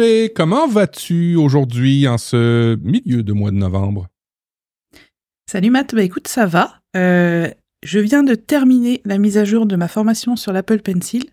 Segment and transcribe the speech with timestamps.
[0.00, 4.08] Audrey, comment vas-tu aujourd'hui en ce milieu de mois de novembre?
[5.46, 6.80] Salut Matt, bah écoute, ça va.
[6.96, 7.50] Euh,
[7.84, 11.26] je viens de terminer la mise à jour de ma formation sur l'Apple Pencil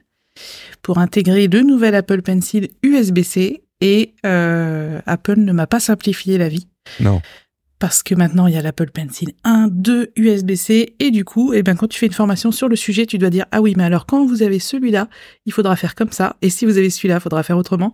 [0.82, 6.50] pour intégrer le nouvel Apple Pencil USB-C et euh, Apple ne m'a pas simplifié la
[6.50, 6.68] vie.
[7.00, 7.22] Non.
[7.80, 11.64] Parce que maintenant, il y a l'Apple Pencil 1, 2, USB-C, et du coup, eh
[11.64, 13.84] ben, quand tu fais une formation sur le sujet, tu dois dire, ah oui, mais
[13.84, 15.10] alors quand vous avez celui-là,
[15.46, 17.94] il faudra faire comme ça, et si vous avez celui-là, il faudra faire autrement.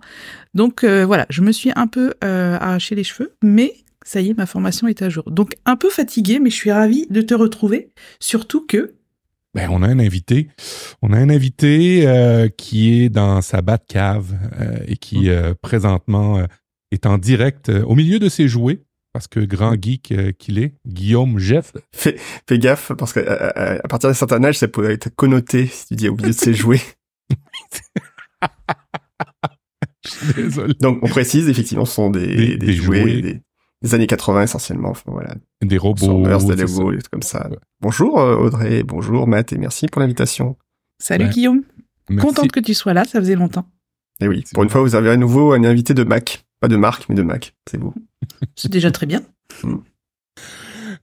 [0.54, 3.74] Donc euh, voilà, je me suis un peu euh, arraché les cheveux, mais
[4.06, 5.24] ça y est, ma formation est à jour.
[5.30, 8.96] Donc un peu fatiguée, mais je suis ravie de te retrouver, surtout que
[9.54, 10.50] ben, on a un invité.
[11.02, 16.44] On a un invité euh, qui est dans sa cave euh, et qui euh, présentement
[16.92, 18.82] est en direct au milieu de ses jouets
[19.14, 21.72] parce que grand geek euh, qu'il est, Guillaume Jeff.
[21.94, 25.68] Fais, fais gaffe parce que à, à partir d'un certain âge, ça peut être connoté
[25.68, 26.82] si tu dis au milieu de ses jouets.
[30.06, 30.74] Je suis désolé.
[30.82, 33.22] Donc on précise effectivement, ce sont des, Des- des, des jouets, jouets.
[33.22, 33.42] Des,
[33.84, 34.90] des années 80 essentiellement.
[34.90, 36.24] Enfin, voilà, Des robots.
[36.24, 37.48] Des trucs comme ça.
[37.50, 37.58] Ouais.
[37.82, 40.58] Bonjour euh, Audrey, bonjour Matt et merci pour l'invitation.
[41.00, 41.32] salut Ouais.
[41.32, 41.64] Guillaume,
[42.10, 42.28] Merci.
[42.28, 43.66] contente que tu sois là, ça faisait longtemps.
[44.20, 46.43] Et oui, C'est pour une fois, vous avez à nouveau un invité de Mac.
[46.64, 47.54] Pas de marque, mais de Mac.
[47.70, 47.94] C'est vous.
[48.56, 49.22] C'est déjà très bien.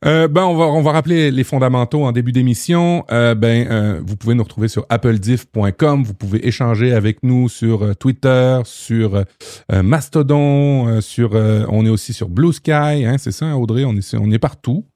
[0.06, 3.04] Euh, ben, on va, on va rappeler les fondamentaux en début d'émission.
[3.10, 6.02] Euh, ben, euh, vous pouvez nous retrouver sur applediff.com.
[6.02, 11.84] Vous pouvez échanger avec nous sur euh, Twitter, sur euh, Mastodon, euh, sur, euh, on
[11.84, 12.70] est aussi sur Blue Sky,
[13.04, 14.86] hein, c'est ça, Audrey, on est, on est partout.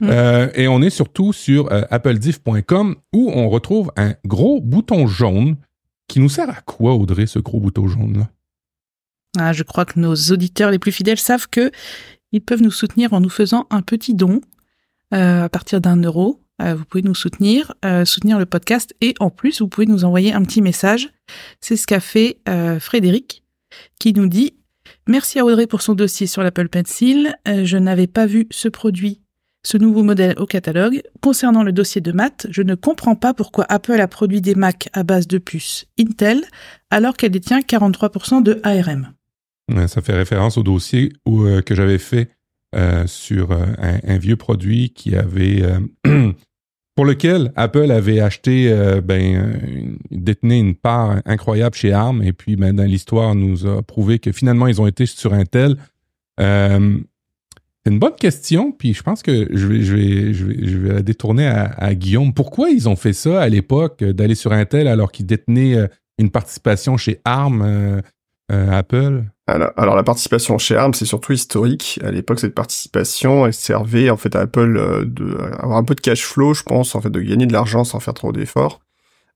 [0.00, 0.08] Mm.
[0.08, 5.56] Euh, et on est surtout sur euh, applediff.com où on retrouve un gros bouton jaune
[6.06, 8.28] qui nous sert à quoi, Audrey, ce gros bouton jaune-là?
[9.38, 11.70] Ah, je crois que nos auditeurs les plus fidèles savent que
[12.32, 14.40] ils peuvent nous soutenir en nous faisant un petit don
[15.14, 16.42] euh, à partir d'un euro.
[16.62, 20.04] Euh, vous pouvez nous soutenir, euh, soutenir le podcast et en plus vous pouvez nous
[20.04, 21.10] envoyer un petit message.
[21.60, 22.38] C'est ce qu'a fait
[22.80, 23.42] Frédéric
[23.98, 24.54] qui nous dit
[25.06, 27.34] Merci à Audrey pour son dossier sur l'Apple Pencil.
[27.46, 29.20] Je n'avais pas vu ce produit,
[29.64, 31.02] ce nouveau modèle au catalogue.
[31.20, 34.88] Concernant le dossier de Matt, je ne comprends pas pourquoi Apple a produit des Mac
[34.92, 36.44] à base de puces Intel
[36.90, 39.15] alors qu'elle détient 43% de ARM.
[39.74, 42.30] Ouais, Ça fait référence au dossier euh, que j'avais fait
[42.74, 46.32] euh, sur euh, un, un vieux produit qui avait euh,
[46.96, 52.32] pour lequel Apple avait acheté euh, ben euh, détenait une part incroyable chez ARM et
[52.32, 55.76] puis ben, dans l'histoire nous a prouvé que finalement ils ont été sur Intel.
[56.40, 56.98] Euh,
[57.84, 61.02] c'est une bonne question, puis je pense que je vais, je vais, je vais, la
[61.02, 62.34] détourner à, à Guillaume.
[62.34, 65.86] Pourquoi ils ont fait ça à l'époque, euh, d'aller sur Intel alors qu'ils détenaient euh,
[66.18, 68.02] une participation chez ARM,
[68.52, 69.24] euh, euh, Apple?
[69.48, 72.00] Alors, la participation chez ARM, c'est surtout historique.
[72.02, 75.94] À l'époque, cette participation, elle servait en fait à Apple euh, de avoir un peu
[75.94, 78.80] de cash flow, je pense, en fait, de gagner de l'argent sans faire trop d'efforts.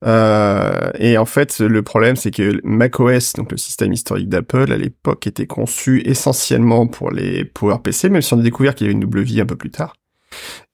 [0.05, 4.77] Euh, et en fait, le problème, c'est que macOS, donc le système historique d'Apple, à
[4.77, 8.95] l'époque, était conçu essentiellement pour les PowerPC, même si on a découvert qu'il y avait
[8.95, 9.95] une double vie un peu plus tard.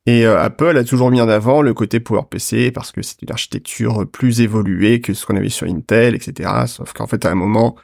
[0.06, 3.30] Et euh, Apple a toujours mis en avant le côté PowerPC parce que c'est une
[3.30, 6.48] architecture plus évoluée que ce qu'on avait sur Intel, etc.
[6.66, 7.74] Sauf qu'en fait, à un moment,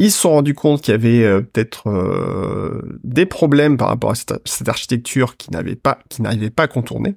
[0.00, 4.10] ils se sont rendus compte qu'il y avait euh, peut-être euh, des problèmes par rapport
[4.10, 7.14] à cette, cette architecture qui n'avait pas, qui n'arrivait pas à contourner.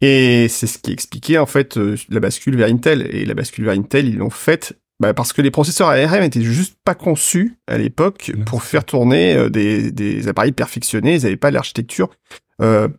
[0.00, 3.06] Et c'est ce qui expliquait en fait euh, la bascule vers Intel.
[3.14, 6.42] Et la bascule vers Intel, ils l'ont faite bah, parce que les processeurs ARM étaient
[6.42, 11.16] juste pas conçus à l'époque pour faire tourner des, des appareils perfectionnés.
[11.16, 12.08] Ils n'avaient pas l'architecture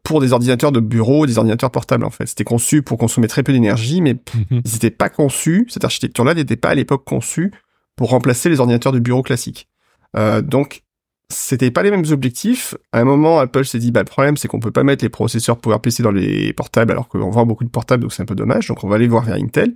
[0.03, 2.25] pour des ordinateurs de bureau, des ordinateurs portables en fait.
[2.25, 4.61] C'était conçu pour consommer très peu d'énergie, mais Mhm.
[4.65, 7.53] ils n'étaient pas conçus, cette architecture-là n'était pas à l'époque conçue
[7.95, 9.67] pour remplacer les ordinateurs de bureau classiques.
[10.15, 10.83] Euh, donc,
[11.29, 12.75] c'était pas les mêmes objectifs.
[12.91, 15.09] À un moment, Apple s'est dit, bah, le problème, c'est qu'on peut pas mettre les
[15.09, 18.35] processeurs PowerPC dans les portables, alors qu'on vend beaucoup de portables, donc c'est un peu
[18.35, 18.67] dommage.
[18.67, 19.75] Donc, on va aller voir vers Intel.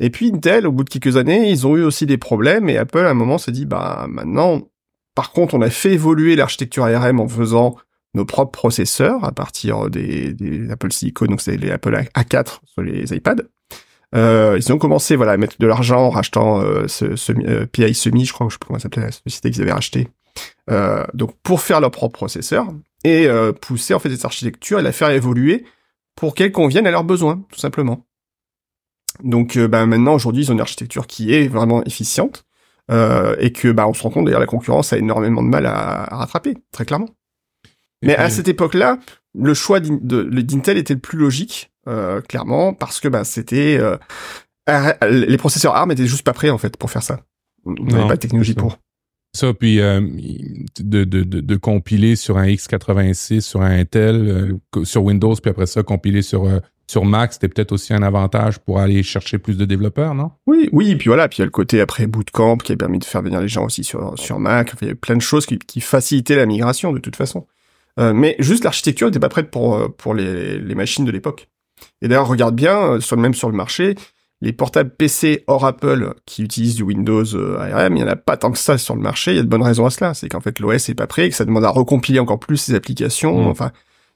[0.00, 2.76] Et puis, Intel, au bout de quelques années, ils ont eu aussi des problèmes, et
[2.78, 4.62] Apple, à un moment, s'est dit, bah, maintenant,
[5.14, 7.76] par contre, on a fait évoluer l'architecture ARM en faisant
[8.14, 12.82] nos propres processeurs à partir des, des Apple Silicon, donc c'est les Apple A4 sur
[12.82, 13.42] les iPads.
[14.14, 17.66] Euh, ils ont commencé voilà à mettre de l'argent en rachetant euh, ce, ce euh,
[17.66, 20.08] PI Semi, je crois, je sais pas comment ça s'appelait la société qu'ils avaient racheté.
[21.14, 22.66] Donc pour faire leur propre processeur
[23.04, 23.28] et
[23.60, 25.64] pousser en fait cette architecture et la faire évoluer
[26.14, 28.06] pour qu'elle convienne à leurs besoins, tout simplement.
[29.22, 32.46] Donc bah, maintenant aujourd'hui ils ont une architecture qui est vraiment efficiente
[32.88, 36.14] et que bah on se rend compte d'ailleurs la concurrence a énormément de mal à,
[36.14, 37.08] à rattraper très clairement.
[38.02, 38.98] Mais à cette époque-là,
[39.34, 41.71] le choix d'Intel était le plus logique,
[42.28, 43.96] clairement, parce que bah, c'était euh,
[44.66, 47.20] AR- les processeurs ARM étaient juste pas prêts en fait pour faire ça.
[47.64, 48.78] On n'avait pas de technologie pour.
[49.34, 50.00] Ça, puis euh,
[50.80, 55.50] de, de, de, de compiler sur un x86, sur un Intel, euh, sur Windows, puis
[55.50, 56.58] après ça, compiler sur euh,
[56.90, 60.32] sur Mac, c'était peut-être aussi un avantage pour aller chercher plus de développeurs, non?
[60.46, 62.76] Oui, oui, et puis voilà, puis il y a le côté après Bootcamp qui a
[62.76, 64.74] permis de faire venir les gens aussi sur, sur Mac.
[64.82, 67.46] il y a plein de choses qui, qui facilitaient la migration de toute façon.
[67.98, 71.48] Euh, mais juste l'architecture n'était pas prête pour, euh, pour les, les machines de l'époque.
[72.00, 73.94] Et d'ailleurs, regarde bien, euh, sur, même sur le marché,
[74.40, 77.24] les portables PC hors Apple qui utilisent du Windows
[77.58, 79.32] ARM, il n'y en a pas tant que ça sur le marché.
[79.32, 80.14] Il y a de bonnes raisons à cela.
[80.14, 82.56] C'est qu'en fait, l'OS est pas prêt et que ça demande à recompiler encore plus
[82.56, 83.44] ces applications.
[83.44, 83.48] Mmh.
[83.48, 83.70] Enfin,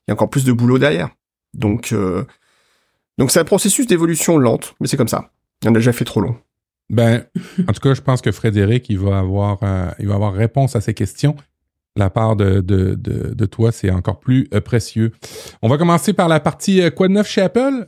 [0.07, 1.11] il y a encore plus de boulot derrière.
[1.55, 2.25] Donc, euh,
[3.19, 5.31] donc c'est un processus d'évolution lente, mais c'est comme ça.
[5.63, 6.37] Il en a déjà fait trop long.
[6.91, 7.25] Ben,
[7.69, 10.77] en tout cas, je pense que Frédéric, il va avoir, euh, il va avoir réponse
[10.77, 11.37] à ces questions.
[11.97, 15.13] La part de, toi, c'est encore plus euh, précieux.
[15.63, 17.87] On va commencer par la partie quoi de neuf chez Apple?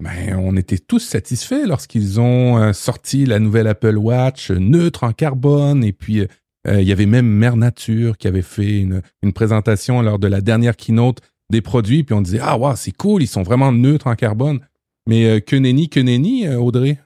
[0.00, 5.12] Ben, on était tous satisfaits lorsqu'ils ont euh, sorti la nouvelle Apple Watch neutre en
[5.12, 9.02] carbone et puis euh, il y avait même Mère Nature qui avait fait une,
[9.34, 11.20] présentation lors de la dernière keynote
[11.50, 14.60] des produits puis on disait ah wow c'est cool ils sont vraiment neutres en carbone
[15.06, 16.98] mais euh, que nenni que nenni Audrey?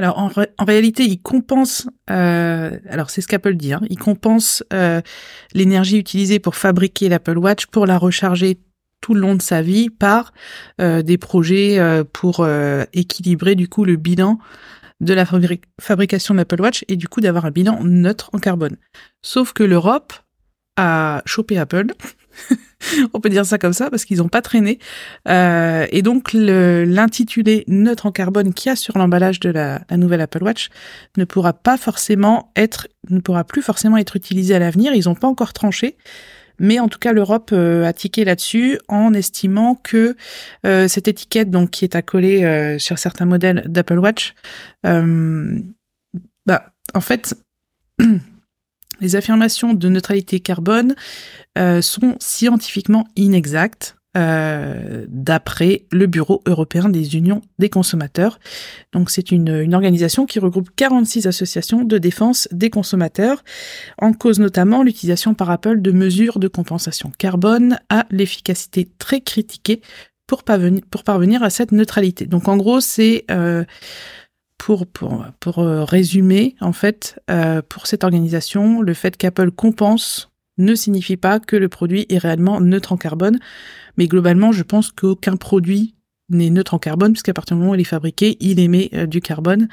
[0.00, 4.64] Alors en, réalité, ils compensent, alors c'est ce qu'Apple dit, hein, ils compensent
[5.52, 8.58] l'énergie utilisée pour fabriquer l'Apple Watch pour la recharger
[9.00, 10.32] tout le long de sa vie par
[10.80, 14.38] euh, des projets euh, pour euh, équilibrer du coup le bilan
[15.00, 15.24] de la
[15.80, 18.76] fabrication de l'Apple Watch et du coup d'avoir un bilan neutre en carbone.
[19.22, 20.12] Sauf que l'Europe
[20.76, 21.86] a chopé Apple.
[23.12, 24.78] On peut dire ça comme ça parce qu'ils n'ont pas traîné.
[25.26, 30.42] et donc l'intitulé neutre en carbone qu'il y a sur l'emballage de la, nouvelle Apple
[30.42, 30.70] Watch
[31.16, 34.94] ne pourra pas forcément être, ne pourra plus forcément être utilisé à l'avenir.
[34.94, 35.96] Ils n'ont pas encore tranché.
[36.60, 40.14] Mais en tout cas, l'Europe euh, a tiqué là-dessus en estimant que
[40.66, 44.34] euh, cette étiquette, donc qui est euh, sur certains modèles d'Apple Watch,
[44.84, 47.34] bah, en fait,
[49.00, 50.94] les affirmations de neutralité carbone
[51.56, 53.96] sont scientifiquement inexactes.
[54.16, 58.40] Euh, d'après le Bureau européen des unions des consommateurs.
[58.92, 63.44] Donc c'est une, organisation qui regroupe 46 associations de défense des consommateurs,
[63.98, 69.80] en cause notamment l'utilisation par Apple de mesures de compensation carbone à l'efficacité très critiquée
[70.26, 72.26] pour parvenir, pour parvenir à cette neutralité.
[72.26, 73.24] Donc en gros c'est...
[73.30, 73.62] Euh,
[74.60, 80.30] pour, pour, pour euh, résumer, en fait, euh, pour cette organisation, le fait qu'Apple compense
[80.58, 83.38] ne signifie pas que le produit est réellement neutre en carbone.
[83.96, 85.94] Mais globalement, je pense qu'aucun produit
[86.28, 89.06] n'est neutre en carbone, puisqu'à partir du moment où il est fabriqué, il émet euh,
[89.06, 89.66] du carbone.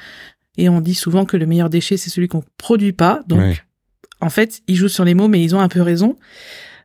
[0.56, 3.20] Et on dit souvent que le meilleur déchet, c'est celui qu'on produit pas.
[3.28, 3.62] Donc,
[4.22, 6.16] en fait, ils jouent sur les mots, mais ils ont un peu raison.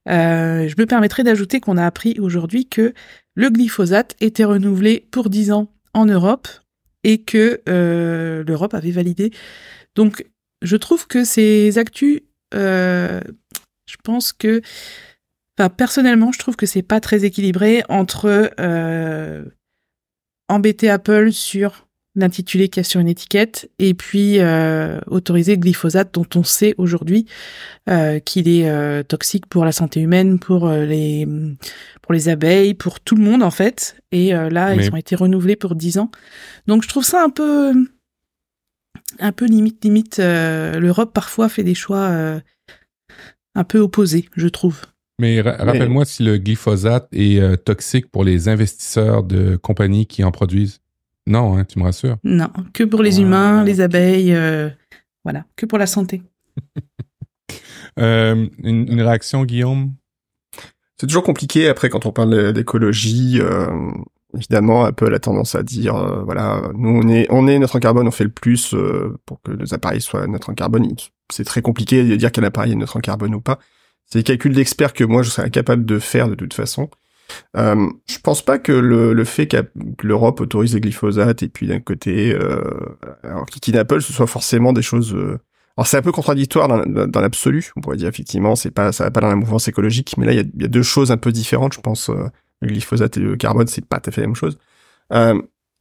[0.10, 2.94] Euh, je me permettrai d'ajouter qu'on a appris aujourd'hui que
[3.36, 6.50] le glyphosate était renouvelé pour 10 ans en Europe
[7.04, 9.32] et que euh, l'Europe avait validé.
[9.96, 10.26] Donc,
[10.62, 12.22] je trouve que ces actus
[13.94, 14.62] je pense que,
[15.58, 19.44] enfin, personnellement, je trouve que c'est pas très équilibré entre euh,
[20.50, 25.62] embêter Apple sur l'intitulé qu'il y a sur une étiquette et puis euh, autoriser le
[25.62, 27.26] glyphosate dont on sait aujourd'hui
[27.90, 31.28] euh, qu'il est euh, toxique pour la santé humaine, pour euh, les
[32.02, 33.96] pour les abeilles, pour tout le monde en fait.
[34.12, 36.12] Et là, ils ont été renouvelés pour 10 ans.
[36.68, 37.74] Donc je trouve ça un peu
[39.20, 40.18] un peu limite limite.
[40.20, 42.42] L'Europe parfois fait des choix
[43.56, 44.82] un peu opposé, je trouve.
[45.20, 50.32] Mais rappelle-moi si le glyphosate est euh, toxique pour les investisseurs de compagnies qui en
[50.32, 50.80] produisent.
[51.28, 52.18] Non, hein, tu me rassures.
[52.24, 54.70] Non, que pour les humains, les abeilles, euh,
[55.24, 56.22] voilà, que pour la santé.
[58.00, 59.94] Euh, une, réaction, Guillaume?
[61.00, 63.40] C'est toujours compliqué après quand on parle d'écologie.
[64.34, 65.94] évidemment, Apple a tendance à dire,
[66.26, 68.74] voilà, nous on est, on est neutre en carbone, on fait le plus
[69.28, 70.88] pour que nos appareils soient neutres en carbone
[71.34, 73.60] c'est très compliqué de dire qu'un appareil est neutre en carbone ou pas.
[74.06, 76.90] C'est des calculs d'experts que moi je serais incapable de faire de toute façon.
[77.58, 79.58] Euh, je pense pas que le, fait que
[80.04, 82.62] l'Europe autorise les glyphosates et puis d'un côté, euh,
[83.24, 85.14] alors Apple, ce soit forcément des choses.
[85.14, 85.40] Euh,
[85.78, 87.72] alors c'est un peu contradictoire dans, l'absolu.
[87.76, 90.34] On pourrait dire effectivement, c'est pas ça va pas dans la mouvance écologique, mais là
[90.34, 91.74] il y a, deux choses un peu différentes.
[91.74, 92.28] Je pense euh,
[92.62, 94.58] le glyphosate et le carbone, c'est pas tout à fait la même chose.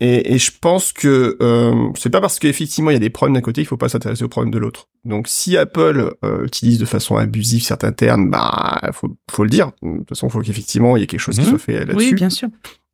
[0.03, 3.11] Euh, et, et, je pense que euh, c'est pas parce qu'effectivement il y a des
[3.11, 4.89] problèmes d'un côté, il faut pas s'intéresser aux problèmes de l'autre.
[5.05, 9.73] Donc si Apple euh, utilise de façon abusive certains termes, bah faut, faut le dire.
[9.83, 11.49] De toute façon, faut qu'effectivement il y ait quelque chose qui mhm.
[11.49, 12.11] soit fait là-dessus.
[12.11, 12.49] Oui, bien sûr.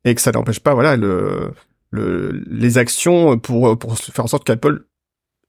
[0.05, 1.51] Et que ça n'empêche pas, voilà, le,
[1.91, 4.85] le, les actions pour pour faire en sorte qu'Apple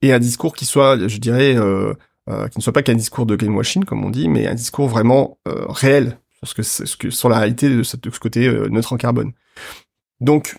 [0.01, 1.93] ait un discours qui soit, je dirais, euh,
[2.29, 4.87] euh qui ne soit pas qu'un discours de greenwashing comme on dit, mais un discours
[4.87, 8.51] vraiment euh, réel parce que ce que sur la réalité de, ce, de ce côté
[8.71, 9.31] neutre en carbone.
[10.21, 10.55] Donc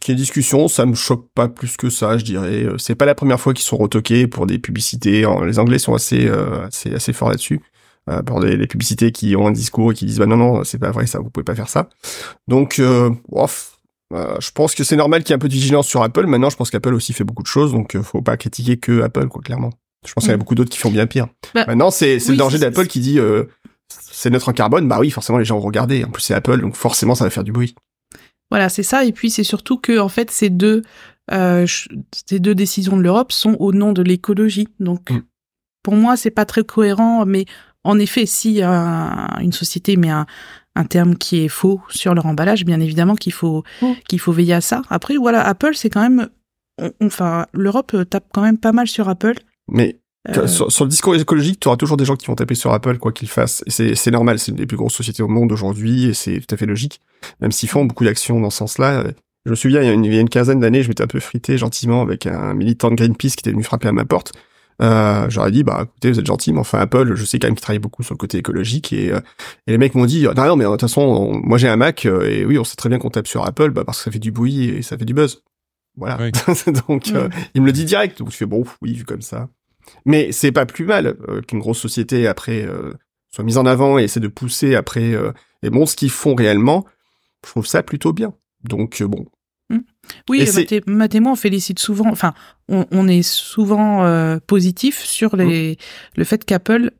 [0.00, 2.64] qui est discussion, ça me choque pas plus que ça, je dirais.
[2.64, 5.24] Euh, c'est pas la première fois qu'ils sont retoqués pour des publicités.
[5.44, 7.60] Les Anglais sont assez, euh, assez, assez forts là-dessus.
[8.10, 10.78] euh, pour les, publicités qui ont un discours et qui disent bah non non c'est
[10.78, 11.88] pas vrai ça vous pouvez pas faire ça.
[12.46, 13.10] Donc euh,
[14.10, 16.26] je pense que c'est normal qu'il y ait un peu de vigilance sur Apple.
[16.26, 19.28] Maintenant je pense qu'Apple aussi fait beaucoup de choses donc faut pas critiquer que Apple
[19.28, 19.70] quoi clairement.
[20.06, 20.38] Je pense qu'il y a mm.
[20.38, 21.26] beaucoup d'autres qui font bien pire.
[21.54, 23.18] Bah, Maintenant c'est le danger d'Apple qui dit
[23.88, 26.04] c'est neutre en carbone bah oui forcément les gens vont regarder.
[26.04, 27.74] En plus c'est Apple donc forcément ça va faire du bruit.
[28.50, 29.04] Voilà, c'est ça.
[29.04, 30.82] Et puis c'est surtout que en fait ces deux
[31.30, 31.66] euh,
[32.28, 34.68] ces deux décisions de l'Europe sont au nom de l'écologie.
[34.80, 35.22] Donc mm.
[35.82, 37.26] pour moi c'est pas très cohérent.
[37.26, 37.44] Mais
[37.84, 40.26] en effet, si une société met un,
[40.74, 43.92] un, terme qui est faux sur leur emballage, bien évidemment qu'il faut mm.
[44.08, 44.82] qu'il faut veiller à ça.
[44.90, 46.28] Après voilà, Apple c'est quand même,
[47.02, 49.38] enfin l'Europe tape quand même pas mal sur Apple.
[49.70, 50.46] Mais euh.
[50.46, 53.12] Sur, le discours écologique, tu auras toujours des gens qui vont taper sur Apple, quoi
[53.12, 53.62] qu'ils fassent.
[53.66, 56.58] C'est normal, c'est une des plus grosses sociétés au monde aujourd'hui, et c'est tout à
[56.58, 57.00] fait logique.
[57.40, 59.04] Même s'ils font beaucoup d'actions dans ce sens-là.
[59.46, 61.02] Je me souviens, il y a une, il y a une quinzaine d'années, je m'étais
[61.02, 64.04] un peu frité gentiment avec un militant de Greenpeace qui était venu frapper à ma
[64.04, 64.32] porte.
[64.80, 67.56] Euh, j'aurais dit, bah écoutez, vous êtes gentil, mais enfin Apple, je sais quand même
[67.56, 68.92] qu'ils travaillent beaucoup sur le côté écologique.
[68.92, 69.20] Et, euh,
[69.66, 72.06] et les mecs m'ont dit, non, non, mais de toute façon, moi j'ai un Mac,
[72.06, 74.10] euh, et oui, on sait très bien qu'on tape sur Apple, bah, parce que ça
[74.10, 75.42] fait du bruit et ça fait du buzz.
[75.96, 76.16] Voilà.
[76.88, 77.08] donc,
[77.54, 78.18] il me le dit direct.
[78.18, 79.48] Donc je fais, bon, oui, vu comme ça.
[80.04, 82.92] Mais c'est pas plus mal euh, qu'une grosse société après euh,
[83.30, 86.34] soit mise en avant et essaie de pousser après euh, et bon ce qu'ils font
[86.34, 86.84] réellement.
[87.44, 88.34] Je trouve ça plutôt bien.
[88.64, 89.26] Donc bon.
[89.70, 89.78] Mmh.
[90.30, 90.48] Oui,
[90.86, 92.08] Matt et moi on félicite souvent.
[92.10, 92.32] Enfin,
[92.68, 95.76] on, on est souvent positif sur les, mmh.
[96.16, 96.90] le fait qu'Apple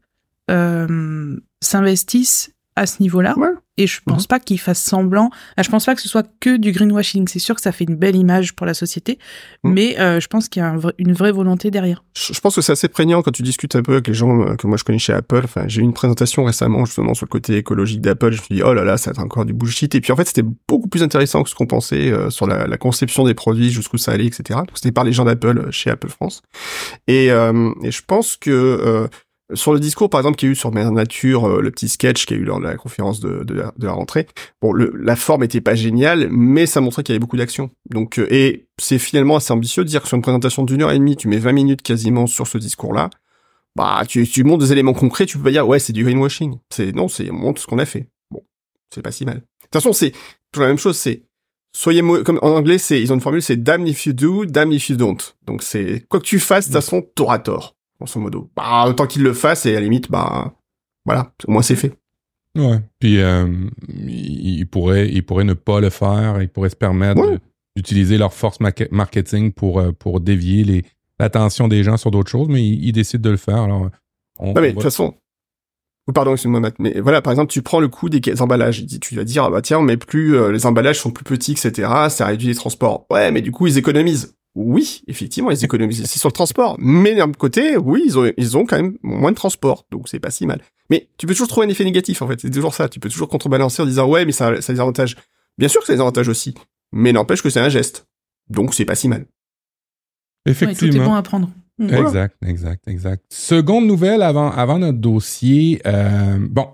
[1.60, 3.34] s'investisse à ce niveau-là.
[3.76, 4.28] Et je pense mhm.
[4.28, 5.30] pas qu'il fasse semblant.
[5.56, 7.28] Je pense pas que ce soit que du greenwashing.
[7.28, 9.18] C'est sûr que ça fait une belle image pour la société,
[9.62, 9.72] mhm.
[9.72, 12.04] mais euh, je pense qu'il y a une vraie volonté derrière.
[12.14, 14.56] Je, pense que c'est assez prégnant quand tu discutes un peu avec les gens euh,
[14.56, 15.42] que moi je connais chez Apple.
[15.44, 18.32] Enfin, j'ai eu une présentation récemment justement sur le côté écologique d'Apple.
[18.32, 19.94] Je me suis dit oh là là, ça va être encore du bullshit.
[19.94, 22.66] Et puis en fait, c'était beaucoup plus intéressant que ce qu'on pensait euh, sur la,
[22.78, 24.58] conception des produits, jusqu'où ça allait, etc.
[24.58, 26.42] Donc c'était par les gens d'Apple chez Apple France.
[27.06, 29.08] Et, et je pense que
[29.54, 31.88] sur le discours, par exemple, qu'il y a eu sur Mère Nature, euh, le petit
[31.88, 34.26] sketch qu'il y a eu lors de la conférence de, de, la, rentrée,
[34.60, 37.70] bon, le, la forme était pas géniale, mais ça montrait qu'il y avait beaucoup d'action.
[37.90, 40.90] Donc, euh, et c'est finalement assez ambitieux de dire que sur une présentation d'une heure
[40.90, 43.08] et demie, tu mets 20 minutes quasiment sur ce discours-là.
[43.74, 46.58] Bah, tu, tu montres des éléments concrets, tu peux pas dire, ouais, c'est du greenwashing.
[46.70, 48.08] C'est, non, c'est, on montre ce qu'on a fait.
[48.30, 48.42] Bon,
[48.92, 49.36] c'est pas si mal.
[49.36, 50.12] De toute façon, c'est
[50.52, 51.22] toujours la même chose, c'est,
[51.74, 54.72] soyez comme en anglais, c'est, ils ont une formule, c'est damn if you do, damn
[54.72, 55.18] if you don't.
[55.46, 58.50] Donc c'est, quoi que tu fasses, de toute façon, t'auras tort grosso modo.
[58.56, 60.54] Bah, autant qu'il le fasse et à la limite, bah,
[61.04, 61.98] voilà, au moins c'est fait.
[62.56, 62.80] Ouais.
[62.98, 63.46] Puis euh,
[63.88, 66.42] il pourrait, il pourrait ne pas le faire.
[66.42, 67.38] Il pourrait se permettre
[67.76, 68.58] d'utiliser leur force
[68.90, 70.84] marketing pour euh, pour dévier les
[71.20, 73.62] l'attention des gens sur d'autres choses, mais il, décide de le faire.
[73.62, 73.90] Alors,
[74.38, 75.14] on, non mais de toute façon.
[76.14, 78.86] Pardon, excuse-moi, Matt, mais voilà, par exemple, tu prends le coût des emballages.
[78.86, 81.90] Tu vas dire, ah bah tiens, mais plus euh, les emballages sont plus petits, etc.
[82.08, 83.04] Ça réduit les transports.
[83.10, 86.76] Ouais, mais du coup, ils économisent oui, effectivement, ils économisent ici sur le transport.
[86.80, 90.18] Mais d'un côté, oui, ils ont, ils ont quand même moins de transport, donc c'est
[90.18, 90.60] pas si mal.
[90.90, 92.40] Mais tu peux toujours trouver un effet négatif, en fait.
[92.40, 92.88] C'est toujours ça.
[92.88, 95.16] Tu peux toujours contrebalancer en disant, ouais, mais ça, ça a des avantages.
[95.58, 96.54] Bien sûr que ça a des avantages aussi.
[96.92, 98.06] Mais n'empêche que c'est un geste.
[98.50, 99.26] Donc c'est pas si mal.
[100.46, 101.00] Effectivement.
[101.00, 101.50] Ouais, bon à prendre.
[101.80, 103.22] Exact, exact, exact.
[103.28, 105.80] Seconde nouvelle avant, avant notre dossier.
[105.86, 106.66] Euh, bon,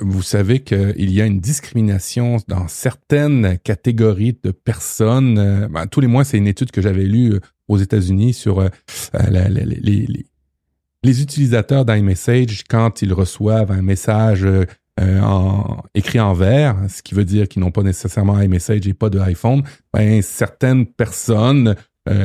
[0.00, 5.38] vous savez qu'il y a une discrimination dans certaines catégories de personnes.
[5.38, 8.60] Euh, ben, tous les mois, c'est une étude que j'avais lue euh, aux États-Unis sur
[8.60, 8.68] euh,
[11.04, 14.46] les, utilisateurs d'iMessage quand ils reçoivent un message
[15.00, 19.10] en, écrit en vert, ce qui veut dire qu'ils n'ont pas nécessairement iMessage et pas
[19.10, 19.62] de iPhone.
[19.92, 21.74] Ben, certaines personnes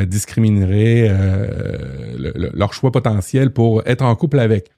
[0.06, 1.12] discrimineraient
[2.18, 4.70] leur choix potentiel pour être en couple avec.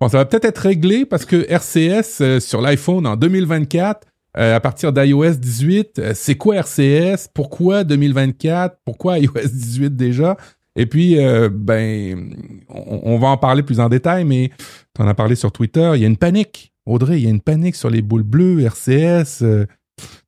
[0.00, 4.56] Bon, ça va peut-être être réglé parce que RCS euh, sur l'iPhone en 2024, euh,
[4.56, 7.28] à partir d'iOS 18, euh, c'est quoi RCS?
[7.34, 8.78] Pourquoi 2024?
[8.86, 10.38] Pourquoi iOS 18 déjà?
[10.74, 11.16] Et puis,
[11.50, 12.32] ben,
[12.68, 14.50] on, va en parler plus en détail, mais
[14.94, 16.72] tu en as parlé sur Twitter, il y a une panique.
[16.86, 19.44] Audrey, il y a une panique sur les boules bleues, RCS.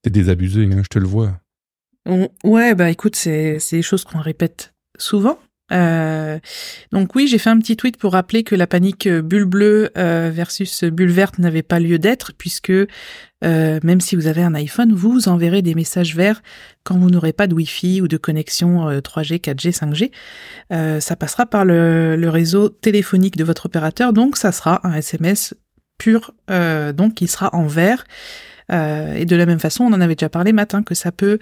[0.03, 1.39] T'es désabusé, hein, je te le vois.
[2.45, 5.39] Ouais, bah écoute, c'est des choses qu'on répète souvent.
[5.73, 6.39] Euh,
[6.91, 10.31] donc oui, j'ai fait un petit tweet pour rappeler que la panique bulle bleue euh,
[10.33, 14.93] versus bulle verte n'avait pas lieu d'être, puisque euh, même si vous avez un iPhone,
[14.93, 16.43] vous enverrez des messages verts
[16.85, 20.11] quand vous n'aurez pas de Wi-Fi ou de connexion 3G, 4G,
[20.71, 21.01] 5G.
[21.01, 25.55] ça passera par le, réseau téléphonique de votre opérateur, donc ça sera un SMS
[25.99, 28.05] pur, donc qui sera en vert.
[28.73, 31.39] Euh, et de la même façon, on en avait déjà parlé matin, que ça peut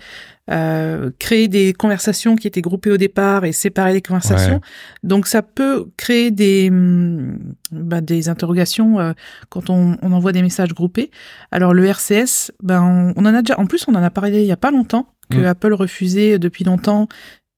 [0.50, 4.60] euh, créer des conversations qui étaient groupées au départ et séparer les conversations.
[5.02, 7.38] Donc ça peut créer des, mm,
[7.72, 9.12] bah, des interrogations euh,
[9.48, 11.10] quand on, on, envoie des messages groupés.
[11.52, 14.46] Alors le RCS, ben on, en a déjà, en plus on en a parlé il
[14.46, 15.46] y a pas longtemps que mm.
[15.46, 17.08] Apple refusait depuis longtemps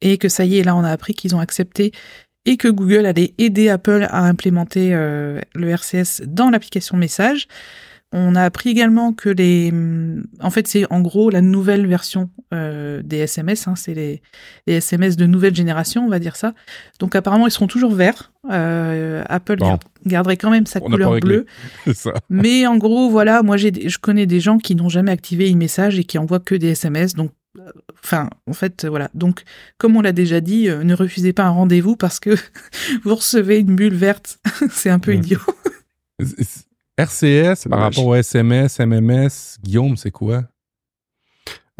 [0.02, 1.92] et que ça y est, là on a appris qu'ils ont accepté
[2.44, 7.46] et que Google allait aider Apple à implémenter euh, le RCS dans l'application message.
[8.14, 9.72] On a appris également que les,
[10.40, 13.66] en fait, c'est en gros la nouvelle version euh, des SMS.
[13.66, 14.20] Hein, c'est les,
[14.66, 16.52] les, SMS de nouvelle génération, on va dire ça.
[16.98, 18.32] Donc apparemment, ils seront toujours verts.
[18.50, 19.78] Euh, Apple Bon.
[20.04, 21.46] garderait quand même sa On couleur bleue.
[21.94, 22.12] Ça.
[22.28, 25.98] Mais en gros, voilà, moi, j'ai, je connais des gens qui n'ont jamais activé e-message
[25.98, 27.14] et qui envoient que des SMS.
[27.14, 27.70] Donc, euh,
[28.02, 29.10] enfin, en fait, voilà.
[29.14, 29.42] Donc,
[29.78, 32.30] comme on l'a déjà dit, euh, ne refusez pas un rendez-vous parce que
[33.04, 34.38] vous recevez une bulle verte.
[34.70, 35.18] c'est un peu Ouais.
[35.18, 35.40] idiot.
[36.98, 37.96] RCS par dommage.
[37.96, 40.42] rapport au SMS, MMS, Guillaume, c'est quoi?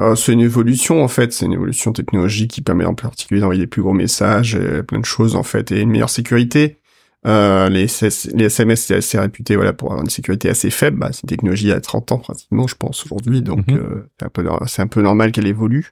[0.00, 3.60] Euh, c'est une évolution en fait, c'est une évolution technologique qui permet en particulier d'envoyer
[3.60, 6.78] des plus gros messages, et plein de choses en fait, et une meilleure sécurité.
[7.24, 10.98] Euh, les, SS les SMS c'est assez réputé voilà pour avoir une sécurité assez faible.
[10.98, 13.76] Bah, c'est une technologie à 30 ans pratiquement, je pense aujourd'hui, donc Mhm.
[13.78, 15.90] euh, c'est un peu c'est un peu normal qu'elle évolue.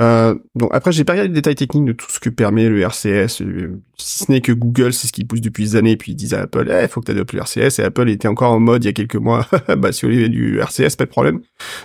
[0.00, 2.80] Euh, donc après, j'ai pas regardé les détails techniques de tout ce que permet le
[2.80, 6.12] RCS, euh, si ce n'est que Google, c'est ce qu'ils pousse depuis des années, puis
[6.12, 8.52] ils disent à Apple, eh, faut que tu adoptes le RCS, et Apple était encore
[8.52, 9.46] en mode il y a quelques mois,
[9.78, 11.40] bah si vous voulez du RCS, pas de problème.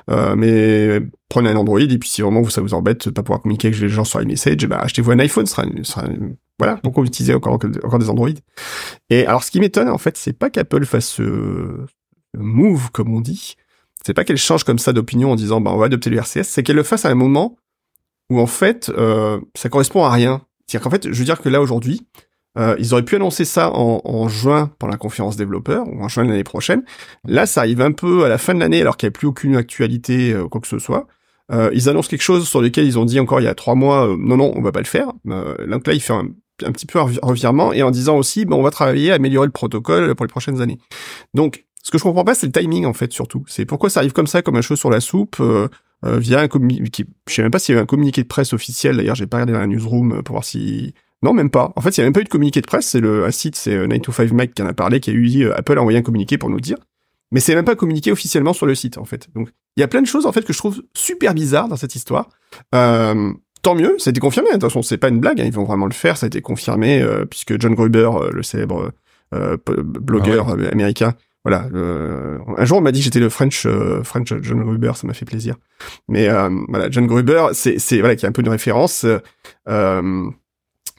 [0.10, 3.42] Euh, mais prenez un Android, et puis si vraiment ça vous embête de pas pouvoir
[3.42, 6.08] communiquer avec les gens sur iMessage, bah achetez-vous un iPhone, ce sera, ce sera
[6.58, 8.30] voilà, pourquoi utiliser encore, encore des Android.
[9.12, 11.86] Et alors ce qui m'étonne, en fait, c'est pas qu'Apple fasse ce
[12.36, 13.56] move, comme on dit,
[14.04, 16.44] c'est pas qu'elle change comme ça d'opinion en disant bah on va adopter le RCS,
[16.44, 17.56] c'est qu'elle le fasse à un moment
[18.30, 20.42] où en fait euh, ça correspond à rien.
[20.68, 22.08] C'est-à-dire qu'en fait, je veux dire que là aujourd'hui,
[22.58, 26.08] euh, ils auraient pu annoncer ça en, en juin pour la conférence développeur ou en
[26.08, 26.84] juin de l'année prochaine.
[27.26, 29.28] Là, ça arrive un peu à la fin de l'année alors qu'il n'y a plus
[29.28, 31.08] aucune actualité euh, quoi que ce soit.
[31.52, 33.74] Euh, ils annoncent quelque chose sur lequel ils ont dit encore il y a trois
[33.76, 35.12] mois euh, non non on va pas le faire.
[35.28, 36.28] Euh, donc là, il fait un,
[36.64, 39.16] un petit peu un revi- revirement et en disant aussi bon on va travailler à
[39.16, 40.78] améliorer le protocole pour les prochaines années.
[41.34, 43.44] Donc ce que je comprends pas, c'est le timing en fait surtout.
[43.48, 45.70] C'est pourquoi ça arrive comme ça, comme un cheveu sur la soupe, euh,
[46.04, 47.06] via un communiqué.
[47.28, 48.98] Je sais même pas s'il y avait un communiqué de presse officiel.
[48.98, 50.94] D'ailleurs, j'ai pas regardé dans la newsroom euh, pour voir si.
[51.22, 51.74] Non, même pas.
[51.76, 52.88] En fait, il y a même pas eu de communiqué de presse.
[52.88, 55.44] C'est le un site, c'est euh, 9to5Mac qui en a parlé, qui a eu dit
[55.44, 56.78] euh, Apple a envoyé un communiqué pour nous dire.
[57.32, 59.28] Mais c'est même pas communiqué officiellement sur le site en fait.
[59.36, 61.76] Donc il y a plein de choses en fait que je trouve super bizarres dans
[61.76, 62.30] cette histoire.
[62.74, 64.50] Euh, tant mieux, ça a été confirmé.
[64.52, 66.18] Attention, c'est pas une blague, hein, ils vont vraiment le faire.
[66.18, 68.92] Ça a été confirmé euh, puisque John Gruber, euh, le célèbre
[69.36, 71.14] euh, blogueur euh, américain,
[71.46, 71.68] voilà.
[71.74, 75.08] euh, un jour, on m'a dit que j'étais le French, euh, French John Gruber, ça
[75.08, 75.56] m'a fait plaisir.
[76.08, 79.06] Mais euh, voilà, John Gruber, c'est, c'est voilà, qui est un peu une référence.
[79.06, 79.20] euh,
[79.70, 80.30] euh,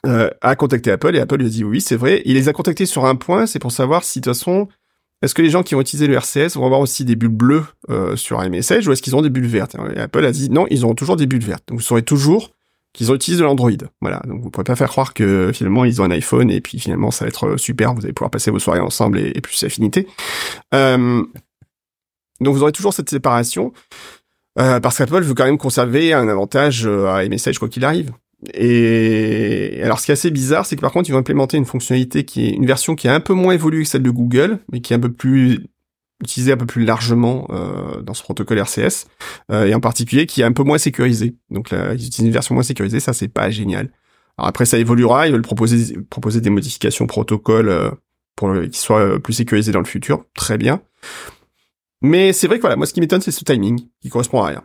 [0.07, 2.23] euh, a contacté Apple et Apple lui a dit oui, c'est vrai.
[2.25, 4.67] Il les a contactés sur un point, c'est pour savoir si de toute façon,
[5.21, 7.63] est-ce que les gens qui vont utiliser le RCS vont avoir aussi des bulles bleues
[7.91, 9.75] euh, sur un message ou est-ce qu'ils ont des bulles vertes?
[9.95, 11.63] Et Apple a dit non, ils auront toujours des bulles vertes.
[11.67, 12.49] Donc vous saurez toujours
[12.93, 13.71] qu'ils utilisé de l'Android.
[14.01, 16.79] Voilà, donc vous pourrez pas faire croire que finalement ils ont un iPhone et puis
[16.79, 19.41] finalement ça va être euh, super, vous allez pouvoir passer vos soirées ensemble et, et
[19.41, 20.07] plus affinité.
[20.73, 21.23] Euh,
[22.41, 23.71] donc vous aurez toujours cette séparation
[24.59, 28.11] euh, parce qu'Apple veut quand même conserver un avantage euh, à iMessage quoi qu'il arrive.
[28.53, 31.65] Et alors, ce qui est assez bizarre, c'est que par contre, ils vont implémenter une
[31.65, 34.59] fonctionnalité qui est une version qui est un peu moins évoluée que celle de Google,
[34.71, 35.67] mais qui est un peu plus
[36.21, 39.07] utilisée un peu plus largement euh, dans ce protocole RCS,
[39.51, 41.35] euh, et en particulier qui est un peu moins sécurisée.
[41.49, 43.91] Donc là, ils utilisent une version moins sécurisée, ça c'est pas génial.
[44.37, 47.91] Alors après, ça évoluera, ils veulent proposer proposer des modifications protocole euh,
[48.35, 50.81] pour qu'ils soient plus sécurisés dans le futur, très bien.
[52.01, 54.47] Mais c'est vrai que voilà, moi ce qui m'étonne, c'est ce timing qui correspond à
[54.47, 54.63] rien.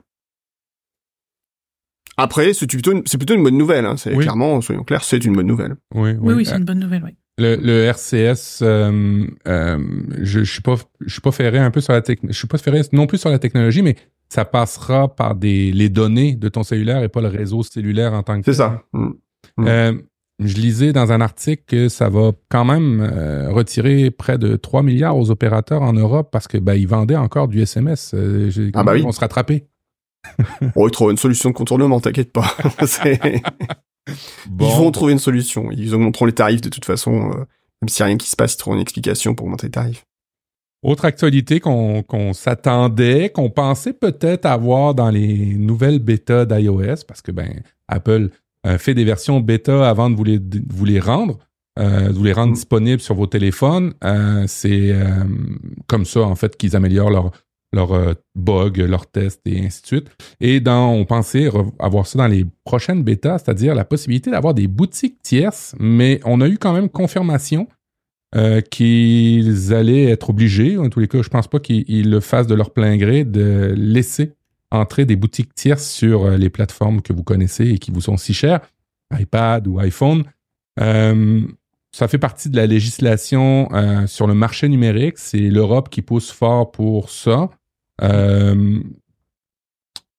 [2.16, 3.84] Après, c'est plutôt une, c'est plutôt une bonne nouvelle.
[3.84, 3.96] Hein.
[3.98, 4.22] C'est Oui.
[4.24, 5.76] clairement, soyons clairs, c'est une bonne nouvelle.
[5.94, 6.16] Oui, oui.
[6.20, 7.10] Oui, oui, c'est une bonne nouvelle, oui.
[7.38, 9.78] Le, le RCS, euh, euh,
[10.22, 12.32] je, je suis pas, je suis pas ferré un peu sur la technologie.
[12.32, 13.96] Je suis pas ferré non plus sur la technologie, mais
[14.28, 18.22] ça passera par des les données de ton cellulaire et pas le réseau cellulaire en
[18.22, 18.82] tant que C'est ça.
[18.92, 19.08] Mm.
[19.58, 19.68] Mm.
[19.68, 19.92] Euh,
[20.38, 24.82] je lisais dans un article que ça va quand même euh, retirer près de 3
[24.82, 28.12] milliards aux opérateurs en Europe parce que ben, ils vendaient encore du SMS.
[28.14, 29.02] Euh, Ah bah oui.
[29.02, 29.66] vont se rattraper.
[30.74, 32.56] Oh, ils trouvent une solution de contournement, t'inquiète pas.
[34.48, 35.70] Bon, ils vont trouver une solution.
[35.72, 37.30] Ils augmenteront les tarifs de toute façon.
[37.32, 37.44] euh,
[37.82, 39.72] même s'il n'y a rien qui se passe, ils trouveront une explication pour augmenter les
[39.72, 40.04] tarifs.
[40.82, 47.32] Autre actualité qu'on s'attendait, qu'on pensait peut-être avoir dans les nouvelles bêtas d'iOS, parce que
[47.32, 48.30] ben Apple
[48.66, 51.38] euh, fait des versions bêta avant de vous les, de vous les rendre,
[51.78, 52.54] euh, de vous les rendre Mm.
[52.54, 53.94] disponibles sur vos téléphones.
[54.04, 55.24] Euh, C'est euh,
[55.88, 57.32] comme ça en fait qu'ils améliorent leur
[57.72, 60.10] leurs euh, bugs, leurs tests et ainsi de suite.
[60.40, 64.66] Et dans, on pensait avoir ça dans les prochaines bêtas, c'est-à-dire la possibilité d'avoir des
[64.66, 67.68] boutiques tierces, mais on a eu quand même confirmation
[68.34, 72.20] euh, qu'ils allaient être obligés, en tous les cas, je pense pas qu'ils ils le
[72.20, 74.32] fassent de leur plein gré, de laisser
[74.70, 78.16] entrer des boutiques tierces sur euh, les plateformes que vous connaissez et qui vous sont
[78.16, 78.60] si chères,
[79.16, 80.24] iPad ou iPhone.
[80.80, 81.42] Euh,
[81.96, 85.16] ça fait partie de la législation euh, sur le marché numérique.
[85.16, 87.48] C'est l'Europe qui pousse fort pour ça.
[88.02, 88.80] Euh,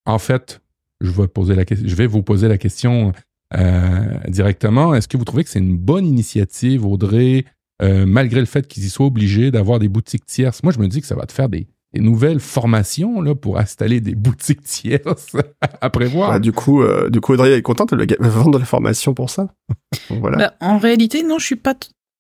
[0.08, 0.60] en fait,
[1.02, 3.12] je vais, vous poser la question
[3.56, 4.96] euh, directement.
[4.96, 7.46] Est-ce que vous trouvez que c'est une bonne initiative, Audrey,
[7.80, 10.63] malgré le fait qu'ils y soient obligés d'avoir des boutiques tierces?
[10.63, 13.58] Moi, je me dis que ça va te faire des, des nouvelles formations là, pour
[13.58, 15.36] installer des boutiques tierces
[15.82, 16.32] à prévoir.
[16.32, 19.14] Ah, du coup, euh, du coup, Audrey est contente, elle va vendre de la formation
[19.14, 19.54] pour ça.
[20.10, 20.38] Voilà.
[20.38, 21.76] Bah, en réalité, non, je suis pas.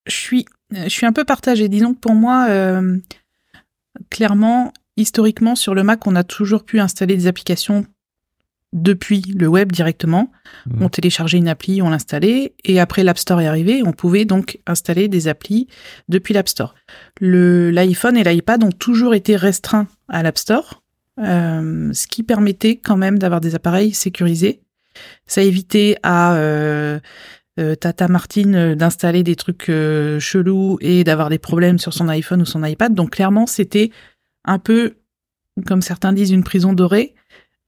[0.07, 1.69] Je suis, je suis un peu partagée.
[1.69, 2.97] Disons que pour moi, euh,
[4.09, 7.85] clairement, historiquement, sur le Mac, on a toujours pu installer des applications
[8.73, 10.31] depuis le web directement.
[10.65, 10.83] Mhm.
[10.83, 14.59] On téléchargeait une appli, on l'installait, et après l'App Store est arrivé, on pouvait donc
[14.67, 15.67] installer des applis
[16.09, 16.75] depuis l'App Store.
[17.21, 20.83] Le- L'iPhone et l'iPad ont toujours été restreints à l'App Store,
[21.19, 24.61] euh, ce qui permettait quand même d'avoir des appareils sécurisés.
[25.27, 26.99] Ça évitait à euh,
[27.59, 32.41] euh, Tata Martine d'installer des trucs euh, chelous et d'avoir des problèmes sur son iPhone
[32.41, 32.93] ou son iPad.
[32.93, 33.91] Donc clairement, c'était
[34.45, 34.95] un peu,
[35.65, 37.13] comme certains disent, une prison dorée.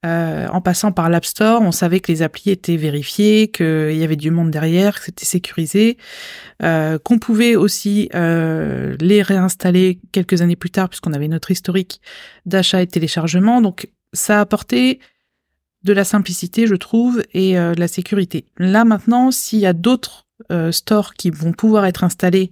[0.05, 4.03] Euh, en passant par l'App Store, on savait que les applis étaient vérifiées, qu'il y
[4.03, 5.97] avait du monde derrière, que c'était sécurisé,
[6.63, 11.99] euh, qu'on pouvait aussi euh, les réinstaller quelques années plus tard, puisqu'on avait notre historique
[12.45, 13.61] d'achat et de téléchargement.
[13.61, 14.99] Donc ça a apporté
[15.83, 18.45] de la simplicité, je trouve, et de la sécurité.
[18.57, 20.27] Là maintenant, s'il y a d'autres
[20.71, 22.51] stores qui vont pouvoir être installés,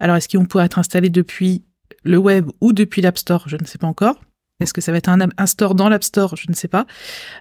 [0.00, 1.64] alors est-ce qu'ils vont pouvoir être installés depuis
[2.04, 3.48] le web ou depuis l'App Store?
[3.48, 4.20] Je ne sais pas encore.
[4.60, 6.36] Est-ce que ça va être un, un store dans l'App Store?
[6.36, 6.86] Je ne sais pas.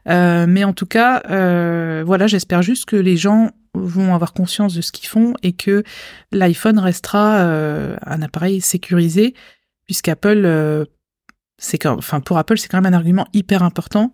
[0.08, 4.74] Euh, mais en tout cas, euh, voilà, j'espère juste que les gens vont avoir conscience
[4.74, 5.84] de ce qu'ils font et que
[6.32, 9.34] l'iPhone restera euh, un appareil sécurisé,
[9.86, 10.86] puisqu'Apple, euh,
[11.58, 14.12] c'est enfin pour Apple, c'est quand même un argument hyper important.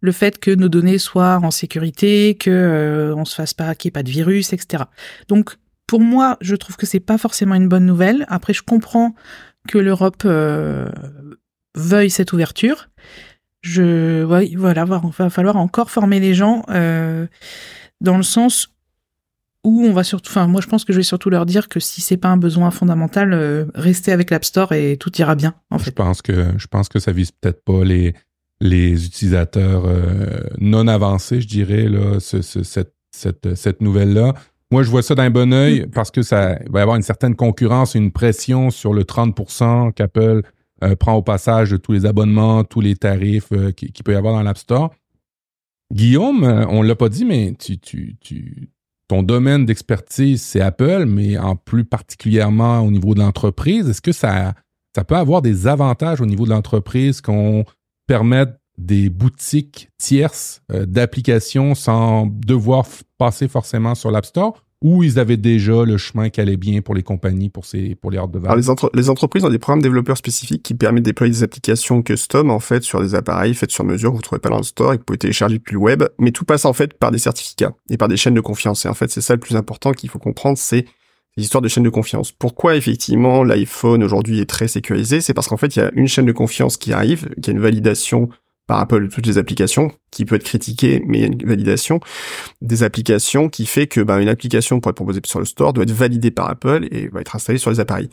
[0.00, 3.88] Le fait que nos données soient en sécurité, que euh, on se fasse pas, qu'il
[3.88, 4.84] n'y ait pas de virus, etc.
[5.28, 5.56] Donc
[5.86, 8.24] pour moi, je trouve que c'est pas forcément une bonne nouvelle.
[8.28, 9.14] Après, je comprends
[9.68, 10.88] que l'Europe euh,
[11.76, 12.88] veuille cette ouverture.
[13.62, 17.26] Je, ouais, voilà, va, va falloir encore former les gens euh,
[18.00, 18.68] dans le sens
[19.64, 21.80] où on va surtout, enfin, moi je pense que je vais surtout leur dire que
[21.80, 25.54] si c'est pas un besoin fondamental, euh, restez avec l'App Store et tout ira bien,
[25.70, 28.14] en Je pense que je pense que ça vise peut-être pas les
[28.60, 34.34] les utilisateurs euh, non avancés, je dirais là, ce- ce- cette cette cette nouvelle là.
[34.72, 37.34] Moi, je vois ça d'un bon œil parce que ça va y avoir une certaine
[37.36, 40.42] concurrence, une pression sur le 30% qu'Apple
[40.98, 44.34] prend au passage tous les abonnements, tous les tarifs euh, qu'il qui peut y avoir
[44.34, 44.92] dans l'App Store.
[45.92, 48.70] Guillaume, euh, on l'a pas dit, mais tu, tu, tu,
[49.08, 53.88] ton domaine d'expertise, c'est Apple, mais en plus particulièrement au niveau de l'entreprise.
[53.88, 54.54] Est-ce que ça,
[55.06, 57.64] peut avoir des avantages au niveau de l'entreprise qu'on
[58.06, 62.86] permette des boutiques tierces euh, d'applications sans devoir
[63.16, 64.65] passer forcément sur l'App Store?
[64.82, 68.10] Ou ils avaient déjà le chemin qui allait bien pour les compagnies, pour, ces, pour
[68.10, 71.04] les hors de Alors, les, entre- les entreprises ont des programmes développeurs spécifiques qui permettent
[71.04, 74.22] de déployer des applications custom, en fait, sur des appareils faits sur mesure que vous
[74.22, 76.04] trouvez pas dans le store et que vous pouvez télécharger depuis le web.
[76.18, 78.84] Mais tout passe, en fait, par des certificats et par des chaînes de confiance.
[78.84, 80.84] Et en fait, c'est ça le plus important qu'il faut comprendre, c'est
[81.38, 82.32] l'histoire de chaînes de confiance.
[82.32, 85.20] Pourquoi, effectivement, l'iPhone aujourd'hui est très sécurisé?
[85.20, 87.52] C'est parce qu'en fait, il y a une chaîne de confiance qui arrive, qui a
[87.52, 88.28] une validation
[88.66, 92.00] par Apple toutes les applications, qui peut être critiquée, mais il y a une validation
[92.62, 95.84] des applications qui fait que ben, une application pour être proposée sur le store doit
[95.84, 98.10] être validée par Apple et va être installée sur les appareils.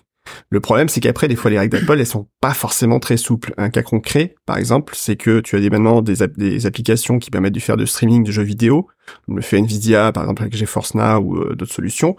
[0.49, 3.53] Le problème, c'est qu'après, des fois, les règles d'Apple, elles sont pas forcément très souples.
[3.57, 7.29] Un cas concret, par exemple, c'est que tu as des, maintenant des, des applications qui
[7.29, 8.87] permettent de faire de streaming de jeux vidéo,
[9.25, 12.15] comme le fait Nvidia, par exemple, avec GeForce Now ou euh, d'autres solutions.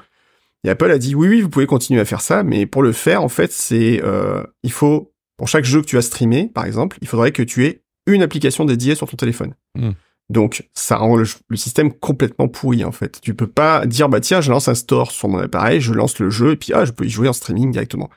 [0.64, 2.92] Et Apple a dit oui, oui, vous pouvez continuer à faire ça, mais pour le
[2.92, 6.64] faire, en fait, c'est, euh, il faut, pour chaque jeu que tu as streamé, par
[6.64, 9.54] exemple, il faudrait que tu aies une application dédiée sur ton téléphone.
[9.74, 9.92] Hmm.
[10.30, 13.20] Donc, ça rend le, le système complètement pourri, en fait.
[13.20, 16.18] Tu peux pas dire, bah tiens, je lance un store sur mon appareil, je lance
[16.18, 18.08] le jeu, et puis ah, je peux y jouer en streaming directement.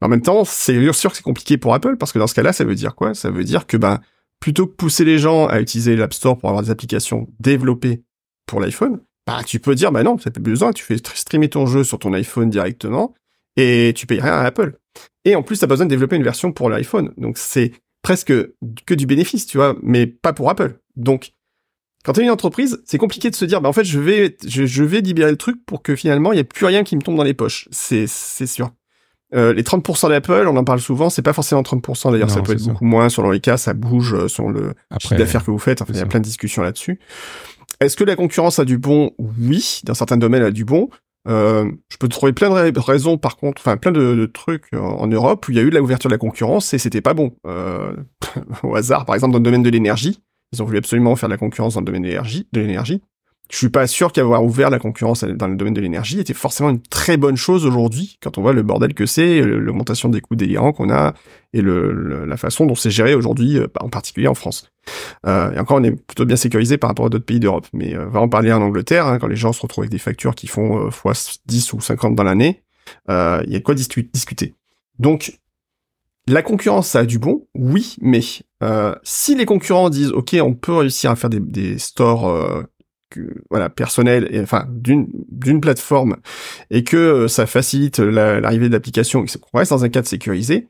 [0.00, 2.34] Mais en même temps, c'est sûr que c'est compliqué pour Apple, parce que dans ce
[2.34, 3.14] cas-là, ça veut dire quoi?
[3.14, 4.00] Ça veut dire que, bah,
[4.38, 8.02] plutôt que pousser les gens à utiliser l'App Store pour avoir des applications développées
[8.46, 11.66] pour l'iPhone, bah, tu peux dire, bah non, t'as pas besoin, tu fais streamer ton
[11.66, 13.14] jeu sur ton iPhone directement,
[13.56, 14.78] et tu payes rien à Apple.
[15.24, 17.12] Et en plus, t'as pas besoin de développer une version pour l'iPhone.
[17.16, 17.72] Donc, c'est
[18.06, 18.32] presque
[18.86, 20.78] que du bénéfice, tu vois, mais pas pour Apple.
[20.94, 21.32] Donc,
[22.04, 24.64] quand t'es une entreprise, c'est compliqué de se dire, bah en fait, je vais, je,
[24.64, 27.00] je vais libérer le truc pour que finalement, il y ait plus rien qui me
[27.00, 27.66] tombe dans les poches.
[27.72, 28.70] C'est, c'est sûr.
[29.34, 32.52] Euh, les 30% d'Apple, on en parle souvent, c'est pas forcément 30%, d'ailleurs, ça peut
[32.52, 32.70] être ça.
[32.70, 35.82] beaucoup moins, selon les cas, ça bouge euh, selon le chiffre d'affaires que vous faites,
[35.82, 37.00] enfin, il y a plein de discussions là-dessus.
[37.80, 39.10] Est-ce que la concurrence a du bon?
[39.18, 40.90] Oui, dans certains domaines, elle a du bon.
[41.28, 44.78] Euh, je peux trouver plein de ra- raisons, par contre, enfin plein de, trucs en,
[44.78, 47.00] en Europe où il y a eu de la ouverture de la concurrence et c'était
[47.00, 47.36] pas bon.
[47.46, 47.94] Euh,
[48.62, 50.20] au hasard, par exemple, dans le domaine de l'énergie,
[50.52, 52.08] ils ont voulu absolument faire de la concurrence dans le domaine de
[52.60, 53.02] l'énergie.
[53.50, 56.70] Je suis pas sûr qu'avoir ouvert la concurrence dans le domaine de l'énergie était forcément
[56.70, 60.36] une très bonne chose aujourd'hui quand on voit le bordel que c'est, l'augmentation des coûts
[60.36, 61.14] délirants qu'on a
[61.52, 64.70] et le, la façon dont c'est géré aujourd'hui, euh, en particulier en France.
[65.26, 67.66] Euh, et encore, on est plutôt bien sécurisé par rapport à d'autres pays d'Europe.
[67.72, 69.98] Mais euh, va en parler en Angleterre, hein, quand les gens se retrouvent avec des
[69.98, 71.12] factures qui font fois
[71.46, 72.62] 10 ou 50 dans l'année,
[73.10, 74.54] euh, il y a de quoi discuter.
[74.98, 75.38] Donc,
[76.28, 78.20] la concurrence, ça a du bon, oui, mais
[78.62, 82.62] euh, si les concurrents disent, ok, on peut réussir à faire des, des stores euh,
[83.50, 86.16] voilà personnels, et, enfin d'une d'une plateforme,
[86.70, 90.68] et que euh, ça facilite l'arrivée d'applications, qu'on reste dans un cadre sécurisé,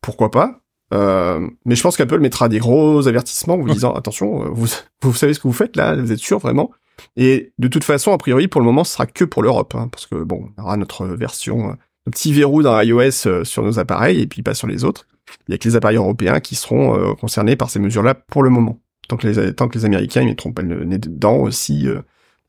[0.00, 0.60] pourquoi pas
[0.94, 4.68] euh, mais je pense qu'Apple mettra des gros avertissements vous disant attention, vous,
[5.02, 6.70] vous savez ce que vous faites là, vous êtes sûr vraiment
[7.16, 9.88] Et de toute façon, a priori, pour le moment, ce sera que pour l'Europe, hein,
[9.90, 13.78] parce que bon, on aura notre version un petit verrou dans iOS euh, sur nos
[13.78, 15.06] appareils et puis pas sur les autres.
[15.48, 18.42] Il y a que les appareils européens qui seront euh, concernés par ces mesures-là pour
[18.42, 18.78] le moment.
[19.08, 22.00] Tant que les, tant que les Américains ne mettront pas le nez dedans aussi, euh,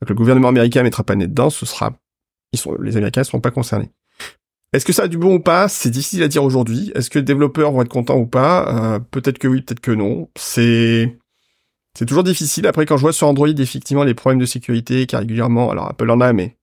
[0.06, 1.92] le gouvernement américain mettra pas le nez dedans, ce sera,
[2.52, 3.90] ils sont, les Américains ne seront pas concernés.
[4.72, 5.68] Est-ce que ça a du bon ou pas?
[5.68, 6.92] C'est difficile à dire aujourd'hui.
[6.94, 9.00] Est-ce que les développeurs vont être contents ou pas?
[9.10, 10.28] Peut-être que oui, peut-être que non.
[10.36, 11.16] C'est
[11.98, 12.66] c'est toujours difficile.
[12.66, 16.08] Après, quand je vois sur Android effectivement les problèmes de sécurité qui régulièrement, alors Apple
[16.10, 16.56] en a, mais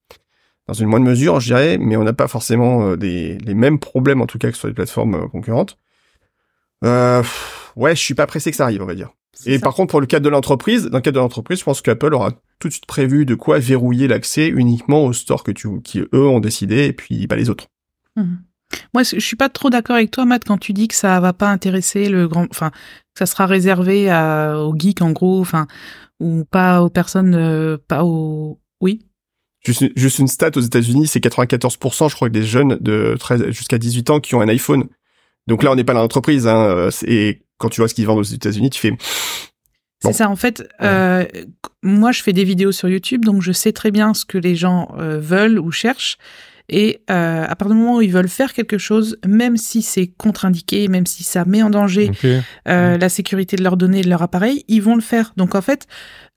[0.68, 3.78] dans une moindre mesure, je dirais, mais on n'a pas forcément euh, des, les mêmes
[3.78, 5.78] problèmes en tout cas que sur les plateformes euh, concurrentes.
[6.84, 7.22] Euh,
[7.76, 9.12] ouais, je suis pas pressé que ça arrive, on va dire.
[9.46, 11.82] Et par contre, pour le cadre de l'entreprise, dans le cadre de l'entreprise, je pense
[11.82, 15.82] qu'Apple aura tout de suite prévu de quoi verrouiller l'accès uniquement aux stores que tu,
[15.82, 17.68] qui eux ont décidé, et puis pas les autres.
[18.16, 18.36] Mmh.
[18.94, 21.34] Moi, je suis pas trop d'accord avec toi, Matt, quand tu dis que ça va
[21.34, 25.68] pas intéresser le grand, enfin, que ça sera réservé à, aux geeks en gros, enfin,
[26.20, 29.06] ou pas aux personnes, euh, pas aux, oui?
[29.66, 33.78] Juste, juste une stat aux États-Unis, c'est 94%, je crois, des jeunes de 13 jusqu'à
[33.78, 34.86] 18 ans qui ont un iPhone.
[35.48, 36.48] Donc là, on n'est pas dans l'entreprise.
[36.48, 38.94] Hein, et quand tu vois ce qu'ils vendent aux États-Unis, tu fais.
[40.04, 40.68] C'est ça, en fait.
[40.82, 41.26] Euh,
[41.82, 44.56] moi, je fais des vidéos sur YouTube, donc je sais très bien ce que les
[44.56, 46.18] gens euh, veulent ou cherchent.
[46.68, 50.08] Et euh, à partir du moment où ils veulent faire quelque chose, même si c'est
[50.08, 52.12] contre-indiqué, même si ça met en danger
[52.68, 55.34] euh, la sécurité de leurs données et de leur appareil, ils vont le faire.
[55.38, 55.86] Donc en fait,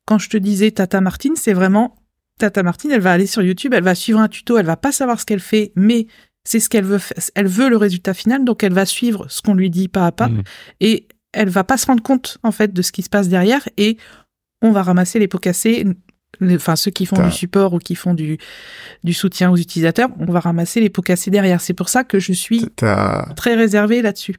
[0.05, 1.97] quand je te disais Tata Martine, c'est vraiment
[2.39, 4.93] Tata Martine, elle va aller sur YouTube, elle va suivre un tuto, elle va pas
[4.93, 6.07] savoir ce qu'elle fait, mais
[6.49, 6.99] c'est ce qu'elle veut.
[7.35, 10.13] Elle veut le résultat final, donc elle va suivre ce qu'on lui dit pas à
[10.13, 10.43] pas, mmh.
[10.81, 13.69] et elle va pas se rendre compte en fait de ce qui se passe derrière,
[13.77, 13.99] et
[14.63, 15.85] on va ramasser les pots cassés.
[16.41, 18.39] Enfin, ceux qui font du support ou qui font du,
[19.05, 21.61] du soutien aux utilisateurs, on va ramasser les pots cassés derrière.
[21.61, 22.67] C'est pour ça que je suis
[23.37, 24.37] très réservé là-dessus.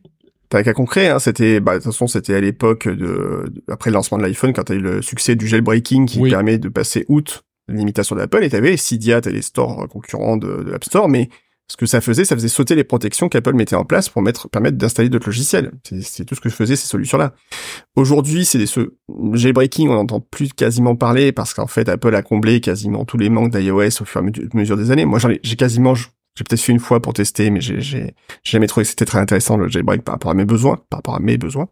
[0.50, 3.92] T'as un cas concret, hein, c'était, bah, de toute façon, c'était à l'époque de, après
[3.92, 7.06] le lancement de l'iPhone, quand t'as eu le succès du jailbreaking qui permet de passer
[7.08, 11.30] out limitation d'Apple et t'avais Cydia, t'avais les stores concurrents de, de l'App Store, mais
[11.70, 14.50] ce que ça faisait, ça faisait sauter les protections qu'Apple mettait en place pour mettre,
[14.50, 15.72] permettre d'installer d'autres logiciels.
[16.02, 17.34] C'est tout ce que faisaient ces solutions-là.
[17.96, 18.94] Aujourd'hui, c'est ce
[19.34, 23.30] jailbreaking, on n'entend plus quasiment parler parce qu'en fait, Apple a comblé quasiment tous les
[23.30, 25.06] manques d'iOS au fur et à mesure des années.
[25.06, 28.90] Moi, j'ai quasiment, j'ai peut-être fait une fois pour tester, mais j'ai jamais trouvé que
[28.90, 31.68] c'était très intéressant le jailbreak par rapport à mes besoins, par rapport à mes besoins.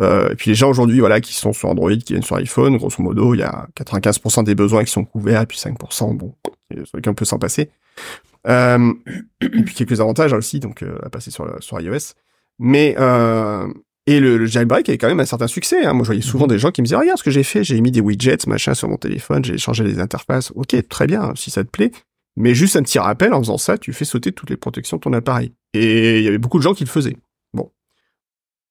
[0.00, 2.76] Euh, et puis les gens aujourd'hui, voilà, qui sont sur Android, qui viennent sur iPhone,
[2.76, 6.34] grosso modo, il y a 95% des besoins qui sont couverts, et puis 5%, bon,
[6.84, 7.70] sur lesquels on peut s'en passer.
[8.48, 8.92] Euh,
[9.40, 12.14] et puis quelques avantages aussi, donc euh, à passer sur, sur iOS.
[12.58, 13.66] Mais euh,
[14.06, 15.84] et le, le, jailbreak avait quand même un certain succès.
[15.84, 15.92] Hein.
[15.92, 16.50] Moi, je voyais souvent mhm.
[16.50, 18.74] des gens qui me disaient regarde ce que j'ai fait, j'ai mis des widgets machin
[18.74, 20.52] sur mon téléphone, j'ai changé les interfaces.
[20.54, 21.92] Ok, très bien, si ça te plaît.
[22.36, 25.02] Mais juste un petit rappel, en faisant ça, tu fais sauter toutes les protections de
[25.02, 25.52] ton appareil.
[25.74, 27.16] Et il y avait beaucoup de gens qui le faisaient.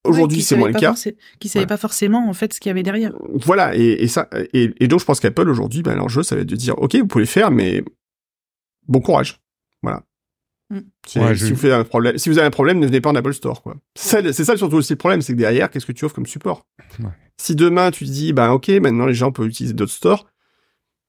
[0.03, 0.95] Aujourd'hui, c'est moins le cas.
[1.39, 3.13] Qui savaient pas forcément en fait ce qu'il y avait derrière.
[3.33, 6.41] Voilà, et, et ça, et, et, donc je pense qu'Apple aujourd'hui, ben, l'enjeu, ça va
[6.41, 7.83] être de dire, ok, vous pouvez le faire, mais
[8.87, 9.39] bon courage.
[10.71, 10.79] Mm.
[11.05, 13.33] si, vous avez un problème, si vous avez un problème, ne venez pas en Apple
[13.33, 13.75] Store, quoi.
[13.93, 16.65] C'est ça surtout aussi le problème, c'est que derrière, qu'est-ce que tu offres comme support?
[17.37, 20.27] Si demain tu dis, bah ok, maintenant les gens peuvent utiliser d'autres stores,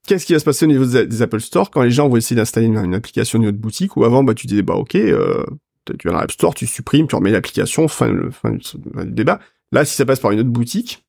[0.06, 2.34] qu'est-ce qui va se passer au niveau des, Apple Store quand les gens vont essayer
[2.34, 5.44] d'installer une, application au niveau de boutique ou avant, bah tu disais, bah ok, euh,
[5.86, 9.40] tu vas dans l'App Store, tu supprimes, tu remets l'application, fin, fin, du débat.
[9.70, 11.04] Là, si ça passe par une autre boutique,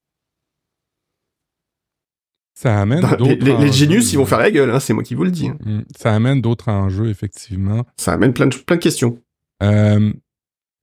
[2.53, 3.43] ça amène d'autres.
[3.43, 5.47] Les, les, Genius, ils vont faire la gueule, hein, c'est moi qui vous le dis.
[5.47, 5.57] Hein.
[5.65, 5.81] Mm.
[5.97, 7.85] Ça amène d'autres enjeux, effectivement.
[7.97, 9.17] Ça amène plein de, plein de questions.
[9.63, 10.13] Euh,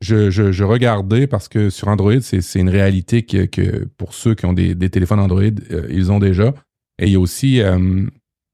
[0.01, 4.35] je, je, je, regardais parce que sur Android, c'est une réalité que, que, pour ceux
[4.35, 6.55] qui ont des, des téléphones Android, euh, ils ont déjà.
[6.99, 8.07] Et il y a aussi euh,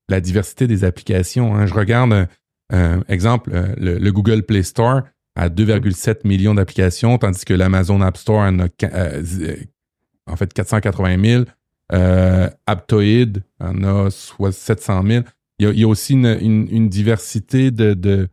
[0.08, 1.54] la diversité des applications.
[1.54, 1.66] Hein.
[1.66, 2.28] Je regarde,
[3.08, 5.02] exemple, le, Google Play Store
[5.36, 8.68] à 2,7 millions d'applications, tandis que l'Amazon App Store en a
[10.28, 11.44] en fait 480 000.
[11.92, 15.24] Euh, Aptoid en a soit 700 000.
[15.58, 18.28] Il y a, il y a aussi une, une, une, diversité de, de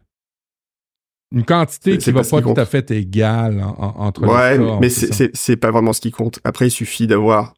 [1.32, 5.72] une quantité qui va pas tout à fait égale en, entre ouais, mais c'est pas
[5.72, 6.40] vraiment ce qui compte.
[6.44, 7.54] Après, il suffit d'avoir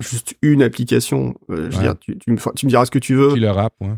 [0.00, 1.34] juste une application.
[1.50, 1.82] Euh, je veux Ouais.
[1.82, 3.32] dire, tu, tu, me, tu me diras ce que tu veux.
[3.32, 3.94] Qui le rap, ouais.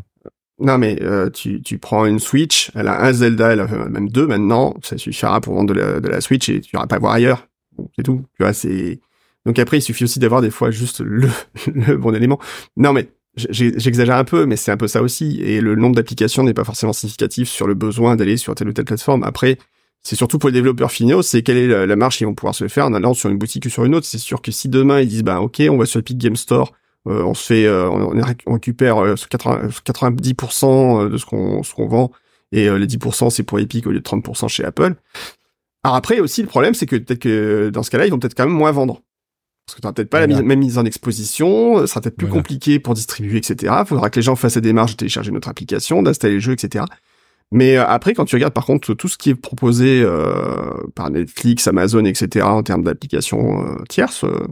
[0.61, 4.09] Non, mais euh, tu, tu prends une Switch, elle a un Zelda, elle a même
[4.09, 6.99] deux maintenant, ça suffira pour vendre de la, de la Switch et tu iras pas
[6.99, 7.47] voir ailleurs.
[7.77, 8.23] Bon, c'est tout.
[8.37, 8.99] Tu vois, c'est.
[9.49, 11.27] Donc après, il suffit aussi d'avoir des fois juste le,
[11.97, 12.37] bon élément.
[12.77, 15.41] Non, mais j'exagère un peu, mais c'est un peu ça aussi.
[15.41, 18.73] Et le nombre d'applications n'est pas forcément significatif sur le besoin d'aller sur telle ou
[18.73, 19.23] telle plateforme.
[19.23, 19.57] Après,
[20.03, 22.67] c'est surtout pour les développeurs finaux, c'est quelle est la, marche qu'ils vont pouvoir se
[22.67, 24.05] faire en allant sur une boutique ou sur une autre.
[24.05, 26.71] C'est sûr que si demain ils disent, bah ok, on va sur Epic Game Store,
[27.07, 31.09] euh, on se fait, euh, on, on réc- on récupère euh, sur 80 sur 90%
[31.09, 32.11] de ce qu'on ce qu'on vend
[32.51, 34.93] et euh, les 10% c'est pour Epic au lieu de 30% chez Apple.
[35.83, 38.35] Alors après aussi le problème c'est que peut-être que dans ce cas-là ils vont peut-être
[38.35, 39.01] quand même moins vendre
[39.69, 42.41] parce que tu peut-être pas la même mise en exposition, ce sera peut-être plus Voilà.
[42.41, 43.73] compliqué pour distribuer etc.
[43.85, 46.85] Faudra que les gens fassent la démarche de télécharger notre application, d'installer le jeu etc.
[47.51, 51.09] Mais euh, après, quand tu regardes par contre tout ce qui est proposé euh, par
[51.09, 52.45] Netflix, Amazon, etc.
[52.45, 54.47] en termes d'applications euh, tierces, euh,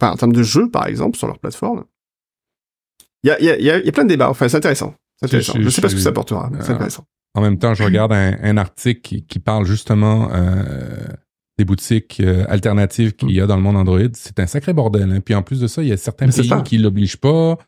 [0.00, 1.84] enfin en termes de jeux par exemple sur leur plateforme,
[3.24, 4.28] il y a, il y, a, il y a- il y a plein de débats.
[4.30, 4.94] Enfin, c'est intéressant.
[5.22, 7.04] Je- Je, je- sais pas ce que ça apportera, mais c'est intéressant.
[7.34, 10.28] En même temps, je regarde un, un article qui, qui parle justement
[11.58, 13.98] des boutiques euh, alternatives qu'il y a dans le monde Android.
[14.14, 15.10] C'est un sacré bordel.
[15.12, 15.20] hein.
[15.20, 17.58] Puis en plus de ça, il y a certains Mais pays qui l'obligent pas.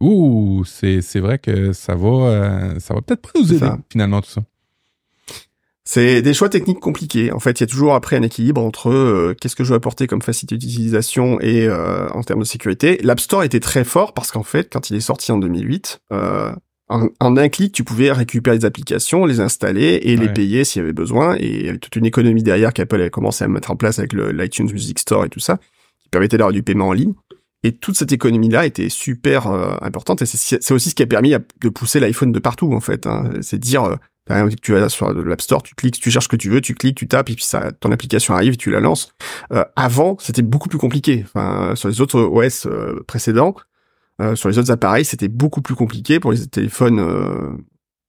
[0.00, 4.30] Ouh, c'est vrai que ça va, euh, ça va peut-être pas nous aider finalement tout
[4.30, 4.40] ça.
[5.84, 7.32] C'est des choix techniques compliqués.
[7.32, 9.76] En fait, il y a toujours après un équilibre entre euh, qu'est-ce que je veux
[9.76, 13.00] apporter comme facilité d'utilisation et euh, en termes de sécurité.
[13.02, 16.52] L'App Store était très fort parce qu'en fait, quand il est sorti en 2008, euh,
[16.90, 20.80] en, en un clic, tu pouvais récupérer les applications, les installer et les payer s'il
[20.80, 21.36] y avait besoin.
[21.38, 23.98] Et il y avait toute une économie derrière qu'Apple avait commencé à mettre en place
[23.98, 25.58] avec le- l'iTunes Music Store et tout ça,
[26.02, 27.14] qui permettait d'avoir du paiement en ligne.
[27.62, 31.34] Et toute cette économie-là était super euh, importante et c'est aussi ce qui a permis
[31.34, 33.06] à- de pousser l'iPhone de partout en fait.
[33.06, 33.30] Hein.
[33.42, 36.28] C'est dire, euh, par exemple, tu vas sur l'App Store, tu cliques, tu cherches ce
[36.28, 38.80] que tu veux, tu cliques, tu tapes et puis ça, ton application arrive, tu la
[38.80, 39.12] lances.
[39.52, 41.22] Euh, avant, c'était beaucoup plus compliqué.
[41.26, 43.54] Enfin, sur les autres OS euh, précédents,
[44.20, 47.56] euh, sur les autres appareils, c'était beaucoup plus compliqué pour les téléphones euh,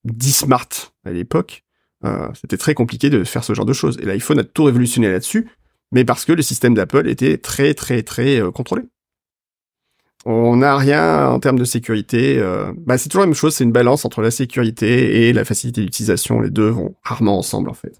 [0.03, 0.67] 10 smart
[1.05, 1.63] à l'époque.
[2.03, 3.97] Euh, c'était très compliqué de faire ce genre de choses.
[4.01, 5.49] Et l'iPhone a tout révolutionné là-dessus,
[5.91, 8.83] mais parce que le système d'Apple était très très très euh, contrôlé.
[10.25, 12.39] On n'a rien en termes de sécurité.
[12.77, 15.81] bah, c'est toujours la même chose, c'est une balance entre la sécurité et la facilité
[15.81, 16.41] d'utilisation.
[16.41, 17.99] Les deux vont rarement ensemble en fait.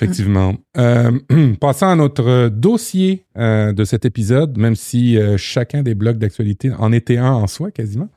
[0.00, 0.54] Effectivement.
[0.76, 1.18] Euh,
[1.60, 6.70] passons à notre dossier euh, de cet épisode, même si euh, chacun des blocs d'actualité
[6.78, 8.08] en était un en soi quasiment.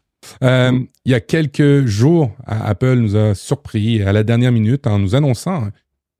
[0.43, 4.99] Euh, il y a quelques jours, Apple nous a surpris à la dernière minute en
[4.99, 5.69] nous annonçant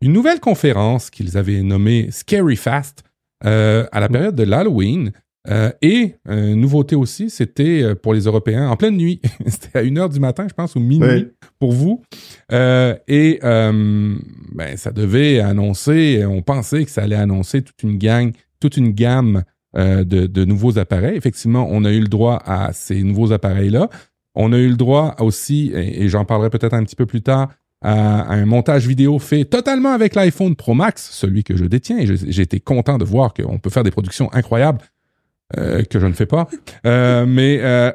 [0.01, 3.03] une nouvelle conférence qu'ils avaient nommée Scary Fast
[3.43, 5.11] à la période de l'Halloween.
[5.49, 9.21] Euh, et euh, nouveauté aussi, c'était euh, pour les Européens en pleine nuit.
[9.47, 12.03] c'était à 1h du matin, je pense, ou minuit pour vous.
[12.51, 18.77] Et ben, ça devait annoncer, on pensait que ça allait annoncer toute une gang, toute
[18.77, 19.43] une gamme
[19.75, 21.15] de, de nouveaux appareils.
[21.15, 23.89] Effectivement, on a eu le droit à ces nouveaux appareils-là.
[24.35, 27.21] On a eu le droit aussi, et, et j'en parlerai peut-être un petit peu plus
[27.21, 27.49] tard,
[27.81, 31.97] à, un montage vidéo fait totalement avec l'iPhone Pro Max, celui que je détiens.
[31.99, 34.79] Et j'ai été content de voir qu'on peut faire des productions incroyables
[35.57, 36.47] euh, que je ne fais pas.
[36.85, 37.91] Euh, mais euh,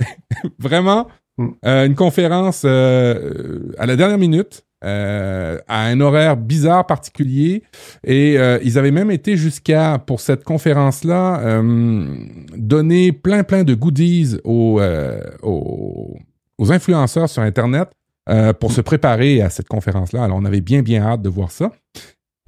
[0.58, 1.08] vraiment,
[1.38, 1.48] Mm.
[1.64, 7.62] euh, une conférence euh, à la dernière minute, euh, à un horaire bizarre, particulier.
[8.04, 12.14] Et euh, ils avaient même été jusqu'à, pour cette conférence-là, euh,
[12.56, 16.16] donner plein, plein de goodies aux, euh, aux,
[16.58, 17.88] aux influenceurs sur Internet
[18.28, 20.24] euh, pour se préparer à cette conférence-là.
[20.24, 21.72] Alors, on avait bien, bien hâte de voir ça.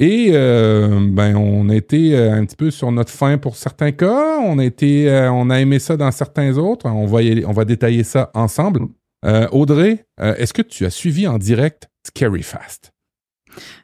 [0.03, 3.93] Et euh, ben, on a été euh, un petit peu sur notre fin pour certains
[3.93, 4.39] cas.
[4.41, 6.87] On a été, euh, on a aimé ça dans certains autres.
[6.87, 8.87] On va, détailler ça ensemble.
[9.53, 12.93] Audrey, est-ce que tu as suivi en direct Scary Fast?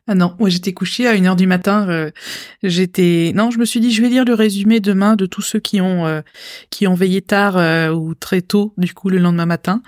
[0.09, 1.89] Ah non, moi j'étais couchée à 1h du matin.
[1.89, 2.11] euh,
[2.63, 5.59] j'étais non, je me suis dit je vais lire le résumé demain de tous ceux
[5.61, 6.21] qui ont euh,
[6.71, 9.83] qui ont veillé tard euh, ou très tôt du coup le lendemain matin.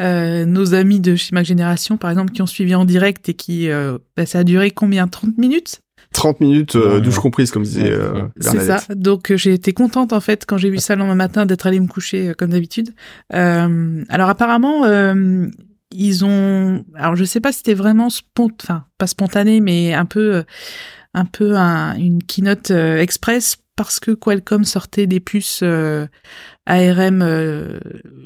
[0.00, 3.34] Euh, nos amis de chez ma génération par exemple qui ont suivi en direct et
[3.34, 5.80] qui euh, bah, ça a duré combien 30 minutes?
[6.12, 8.22] 30 minutes, euh, douche comprise, comme disait euh.
[8.40, 8.80] C'est ça.
[8.94, 11.66] Donc euh, j'ai été contente en fait quand j'ai vu ça le lendemain matin d'être
[11.66, 12.94] allée me coucher euh, comme d'habitude.
[13.34, 15.46] Euh, alors apparemment euh,
[15.90, 20.04] ils ont, alors je sais pas si c'était vraiment spont, enfin pas spontané mais un
[20.06, 20.42] peu, euh,
[21.14, 26.06] un peu un- une keynote euh, express parce que Qualcomm sortait des puces euh,
[26.66, 27.78] ARM euh,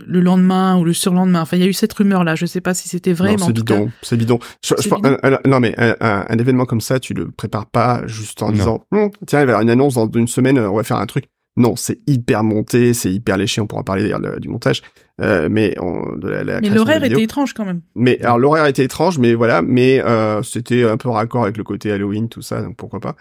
[0.07, 1.43] le lendemain ou le surlendemain.
[1.43, 2.35] Enfin il y a eu cette rumeur là.
[2.35, 4.39] Je sais pas si c'était vrai, c'est bidon, c'est bidon.
[4.65, 5.17] Je- je C'est pense- bidon.
[5.23, 8.43] un- un- non mais un, un- un événement comme ça, tu le prépares pas juste
[8.43, 8.53] en Non.
[8.53, 10.97] disant Hum, tiens il va y avoir une annonce dans une semaine, on va faire
[10.97, 11.27] un truc.
[11.57, 13.61] Non, c'est hyper monté, c'est hyper léché.
[13.61, 14.81] On pourra parler d'ailleurs du montage,
[15.21, 17.83] euh, mais on, de la, Mais l'horaire était étrange quand même.
[17.95, 21.65] Mais alors l'horaire était étrange, mais voilà, mais euh, c'était un peu raccord avec le
[21.65, 23.17] côté Halloween, tout ça, donc pourquoi pas.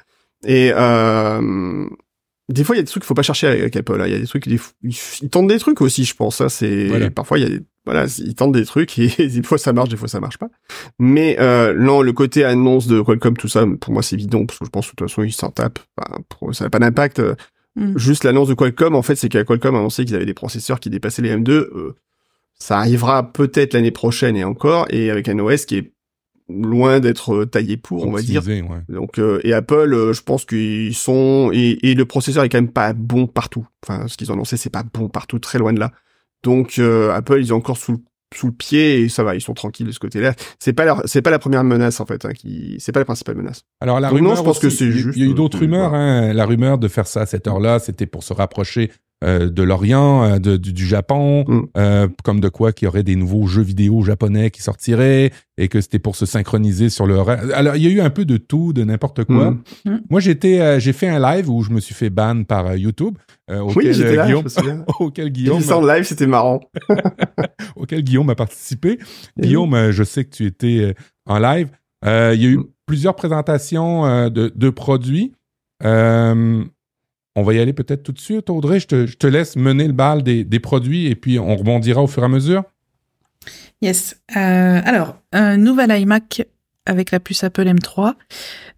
[0.46, 1.86] Et euh,
[2.50, 4.00] des fois il y a des trucs qu'il faut pas chercher avec Apple.
[4.02, 4.08] hein.
[4.08, 4.60] Il y a des trucs, ils,
[5.22, 6.42] ils tentent des trucs aussi, je pense.
[6.42, 6.50] hein.
[6.50, 7.10] C'est Voilà.
[7.12, 9.90] parfois il y a des, voilà, ils tentent des trucs et des fois ça marche,
[9.90, 10.50] des fois ça marche pas.
[11.00, 14.60] Mais euh, non, le côté annonce de Qualcomm, tout ça, pour moi c'est bidon parce
[14.60, 15.80] que je pense que de toute façon ils s'en tapent.
[15.98, 17.22] Enfin, pour eux, ça n'a pas d'impact.
[17.76, 17.98] Mm.
[17.98, 20.80] Juste l'annonce de Qualcomm, en fait, c'est que Qualcomm a annoncé qu'ils avaient des processeurs
[20.80, 21.52] qui dépassaient les M2.
[21.52, 21.96] Euh,
[22.60, 25.94] ça arrivera peut-être l'année prochaine et encore, et avec un OS qui est
[26.52, 28.46] loin d'être euh, taillé pour, on va dire.
[28.46, 28.64] Ouais.
[28.90, 32.60] Donc euh, et Apple, euh, je pense qu'ils sont et, et le processeur est quand
[32.60, 33.66] même pas bon partout.
[33.84, 35.92] Enfin, ce qu'ils ont annoncé, c'est pas bon partout, très loin de là.
[36.44, 38.00] Donc euh, Apple, ils ont encore sous le
[38.34, 40.34] sous le pied et ça va, ils sont tranquilles de ce côté-là.
[40.60, 43.06] C'est pas leur, c'est pas la première menace en fait, hein, qui, c'est pas la
[43.06, 43.64] principale menace.
[43.80, 45.58] Alors la Donc rumeur non, je pense que c'est juste, Il y a eu d'autres
[45.58, 45.94] euh, rumeurs.
[45.94, 46.34] Hein.
[46.34, 48.92] La rumeur de faire ça à cette heure-là, c'était pour se rapprocher
[49.24, 51.62] euh, de l'Orient, euh, de- du, du Japon, Mm.
[51.78, 55.68] euh, comme de quoi qu'il y aurait des nouveaux jeux vidéo japonais qui sortiraient et
[55.68, 57.20] que c'était pour se synchroniser sur le.
[57.54, 59.52] Alors il y a eu un peu de tout, de n'importe quoi.
[59.52, 59.62] Mm.
[59.86, 60.00] Mm.
[60.10, 62.78] Moi j'étais, euh, j'ai fait un live où je me suis fait ban par euh,
[62.78, 63.16] YouTube,
[63.52, 64.86] euh, auquel, Oui, j'étais là, je Guillaume, me souviens.
[65.00, 66.60] auquel J'ai Guillaume, vu ça en live, c'était marrant.
[67.76, 68.98] auquel Guillaume a participé.
[69.38, 70.94] Et Guillaume, euh, je sais que tu étais euh,
[71.28, 71.70] en live.
[72.06, 72.66] Euh, il y a eu Mm.
[72.88, 75.34] plusieurs présentations euh, de, de produits.
[77.36, 78.80] On va y aller peut-être tout de suite, Audrey.
[78.80, 82.02] Je te, je te laisse mener le bal des, des produits et puis on rebondira
[82.02, 82.64] au fur et à mesure.
[83.82, 84.16] Yes.
[84.36, 86.46] Euh, alors, un nouvel iMac
[86.86, 88.14] avec la puce Apple M3.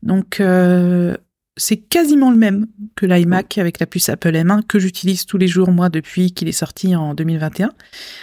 [0.04, 1.18] Donc, euh,
[1.58, 5.47] c'est quasiment le même que l'iMac avec la puce Apple M1 que j'utilise tous les
[5.47, 7.72] jours, moi, depuis qu'il est sorti en 2021.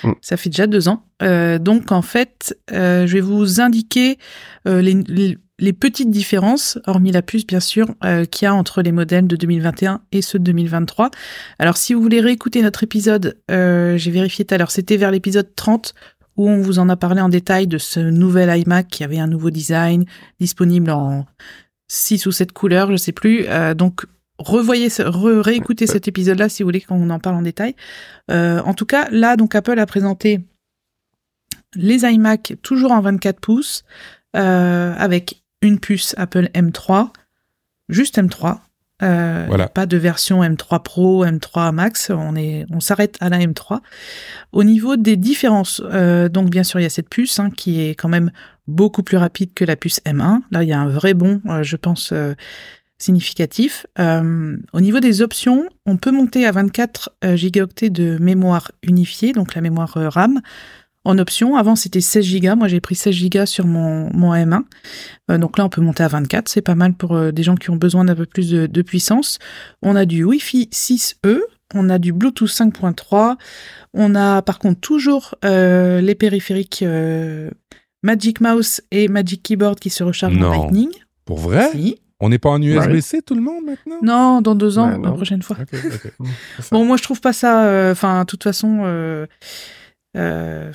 [0.05, 0.13] Mm.
[0.21, 1.05] Ça fait déjà deux ans.
[1.23, 4.19] Euh, donc, en fait, je vais vous indiquer
[4.65, 8.83] les, les- les petites différences, hormis la puce, bien sûr, euh, qu'il y a entre
[8.83, 11.11] les modèles de 2021 et ceux de 2023.
[11.59, 15.11] Alors, si vous voulez réécouter notre épisode, euh, j'ai vérifié tout à l'heure, c'était vers
[15.11, 15.95] l'épisode 30
[16.37, 19.27] où on vous en a parlé en détail de ce nouvel iMac qui avait un
[19.27, 20.05] nouveau design
[20.41, 21.27] disponible en
[21.89, 23.45] 6 ou 7 couleurs, je sais plus.
[23.49, 24.07] Euh, donc
[24.39, 27.75] revoyez, re- réécoutez cet épisode-là si vous voulez qu'on en parle en détail.
[28.31, 30.41] En tout cas, là, donc Apple a présenté
[31.75, 33.85] les iMac toujours en 24 pouces
[34.37, 37.11] euh, avec une puce Apple M3,
[37.89, 38.59] juste M3.
[39.03, 39.69] Euh, Voilà.
[39.69, 43.81] Pas de version M3 Pro, M3 Max, on est, on s'arrête à la M3.
[44.53, 47.81] Au niveau des différences, euh, donc bien sûr il y a cette puce hein, qui
[47.81, 48.31] est quand même
[48.67, 50.41] beaucoup plus rapide que la puce M1.
[50.51, 52.35] Là il y a un vrai bond, euh, je pense euh,
[52.99, 53.87] significatif.
[53.99, 59.33] Euh, au niveau des options, on peut monter à 24 euh, gigaoctets de mémoire unifiée,
[59.33, 60.41] donc la mémoire RAM.
[61.05, 64.63] En option, avant c'était 16 gigas, moi j'ai pris 16 gigas sur mon, mon M1.
[65.31, 67.55] Euh, donc là on peut monter à 24, c'est pas mal pour euh, des gens
[67.55, 69.39] qui ont besoin d'un peu plus de, de puissance.
[69.81, 71.39] On a du Wi-Fi 6E,
[71.75, 73.37] on a du Bluetooth 5.3,
[73.95, 77.51] on a par contre toujours euh, les périphériques euh,
[78.03, 80.49] Magic Mouse et Magic Keyboard qui se rechargent Non.
[80.49, 80.91] en Lightning.
[81.25, 81.71] Pour vrai?
[81.73, 81.97] Si.
[82.23, 83.97] On n'est pas en USB-C tout le monde maintenant?
[84.03, 85.05] Non, dans deux ans, Ouais, non.
[85.09, 85.57] la prochaine fois.
[86.71, 87.65] Bon, moi je trouve pas ça.
[87.65, 88.81] euh, Enfin, de toute façon,
[90.17, 90.73] euh,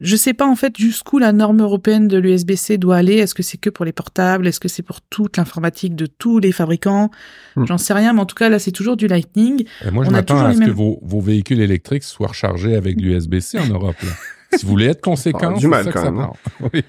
[0.00, 3.14] je sais pas en fait jusqu'où la norme européenne de l'USB-C doit aller.
[3.14, 4.46] Est-ce que c'est que pour les portables?
[4.46, 7.10] Est-ce que c'est pour toute l'informatique de tous les fabricants?
[7.56, 7.64] Hmm.
[7.66, 9.64] J'en sais rien, mais en tout cas là c'est toujours du Lightning.
[9.92, 13.66] Moi, je m'attends à ce que vos, vos véhicules électriques soient rechargés avec l'USB-C en
[13.68, 13.96] Europe.
[14.02, 14.58] là.
[14.58, 16.32] si vous voulez être conséquent, du mal, ça quand ça même, hein.
[16.58, 16.68] prend.
[16.74, 16.82] Oui.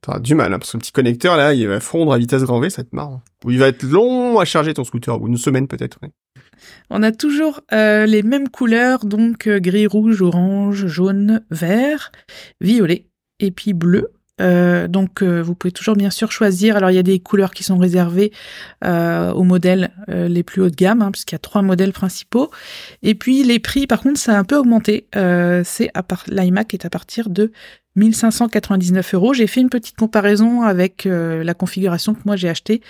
[0.00, 2.42] T'auras du mal, hein, parce que le petit connecteur, là, il va fondre à vitesse
[2.42, 3.22] grand V, ça va être marrant.
[3.46, 5.98] Ou il va être long à charger ton scooter, ou une semaine peut-être.
[6.02, 6.10] ouais.
[6.90, 12.12] On a toujours euh, les mêmes couleurs, donc euh, gris, rouge, orange, jaune, vert,
[12.60, 13.06] violet
[13.40, 14.10] et puis bleu.
[14.40, 16.76] Euh, donc vous pouvez toujours bien sûr choisir.
[16.76, 18.32] Alors il y a des couleurs qui sont réservées
[18.82, 22.50] aux modèles les plus haut de gamme, hein, puisqu'il y a trois modèles principaux.
[23.02, 25.06] Et puis les prix, par contre, ça a un peu augmenté.
[25.12, 27.52] C'est à part l'iMac est à partir de
[27.96, 29.34] 1599 euros.
[29.34, 32.80] J'ai fait une petite comparaison avec euh, la configuration que moi j'ai achetée.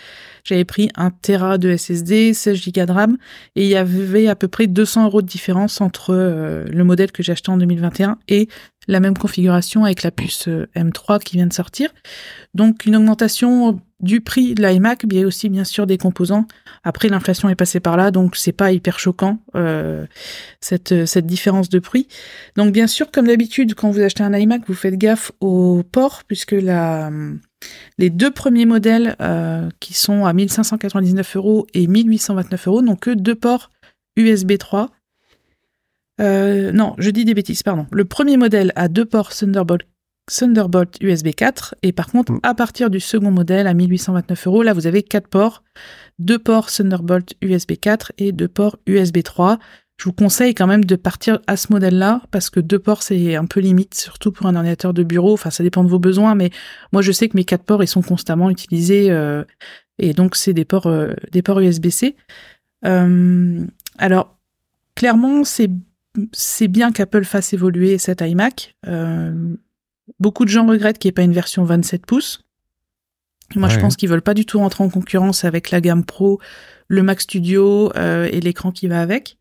[0.44, 3.16] J'avais pris un Tera de SSD, 16 Go de RAM,
[3.56, 7.12] et il y avait à peu près 200 euros de différence entre euh, le modèle
[7.12, 8.48] que j'ai acheté en 2021 et
[8.88, 11.90] la même configuration avec la puce euh, M3 qui vient de sortir.
[12.54, 16.46] Donc une augmentation du prix de l'iMac, mais aussi bien sûr des composants.
[16.84, 20.06] Après l'inflation est passée par là, donc c'est pas hyper choquant euh,
[20.60, 22.06] cette cette différence de prix.
[22.56, 26.22] Donc bien sûr, comme d'habitude, quand vous achetez un iMac, vous faites gaffe au port
[26.28, 27.10] puisque la
[27.98, 33.10] les deux premiers modèles euh, qui sont à 1599 euros et 1829 euros n'ont que
[33.10, 33.70] deux ports
[34.16, 34.90] USB 3.
[36.20, 37.86] Euh, non, je dis des bêtises, pardon.
[37.90, 39.86] Le premier modèle a deux ports Thunderbolt,
[40.26, 42.40] Thunderbolt USB 4 et par contre, Mm.
[42.42, 45.62] à partir du second modèle à 1829 euros, là vous avez quatre ports,
[46.18, 49.58] deux ports Thunderbolt USB 4 et deux ports USB 3.
[49.96, 53.36] Je vous conseille quand même de partir à ce modèle-là parce que deux ports c'est
[53.36, 55.34] un peu limite, surtout pour un ordinateur de bureau.
[55.34, 56.50] Enfin, ça dépend de vos besoins, mais
[56.92, 59.44] moi je sais que mes quatre ports ils sont constamment utilisés euh,
[59.98, 62.16] et donc c'est des ports euh, des ports USB-C.
[62.86, 63.64] Euh,
[63.98, 64.36] alors,
[64.94, 65.70] clairement, c'est
[66.32, 68.74] c'est bien qu'Apple fasse évoluer cet iMac.
[68.86, 69.54] Euh,
[70.18, 72.42] beaucoup de gens regrettent qu'il n'y ait pas une version 27 pouces.
[73.56, 76.40] Moi, je pense qu'ils veulent pas du tout rentrer en concurrence avec la gamme Pro,
[76.88, 79.38] le Mac Studio euh, et l'écran qui va avec.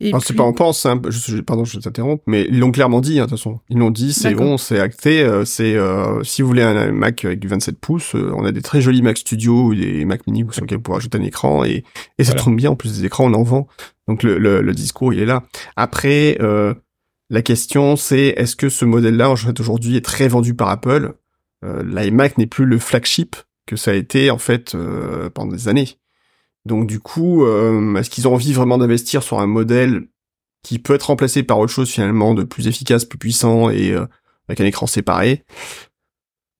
[0.00, 2.58] Et Alors, c'est puis- pas on pense, hein, je, je- pardon, je t'interromps, mais ils
[2.58, 3.60] l'ont clairement dit, hein, de toute façon.
[3.68, 4.46] Ils l'ont dit, c'est D'accord.
[4.46, 7.78] bon, c'est acté, euh, c'est, euh, si vous voulez un, un Mac avec du 27
[7.78, 10.78] pouces, euh, on a des très jolis Mac Studio ou des Mac Mini sur lesquels
[10.78, 11.84] vous pouvez ajouter un écran et,
[12.18, 12.44] et ça Voilà.
[12.44, 13.66] tombe bien, en plus des écrans, on en vend.
[14.08, 15.42] Donc, le, le, le discours, il est là.
[15.76, 16.74] Après, euh,
[17.30, 21.14] la question, c'est, est-ce que ce modèle-là, en fait, aujourd'hui, est très vendu par Apple?
[21.64, 25.68] Euh, L'iMac n'est plus le flagship que ça a été, en fait, euh, pendant des
[25.68, 25.96] années.
[26.64, 30.06] Donc du coup, euh, est-ce qu'ils ont envie vraiment d'investir sur un modèle
[30.62, 33.96] qui peut être remplacé par autre chose finalement de plus efficace, plus puissant et
[34.48, 35.44] avec un écran séparé?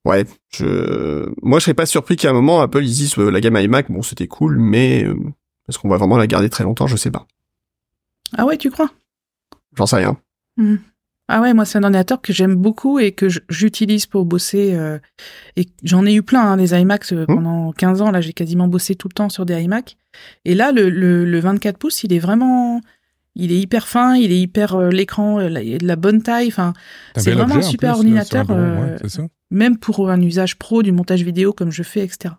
[0.05, 3.57] Ouais, je, moi je serais pas surpris qu'à un moment Apple ils disent la gamme
[3.57, 5.07] iMac, bon c'était cool, mais
[5.69, 6.89] est-ce qu'on va vraiment la garder très longtemps?
[6.89, 7.29] Je sais pas.
[8.37, 8.91] Ah ouais, tu crois?
[9.77, 10.19] J'en sais rien.
[11.29, 14.75] Ah ouais, moi c'est un ordinateur que j'aime beaucoup et que j'utilise pour bosser.
[14.75, 14.99] euh,
[15.57, 17.35] et j'en ai eu plein, hein, des iMacs euh, Hmm.
[17.37, 18.11] pendant 15 ans.
[18.11, 19.97] Là, j'ai quasiment bossé tout le temps sur des iMacs.
[20.45, 22.81] Et là, le, le, le 24 pouces, il est vraiment,
[23.35, 26.49] il est hyper fin, il est hyper euh, l'écran, il est de la bonne taille.
[26.49, 26.75] Enfin,
[27.17, 28.97] C'est vraiment un super plus, là, sur un ordinateur, ouais,
[29.51, 32.35] même pour un usage pro du montage vidéo comme je fais, etc.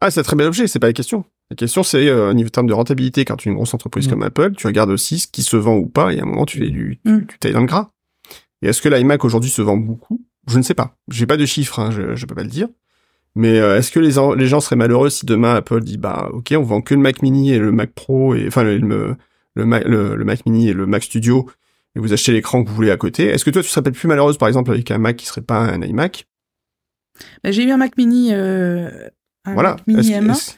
[0.00, 1.24] Ah, c'est un très bel objet, c'est pas la question.
[1.50, 4.06] La question, c'est euh, au niveau terme de rentabilité, quand tu es une grosse entreprise
[4.06, 4.10] Mm.
[4.10, 6.44] comme Apple, tu regardes aussi ce qui se vend ou pas, et à un moment,
[6.44, 7.20] tu, tu, Mm.
[7.26, 7.90] tu tailles dans le gras.
[8.62, 10.20] Et est-ce que l'iMac aujourd'hui se vend beaucoup?
[10.46, 10.96] Je ne sais pas.
[11.10, 12.68] J'ai pas de chiffres, hein, je, je peux pas le dire.
[13.34, 16.28] Mais euh, est-ce que les, en- les gens seraient malheureux si demain Apple dit bah
[16.32, 19.14] ok, on vend que le Mac Mini et le Mac Pro et enfin le le,
[19.54, 21.48] le, Mac, le, le Mac Mini et le Mac Studio
[21.94, 23.26] et vous achetez l'écran que vous voulez à côté.
[23.26, 25.42] Est-ce que toi tu serais peut-être plus malheureuse par exemple avec un Mac qui serait
[25.42, 26.26] pas un iMac?
[27.44, 28.90] Bah, j'ai eu un Mac Mini, euh,
[29.54, 29.70] Voilà.
[29.70, 30.32] Mac Mini Est-ce- M1.
[30.32, 30.52] est-ce-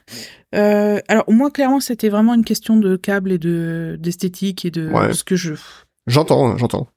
[0.54, 4.88] Euh, alors moi, clairement, c'était vraiment une question de câble et de d'esthétique et de
[4.90, 5.12] Ouais.
[5.12, 5.54] ce que je
[6.06, 6.88] J'entends, hein, j'entends.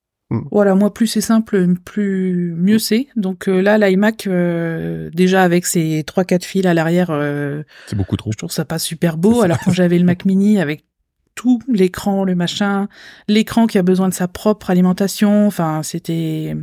[0.52, 3.06] Voilà, moi, plus c'est simple, plus mieux c'est.
[3.16, 7.96] Donc euh, là, l'iMac, euh, déjà avec ses trois quatre fils à l'arrière, euh, C'est
[7.96, 8.32] beaucoup trop.
[8.32, 9.44] je trouve ça pas super beau.
[9.44, 10.86] Alors quand j'avais le Mac Mini avec
[11.36, 12.88] tout l'écran, le machin,
[13.28, 16.56] l'écran qui a besoin de sa propre alimentation, enfin c'était,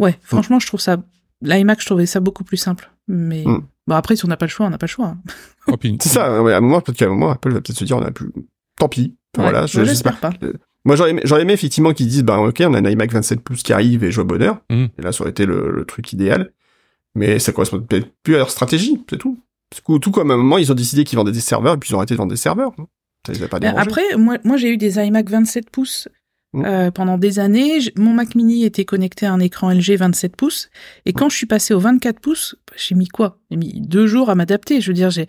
[0.00, 0.96] ouais, franchement, je trouve ça,
[1.42, 2.90] l'iMac, je trouvais ça beaucoup plus simple.
[3.06, 3.62] Mais Mm.
[3.86, 5.06] Bon après, si on n'a pas le choix, on n'a pas le choix.
[5.06, 5.18] hein.
[5.68, 7.84] Oh, C'est ça, ouais, à un moment, peut-être qu'à un moment, Apple va peut-être se
[7.84, 8.30] dire, on a plus,
[8.78, 9.16] tant pis.
[9.36, 10.18] Enfin, Ouais, voilà, je, moi, j'espère.
[10.20, 10.32] pas.
[10.84, 13.40] Moi, j'aurais aimé, j'aurais aimé effectivement qu'ils disent, bah, ok, on a un iMac 27
[13.40, 14.60] pouces qui arrive et joue au bonheur.
[14.70, 14.84] Mm.
[14.98, 16.52] Et là, ça aurait été le, le truc idéal.
[17.14, 19.38] Mais ça correspond peut-être plus à leur stratégie, c'est tout.
[19.84, 21.90] Coup, tout comme à un moment, ils ont décidé qu'ils vendaient des serveurs et puis
[21.90, 22.72] ils ont arrêté de vendre des serveurs.
[23.26, 23.80] Ça les a pas dérangés.
[23.80, 26.08] Après, moi, moi j'ai eu des iMac 27 pouces
[26.54, 26.64] Mm.
[26.64, 27.78] euh, pendant des années.
[27.96, 30.70] Mon Mac Mini était connecté à un écran LG 27 pouces.
[31.04, 33.38] Et quand je suis passé au 24 pouces, j'ai mis quoi?
[33.50, 34.80] J'ai mis deux jours à m'adapter.
[34.80, 35.26] Je veux dire, j'ai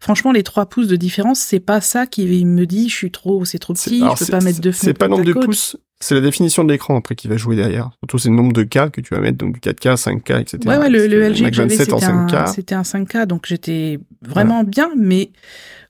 [0.00, 3.44] franchement les 3 pouces de différence, c'est pas ça qui me dit je suis trop,
[3.44, 6.20] c'est trop petit, je peux pas mettre deux C'est pas nombre de pouces, c'est la
[6.20, 7.90] définition de l'écran après qui va jouer derrière.
[8.00, 10.58] Surtout, c'est le nombre de K que tu vas mettre, donc du 4K, 5K, etc.
[10.66, 12.52] Ouais, ouais, le, le LG Mac que j'avais, 27 en c'était un, 5K.
[12.52, 15.30] c'était un 5K, donc j'étais vraiment bien, mais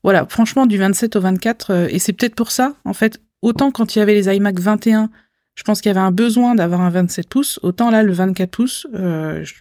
[0.04, 3.70] voilà, franchement, du 27 au 24, euh, et c'est peut-être pour ça, en fait, autant
[3.70, 5.10] quand il y avait les iMac 21,
[5.54, 8.50] je pense qu'il y avait un besoin d'avoir un 27 pouces, autant là, le 24
[8.50, 9.54] pouces, euh, je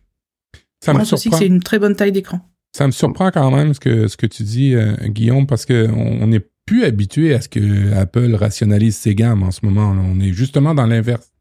[0.84, 2.40] Ça me pense aussi que c'est une très bonne taille d'écran.
[2.76, 5.90] Ça me surprend quand même ce que, ce que tu dis, euh, Guillaume, parce que
[5.92, 9.94] on on n'est plus habitué à ce que Apple rationalise ses gammes en ce moment.
[9.94, 10.02] là.
[10.06, 11.34] On est justement dans l'inverse.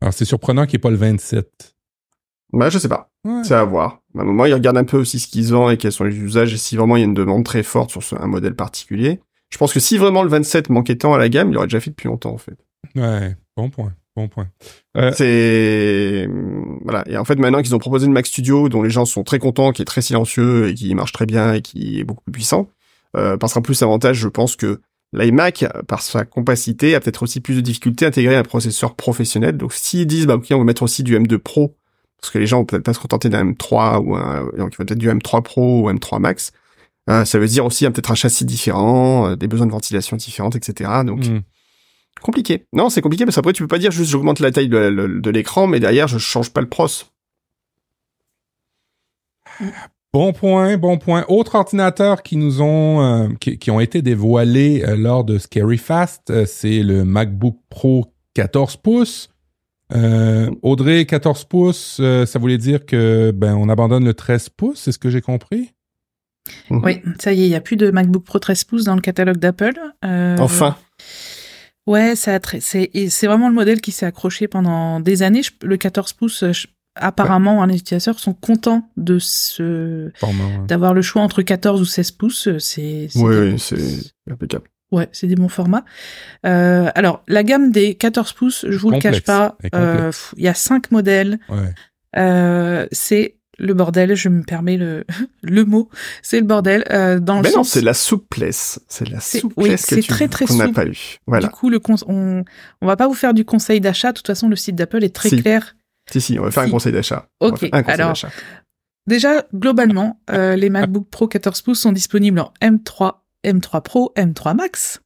[0.00, 1.74] Alors, c'est surprenant qu'il n'y ait pas le 27.
[2.52, 3.10] Bah, je sais pas.
[3.24, 3.42] Ouais.
[3.44, 4.02] C'est à voir.
[4.16, 6.14] À un moment, ils regardent un peu aussi ce qu'ils vendent et quels sont les
[6.16, 8.54] usages et si vraiment il y a une demande très forte sur ce- un modèle
[8.54, 9.20] particulier.
[9.52, 11.78] Je pense que si vraiment le 27 manquait tant à la gamme, il aurait déjà
[11.78, 12.56] fait depuis longtemps, en fait.
[12.96, 14.48] Ouais, bon point, bon point.
[14.96, 16.26] Euh, C'est,
[16.82, 17.04] voilà.
[17.06, 19.38] Et en fait, maintenant qu'ils ont proposé le Mac Studio, dont les gens sont très
[19.38, 22.32] contents, qui est très silencieux et qui marche très bien et qui est beaucoup plus
[22.32, 22.68] puissant,
[23.14, 24.80] euh, passera plus avantage, je pense que
[25.12, 29.58] l'iMac, par sa compacité, a peut-être aussi plus de difficultés à intégrer un processeur professionnel.
[29.58, 31.76] Donc, s'ils disent, bah, ok, on va mettre aussi du M2 Pro,
[32.18, 34.78] parce que les gens vont peut-être pas se contenter d'un M3 ou un, donc il
[34.78, 36.52] va peut-être du M3 Pro ou M3 Max.
[37.10, 40.16] Euh, ça veut dire aussi hein, peut-être un châssis différent, euh, des besoins de ventilation
[40.16, 40.90] différentes, etc.
[41.04, 41.40] Donc, hmm.
[42.20, 42.66] compliqué.
[42.72, 45.20] Non, c'est compliqué parce qu'après tu peux pas dire juste j'augmente la taille de, de-
[45.20, 46.86] de l'écran, mais derrière je change pas le pros.
[50.12, 51.24] Bon point, bon point.
[51.28, 55.78] Autres ordinateurs qui nous ont, euh, qui, qui ont été dévoilés euh, lors de Scary
[55.78, 59.30] Fast, c'est le MacBook Pro 14 pouces.
[59.94, 64.80] Euh, Audrey, 14 pouces, euh, ça voulait dire que ben on abandonne le 13 pouces,
[64.80, 65.72] c'est ce que j'ai compris?
[66.70, 66.80] Mhm.
[66.84, 69.00] Oui, ça y est, il y a plus de MacBook Pro 13 pouces dans le
[69.00, 69.74] catalogue d'Apple.
[70.04, 70.76] Euh, Enfin,
[71.86, 75.42] Ouais, c'est vraiment le modèle qui s'est accroché pendant des années.
[75.42, 80.12] Je- le 14 pouces, euh, je- apparemment, les utilisateurs sont contents de ce
[80.68, 82.48] d'avoir le choix entre 14 ou 16 pouces.
[82.58, 83.76] C'est oui, c'est
[84.30, 84.64] impeccable.
[84.92, 85.84] Ouais, c'est des bons formats.
[86.46, 90.48] Euh, alors, la gamme des 14 pouces, je vous le cache pas, euh, il y
[90.48, 91.38] a cinq modèles.
[91.48, 91.72] Ouais.
[92.16, 95.04] Euh, c'est le bordel, je me permets le,
[95.42, 95.88] le mot,
[96.22, 96.84] c'est le bordel.
[96.90, 98.80] Euh, dans le Mais non, c'est la souplesse.
[98.88, 101.18] C'est la souplesse oui, que très, très qu'on n'a pas eu.
[101.26, 101.48] Voilà.
[101.48, 102.44] Du coup, le on,
[102.80, 104.12] on va pas vous faire du conseil d'achat.
[104.12, 105.76] De toute façon, le site d'Apple est très clair.
[106.10, 107.28] Si, si, on va faire un conseil d'achat.
[107.40, 108.14] Ok, alors,
[109.06, 114.56] déjà, globalement, euh, les MacBook Pro 14 pouces sont disponibles en M3, M3 Pro, M3
[114.56, 115.00] Max.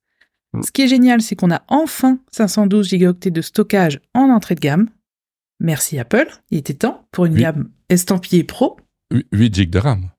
[0.53, 0.63] Mm.
[0.63, 4.61] Ce qui est génial, c'est qu'on a enfin 512 Go de stockage en entrée de
[4.61, 4.89] gamme.
[5.61, 8.77] Merci Apple, il était temps pour une gamme estampillée Pro.
[9.33, 10.11] 8 GB de RAM.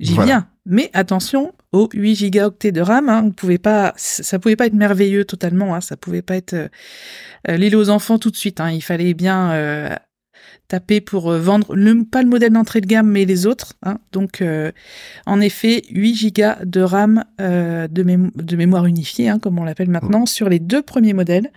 [0.00, 3.08] J'y viens, mais attention aux 8 Go de RAM.
[3.08, 5.74] Hein, on pouvait pas, ça pouvait pas être merveilleux totalement.
[5.74, 6.68] Hein, ça pouvait pas être euh,
[7.48, 8.60] euh, l'île aux enfants tout de suite.
[8.60, 9.94] Hein, il fallait bien euh,
[10.68, 13.74] taper pour euh, vendre le, pas le modèle d'entrée de gamme, mais les autres.
[13.82, 13.98] Hein.
[14.12, 14.42] Donc,
[15.26, 20.26] en effet, 8 Go de RAM de, de, mémoire unifiée, hein, comme on l'appelle maintenant,
[20.26, 21.50] sur les deux premiers modèles.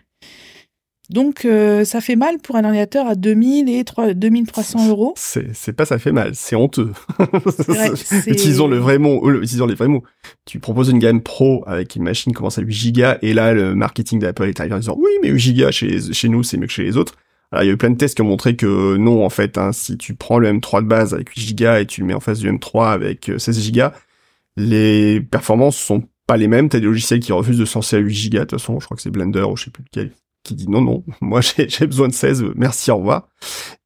[1.10, 5.14] Donc, euh, ça fait mal pour un ordinateur à 2000 et 3, 2300 euros.
[5.16, 6.92] C'est pas ça fait mal, c'est honteux.
[8.28, 10.04] utilisons le vrai mot, utilisons les vrais mots.
[10.46, 13.54] Tu proposes une gamme pro avec une machine qui commence à 8 Go et là,
[13.54, 16.58] le marketing d'Apple est arrivé en disant oui, mais 8 Go chez, chez nous, c'est
[16.58, 17.16] mieux que chez les autres.
[17.52, 19.58] Alors, il y a eu plein de tests qui ont montré que non, en fait,
[19.58, 22.16] hein, si tu prends le M3 de base avec 8 Go et tu le mets
[22.16, 23.84] en face du M3 avec 16 Go,
[24.58, 26.70] les performances sont pas les mêmes.
[26.70, 28.40] T'as des logiciels qui refusent de censer à 8 Go.
[28.40, 30.12] De toute façon, je crois que c'est Blender ou je sais plus lequel
[30.46, 33.28] qui dit non, non, moi j'ai besoin de 16, merci, au revoir.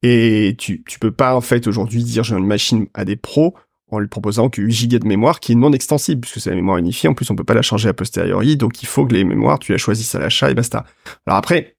[0.02, 3.54] Et tu, tu peux pas en fait aujourd'hui dire j'ai une machine à des pros
[3.90, 6.56] en lui proposant que 8 Go de mémoire qui est non extensible puisque c'est la
[6.56, 7.08] mémoire unifiée.
[7.08, 9.58] En plus, on peut pas la changer a posteriori, donc il faut que les mémoires,
[9.58, 10.84] tu la choisisses à l'achat et basta.
[11.26, 11.76] Alors après,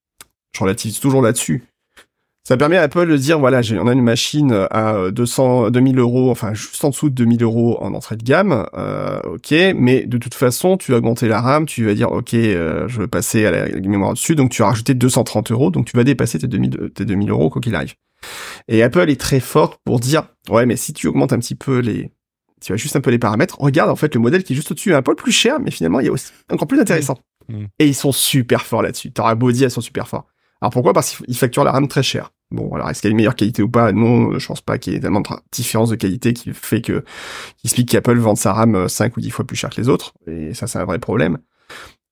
[0.53, 1.63] je relativise toujours là-dessus.
[2.43, 6.31] Ça permet à Apple de dire, voilà, on a une machine à 200, 2000 euros,
[6.31, 10.17] enfin juste en dessous de 2000 euros en entrée de gamme, euh, ok, mais de
[10.17, 13.45] toute façon, tu vas augmenter la RAM, tu vas dire, ok, euh, je veux passer
[13.45, 16.47] à la, mémoire dessus, donc tu vas rajouter 230 euros, donc tu vas dépasser tes
[16.47, 17.93] 2000, tes 2000 euros quoi qu'il arrive.
[18.67, 21.77] Et Apple est très forte pour dire, ouais, mais si tu augmentes un petit peu
[21.77, 22.09] les,
[22.59, 24.71] tu vas juste un peu les paramètres, regarde en fait le modèle qui est juste
[24.71, 27.19] au-dessus, un peu plus cher, mais finalement il y a aussi encore plus intéressant.
[27.49, 27.65] Mmh.
[27.77, 29.11] Et ils sont super forts là-dessus.
[29.11, 30.25] T'auras beau dire, ils sont super forts.
[30.61, 30.93] Alors pourquoi?
[30.93, 32.31] Parce qu'ils facturent la RAM très cher.
[32.51, 33.91] Bon, alors est-ce qu'il y a une meilleure qualité ou pas?
[33.93, 37.03] Non, je pense pas qu'il y ait tellement de différence de qualité qui fait que
[37.57, 40.13] qui explique qu'Apple vend sa RAM 5 ou 10 fois plus cher que les autres.
[40.27, 41.39] Et ça, c'est un vrai problème.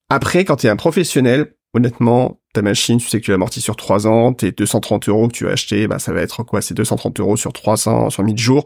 [0.09, 3.75] Après, quand tu es un professionnel, honnêtement, ta machine, tu sais que tu l'amortis sur
[3.75, 6.61] 3 ans, tes 230 euros que tu vas acheter, bah ça va être quoi?
[6.61, 8.65] C'est 230 euros sur 300, sur 1000 jours.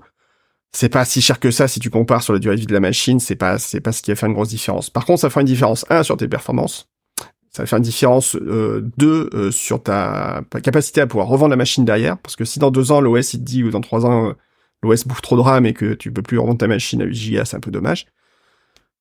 [0.71, 2.73] C'est pas si cher que ça si tu compares sur la durée de vie de
[2.73, 3.19] la machine.
[3.19, 4.89] C'est pas, c'est pas ce qui va faire une grosse différence.
[4.89, 6.87] Par contre, ça fera une différence un sur tes performances
[7.55, 11.55] ça va faire une différence euh, deux euh, sur ta, capacité à pouvoir revendre la
[11.55, 14.05] machine derrière, parce que si dans deux ans l'OS il te dit ou dans trois
[14.05, 14.33] ans euh,
[14.81, 17.31] l'OS bouffe trop de RAM et que tu peux plus revendre ta machine à 8
[17.31, 18.07] Go, c'est un peu dommage.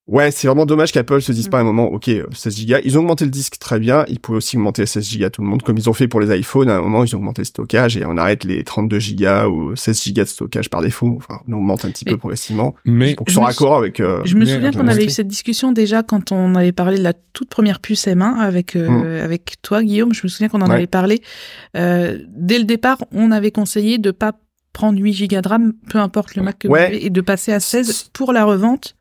[0.09, 2.75] Ouais, c'est vraiment dommage qu'Apple se dise pas à un moment, ok, 16 Go.
[2.85, 4.05] Ils ont augmenté le disque très bien.
[4.09, 6.09] Ils pouvaient aussi augmenter à 16 Go à tout le monde, comme ils ont fait
[6.09, 6.69] pour les iPhones.
[6.69, 9.77] À un moment, ils ont augmenté le stockage et on arrête les 32 Go ou
[9.77, 11.15] 16 Go de stockage par défaut.
[11.19, 12.75] Enfin, on augmente un petit peu progressivement.
[12.85, 14.01] Mais pour que soit raccord avec.
[14.01, 17.05] Euh, je me souviens qu'on avait eu cette discussion déjà quand on avait parlé de
[17.05, 19.25] la toute première puce M1 avec euh, mm.
[19.25, 20.13] avec toi, Guillaume.
[20.13, 21.23] Je me souviens qu'on en avait parlé.
[21.77, 24.33] Euh, dès le départ, on avait conseillé de pas
[24.73, 27.53] prendre 8 Go de RAM, peu importe le Mac que vous avez, et de passer
[27.53, 28.97] à 16 pour la revente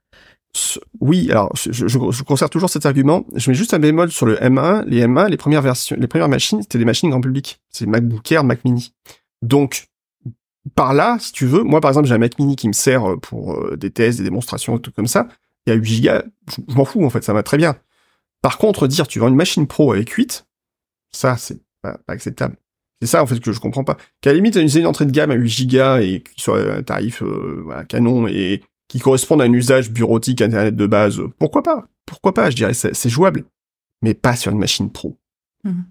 [1.00, 3.26] oui, alors je, je, je, conserve toujours cet argument.
[3.36, 4.84] Je mets juste un bémol sur le M1.
[4.86, 7.62] Les M1, les premières versions, les premières machines, c'était des machines grand public.
[7.70, 8.94] C'est MacBook Air, Mac Mini.
[9.42, 9.88] Donc
[10.76, 13.10] par là, si tu veux, moi par exemple j'ai un Mac Mini qui me sert
[13.10, 15.28] euh, pour euh, des tests, des démonstrations, tout comme ça.
[15.66, 16.10] Il y a 8 Go,
[16.50, 17.76] je, m'en fous en fait, ça va très bien.
[18.42, 20.46] Par contre, dire tu vends une machine pro avec 8,
[21.12, 22.58] ça c'est pas, acceptable.
[23.02, 23.98] C'est ça en fait que je comprends pas.
[24.22, 27.24] Qu'à la limite, une, entrée de gamme à 8 Go et qui soit un tarif
[27.24, 28.62] euh, voilà, canon et
[28.92, 31.88] qui correspondent à un usage bureautique Internet de base, pourquoi pas?
[32.06, 32.50] Pourquoi pas?
[32.50, 33.46] Je dirais c'est jouable,
[34.02, 35.18] mais pas sur une machine pro.
[35.64, 35.86] Mhm.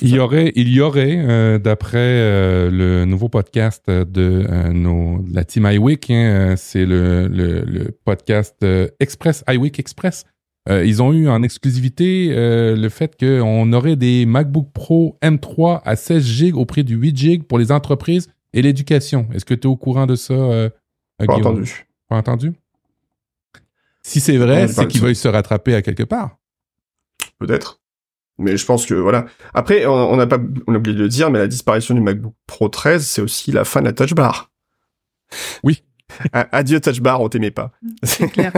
[0.00, 5.24] il y, aurait, il y aurait, euh, d'après euh, le nouveau podcast de, euh, nos,
[5.32, 8.64] la team iWeek, hein, c'est le, le, le, podcast
[9.00, 10.24] Express, iWeek Express.
[10.70, 16.24] ils ont eu en exclusivité le fait qu'on aurait des MacBook Pro M3 à 16
[16.24, 19.26] GB au prix du 8 GB pour les entreprises et l'éducation.
[19.34, 20.70] Est-ce que tu es au courant de ça,
[21.26, 21.86] pas entendu.
[22.08, 22.52] Pas entendu?
[24.02, 26.38] Si c'est vrai, c'est qu'il veuille se rattraper à quelque part.
[27.38, 27.80] Peut-être.
[28.38, 29.26] Mais je pense que voilà.
[29.54, 32.34] Après, on n'a pas, on a oublié de le dire, mais la disparition du MacBook
[32.46, 34.50] Pro 13, c'est aussi la fin de la Touch Bar.
[35.62, 35.84] Oui.
[36.52, 37.72] Adieu Touch Bar, on t'aimait pas.
[38.02, 38.52] C'est clair.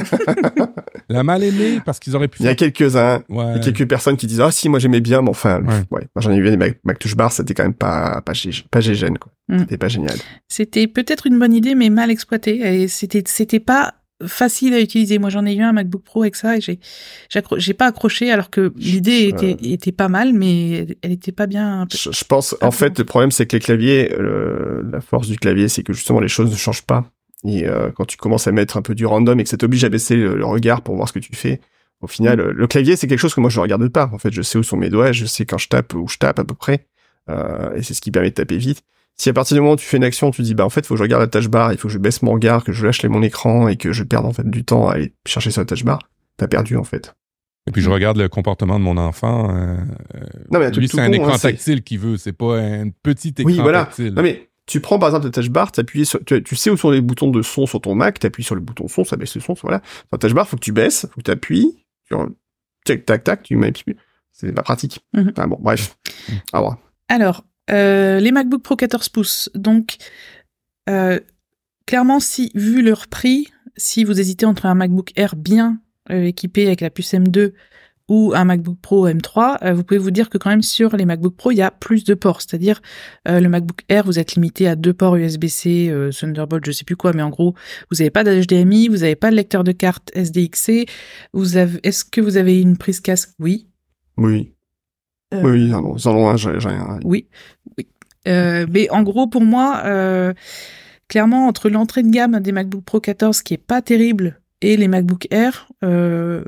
[1.08, 2.42] La mal aimée parce qu'ils auraient pu.
[2.42, 3.44] Il y a quelques-uns, Ouais.
[3.52, 5.74] il y a quelques personnes qui disent ah si moi j'aimais bien, mais enfin Ouais.
[5.90, 8.32] ouais, moi j'en ai vu des Mac, Mac Touch Bar, c'était quand même pas pas
[8.32, 9.32] gé- pas gégène quoi.
[9.48, 9.58] Mm.
[9.60, 10.16] C'était pas génial.
[10.48, 12.82] C'était peut-être une bonne idée, mais mal exploitée.
[12.82, 13.94] Et c'était, c'était pas
[14.26, 15.18] facile à utiliser.
[15.18, 18.72] Moi, j'en ai eu un MacBook Pro avec ça et j'ai, pas accroché alors que
[18.76, 21.86] l'idée était, était pas mal, mais elle était pas bien.
[21.92, 22.70] Je, je pense en bon.
[22.70, 26.20] fait le problème c'est que les claviers, euh, la force du clavier c'est que justement
[26.20, 27.10] les choses ne changent pas.
[27.46, 29.84] Et euh, quand tu commences à mettre un peu du random et que ça t'oblige
[29.84, 31.60] à baisser le, le regard pour voir ce que tu fais,
[32.00, 34.10] au final euh, le clavier c'est quelque chose que moi je regarde pas.
[34.12, 36.16] En fait je sais où sont mes doigts, je sais quand je tape où je
[36.18, 36.86] tape à peu près,
[37.30, 38.82] euh, et c'est ce qui permet de taper vite.
[39.16, 40.84] Si à partir du moment où tu fais une action, tu dis bah en fait
[40.86, 42.72] faut que je regarde la tâche bar, il faut que je baisse mon regard, que
[42.72, 45.12] je lâche les- mon écran et que je perde en fait du temps à aller
[45.26, 45.98] chercher sur la tâche bar,
[46.36, 47.14] t'as perdu en fait.
[47.66, 49.54] Et puis je regarde le comportement de mon enfant.
[49.56, 49.76] euh,
[50.50, 52.16] Non mais lui, c'est un con, écran hein, tactile qu'il veut.
[52.18, 53.84] C'est pas un petit écran Oui, voilà.
[53.84, 54.12] tactile.
[54.14, 56.76] Non mais tu prends par exemple la touch bar, t'appuies sur, tu, tu sais où
[56.76, 59.34] sont les boutons de son sur ton Mac, t'appuies sur le bouton son, ça baisse
[59.34, 59.82] le son, voilà.
[59.84, 62.16] Sur la touch bar, faut que tu baisses, faut que tu appuies, tu
[62.84, 63.72] tac tac tac, tu mets,
[64.32, 65.00] c'est pas pratique.
[65.16, 65.96] Enfin bon, bref.
[67.08, 69.50] Alors, euh, les MacBook Pro 14 pouces.
[69.54, 69.96] Donc,
[70.88, 71.20] euh,
[71.86, 76.66] clairement, si, vu leur prix, si vous hésitez entre un MacBook Air bien euh, équipé
[76.66, 77.52] avec la puce M2
[78.08, 81.06] ou un MacBook Pro M3, euh, vous pouvez vous dire que quand même sur les
[81.06, 82.42] MacBook Pro, il y a plus de ports.
[82.42, 82.82] C'est-à-dire,
[83.28, 86.84] euh, le MacBook Air, vous êtes limité à deux ports USB-C, euh, Thunderbolt, je sais
[86.84, 87.54] plus quoi, mais en gros,
[87.90, 90.86] vous n'avez pas d'HDMI, vous n'avez pas de lecteur de carte SDXC.
[91.32, 93.30] Vous avez, est-ce que vous avez une prise casque?
[93.38, 93.68] Oui.
[94.16, 94.52] Oui.
[95.32, 95.96] Euh, Oui, non,
[96.36, 97.00] j'ai j'ai rien.
[97.04, 97.26] Oui,
[97.78, 97.86] oui.
[98.26, 99.82] Mais en gros, pour moi,
[101.08, 104.88] clairement, entre l'entrée de gamme des MacBook Pro 14, qui est pas terrible, et les
[104.88, 106.42] MacBook Air, euh,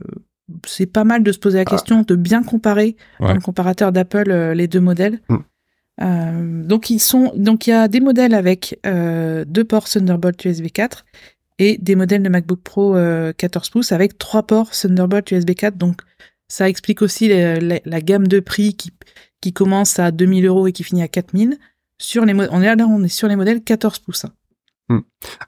[0.67, 1.71] c'est pas mal de se poser la Ah.
[1.71, 3.29] question de bien comparer Ouais.
[3.29, 5.21] dans le comparateur d'Apple euh, les deux modèles.
[5.29, 5.37] Mm.
[6.03, 10.45] Euh, donc ils sont, donc il y a des modèles avec euh, deux ports Thunderbolt
[10.45, 11.07] USB 4
[11.59, 15.77] et des modèles de MacBook Pro euh, 14 pouces avec trois ports Thunderbolt USB 4.
[15.79, 16.03] Donc
[16.49, 18.93] ça explique aussi la, gamme de prix qui,
[19.41, 21.57] qui commence à 2000 euros et qui finit à 4000.
[21.99, 24.27] Sur les mo- on est là, on est sur les modèles 14 pouces.
[24.27, 24.33] hein.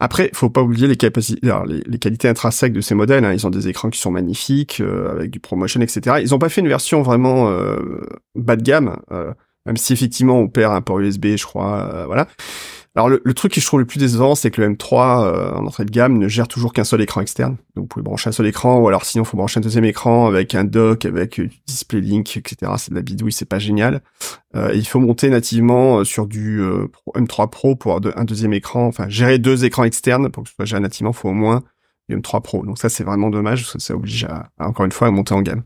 [0.00, 3.24] Après, faut pas oublier les capacités, les, les qualités intrinsèques de ces modèles.
[3.24, 3.32] hein.
[3.32, 6.16] Ils ont des écrans qui sont magnifiques, euh, avec du ProMotion, etc.
[6.20, 8.00] Ils ont pas fait une version vraiment euh,
[8.34, 9.32] bas de gamme, euh,
[9.66, 11.88] même si effectivement on perd un port USB, je crois.
[11.94, 12.26] euh, voilà.
[12.98, 15.52] Alors le, le truc qui je trouve le plus décevant, c'est que le M3 euh,
[15.52, 17.52] en entrée de gamme ne gère toujours qu'un seul écran externe.
[17.76, 20.26] Donc vous pouvez brancher un seul écran, ou alors sinon faut brancher un deuxième écran
[20.26, 22.72] avec un dock, avec euh, du display link, etc.
[22.76, 24.00] C'est de la bidouille, c'est pas génial.
[24.56, 28.12] Euh, il faut monter nativement euh, sur du euh, Pro- M3 Pro pour avoir de-
[28.16, 31.28] un deuxième écran, enfin gérer deux écrans externes pour que ce soit géré nativement, faut
[31.28, 31.62] au moins
[32.08, 32.66] du M3 Pro.
[32.66, 35.10] Donc ça c'est vraiment dommage, parce que ça oblige à, à, encore une fois à
[35.12, 35.62] monter en gamme.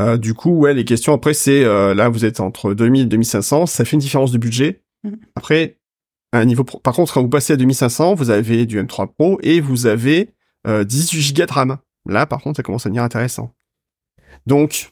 [0.00, 3.06] Euh, du coup, ouais, les questions après c'est euh, là vous êtes entre 2000 et
[3.06, 4.82] 2500, ça fait une différence de budget.
[5.04, 5.18] Mhm.
[5.36, 5.75] Après
[6.36, 9.60] un niveau par contre quand vous passez à 2500, vous avez du M3 Pro et
[9.60, 10.30] vous avez
[10.66, 11.76] euh, 18 Go de RAM.
[12.08, 13.52] Là par contre, ça commence à devenir intéressant.
[14.46, 14.90] Donc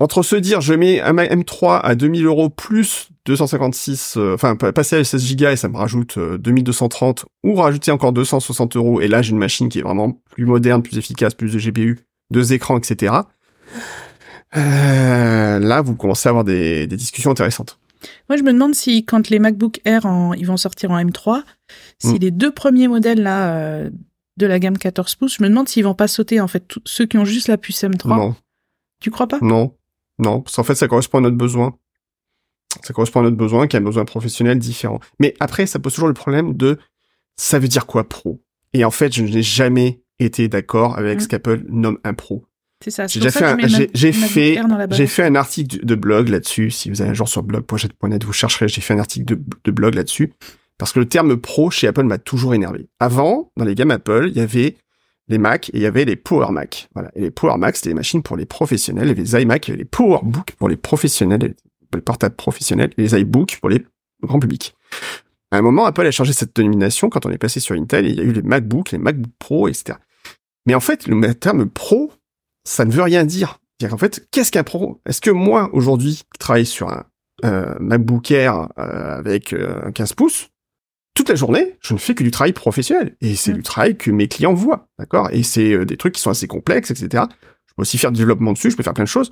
[0.00, 4.56] entre se dire je mets un Ma- M3 à 2000 euros plus 256, euh, enfin
[4.56, 8.76] pa- passer à 16 Go et ça me rajoute euh, 2230 ou rajouter encore 260
[8.76, 11.58] euros et là j'ai une machine qui est vraiment plus moderne, plus efficace, plus de
[11.58, 12.00] GPU,
[12.30, 13.14] deux écrans, etc.
[14.56, 17.78] Euh, là vous commencez à avoir des discussions intéressantes.
[18.28, 21.42] Moi, je me demande si, quand les MacBook Air, en- ils vont sortir en M3,
[21.98, 22.18] si Mm.
[22.18, 23.90] les deux premiers modèles là euh,
[24.36, 26.80] de la gamme 14 pouces, je me demande s'ils vont pas sauter en fait tous
[26.84, 28.08] ceux qui ont juste la puce M3.
[28.16, 28.34] Non,
[29.00, 29.38] Tu crois pas?
[29.42, 29.76] Non,
[30.18, 31.76] non, parce qu'en fait ça correspond à notre besoin.
[32.82, 34.98] Ça correspond à notre besoin qui a un besoin professionnel différent.
[35.20, 36.78] Mais après ça pose toujours le problème de
[37.36, 38.42] ça veut dire quoi pro?
[38.72, 41.20] Et en fait je n'ai jamais été d'accord avec Mm.
[41.20, 42.44] ce qu'Apple nomme un pro.
[42.82, 43.06] C'est ça.
[43.06, 43.56] J'ai pour fait un-
[43.94, 44.54] j'ai- fait-
[44.96, 46.70] J'ai un article de- blog là-dessus.
[46.70, 49.70] Si vous avez un jour sur blog.jet.net, vous chercherez, j'ai fait un article de, de
[49.70, 50.32] blog là-dessus.
[50.76, 52.88] Parce que le terme pro chez Apple m'a toujours énervé.
[53.00, 54.76] Avant, dans les gammes Apple, il y avait
[55.28, 56.88] les Mac et il y avait les Power Mac.
[56.94, 57.10] Voilà.
[57.14, 59.08] Et les Power Mac, c'était les machines pour les professionnels.
[59.10, 61.54] Et les iMac, il y avait les Powerbook pour les professionnels,
[61.94, 63.78] les portables professionnels, et les iBook pour les
[64.22, 64.74] le grand public.
[65.50, 68.10] À un moment, Apple a changé cette dénomination quand on est passé sur Intel et
[68.10, 69.98] il y a eu les MacBook, les MacBook Pro, etc.
[70.66, 72.10] Mais en fait, le terme pro,
[72.64, 73.58] ça ne veut rien dire.
[73.78, 75.00] C'est-à-dire qu'en fait, qu'est-ce qu'un pro?
[75.06, 77.04] Est-ce que moi, aujourd'hui, qui travaille sur un
[77.44, 80.48] euh, MacBook Air euh, avec euh, un 15 pouces,
[81.14, 83.16] toute la journée, je ne fais que du travail professionnel.
[83.20, 83.56] Et c'est Mm.
[83.56, 85.28] du travail que mes clients voient, d'accord?
[85.32, 87.24] Et c'est euh, des trucs qui sont assez complexes, etc.
[87.66, 89.30] Je peux aussi faire du développement dessus, je peux faire plein de choses.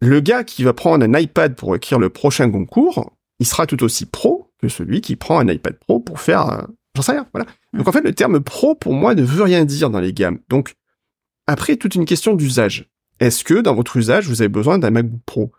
[0.00, 3.82] Le gars qui va prendre un iPad pour écrire le prochain concours, il sera tout
[3.82, 6.48] aussi pro que celui qui prend un iPad Pro pour faire...
[6.50, 6.62] euh,
[6.94, 7.46] J'en sais rien, voilà.
[7.74, 10.38] Donc en fait, le terme pro, pour moi, ne veut rien dire dans les gammes.
[10.48, 10.74] Donc,
[11.46, 12.90] après, toute une question d'usage.
[13.20, 15.52] Est-ce que, dans votre usage, vous avez besoin d'un MacBook Pro?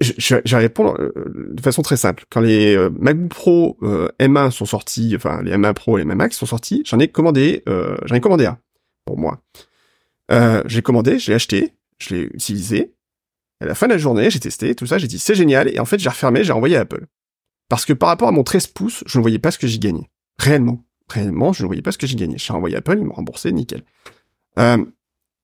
[0.00, 1.12] Je, je, je vais répondre euh,
[1.52, 2.24] de façon très simple.
[2.30, 6.08] Quand les euh, MacBook Pro euh, M1 sont sortis, enfin les M1 Pro et les
[6.08, 8.58] M1 Max sont sortis, j'en ai commandé, euh, j'en ai commandé un
[9.04, 9.40] pour moi.
[10.30, 12.94] Euh, j'ai commandé, je l'ai acheté, je l'ai utilisé.
[13.60, 15.80] À la fin de la journée, j'ai testé tout ça, j'ai dit c'est génial et
[15.80, 17.06] en fait j'ai refermé, j'ai envoyé à Apple.
[17.68, 19.80] Parce que par rapport à mon 13 pouces, je ne voyais pas ce que j'y
[19.80, 20.08] gagnais.
[20.38, 22.38] Réellement, réellement, je ne voyais pas ce que j'y gagnais.
[22.38, 23.82] J'ai envoyé à Apple, ils m'ont remboursé, nickel.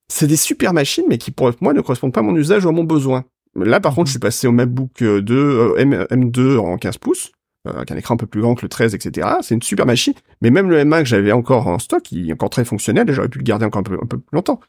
[0.04, 2.64] Euh, c'est des super machines, mais qui pour moi ne correspondent pas à mon usage
[2.64, 3.24] ou à mon besoin.
[3.56, 7.32] Là, par contre, je suis passé au MacBook 2, euh, M, M2 en 15 pouces,
[7.68, 9.28] euh, avec un écran un peu plus grand que le 13, etc.
[9.42, 12.32] C'est une super machine, mais même le M1 que j'avais encore en stock, il est
[12.32, 14.60] encore très fonctionnel et j'aurais pu le garder encore un peu, un peu plus longtemps.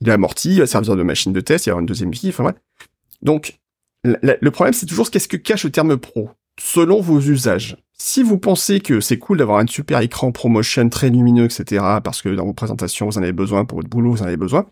[0.00, 2.10] Il est amorti, il va servir de machine de test, il y aura une deuxième
[2.10, 2.54] vie, enfin ouais.
[3.22, 3.58] Donc,
[4.04, 6.28] le problème, c'est toujours qu'est-ce que cache le terme pro,
[6.60, 7.78] selon vos usages.
[7.96, 12.20] Si vous pensez que c'est cool d'avoir un super écran ProMotion très lumineux, etc., parce
[12.20, 14.66] que dans vos présentations, vous en avez besoin, pour votre boulot, vous en avez besoin,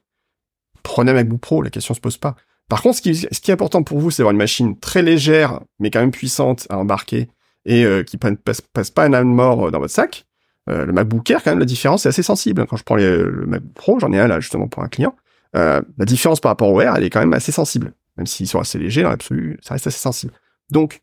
[0.83, 2.37] prenez un MacBook Pro, la question se pose pas.
[2.69, 5.91] Par contre, ce qui, est important pour vous, c'est d'avoir une machine très légère, mais
[5.91, 7.29] quand même puissante à embarquer,
[7.67, 10.25] et euh, qui ne passe, pas un âne mort dans votre sac.
[10.71, 12.67] Euh, le MacBook Air, quand même, la différence est assez sensible.
[12.67, 15.15] Quand je prends les, le MacBook Pro, j'en ai un là justement pour un client,
[15.57, 17.93] euh, la différence par rapport au Air, elle est quand même assez sensible.
[18.17, 20.33] Même s'ils sont assez légers, dans l'absolu, ça reste assez sensible.
[20.71, 21.03] Donc,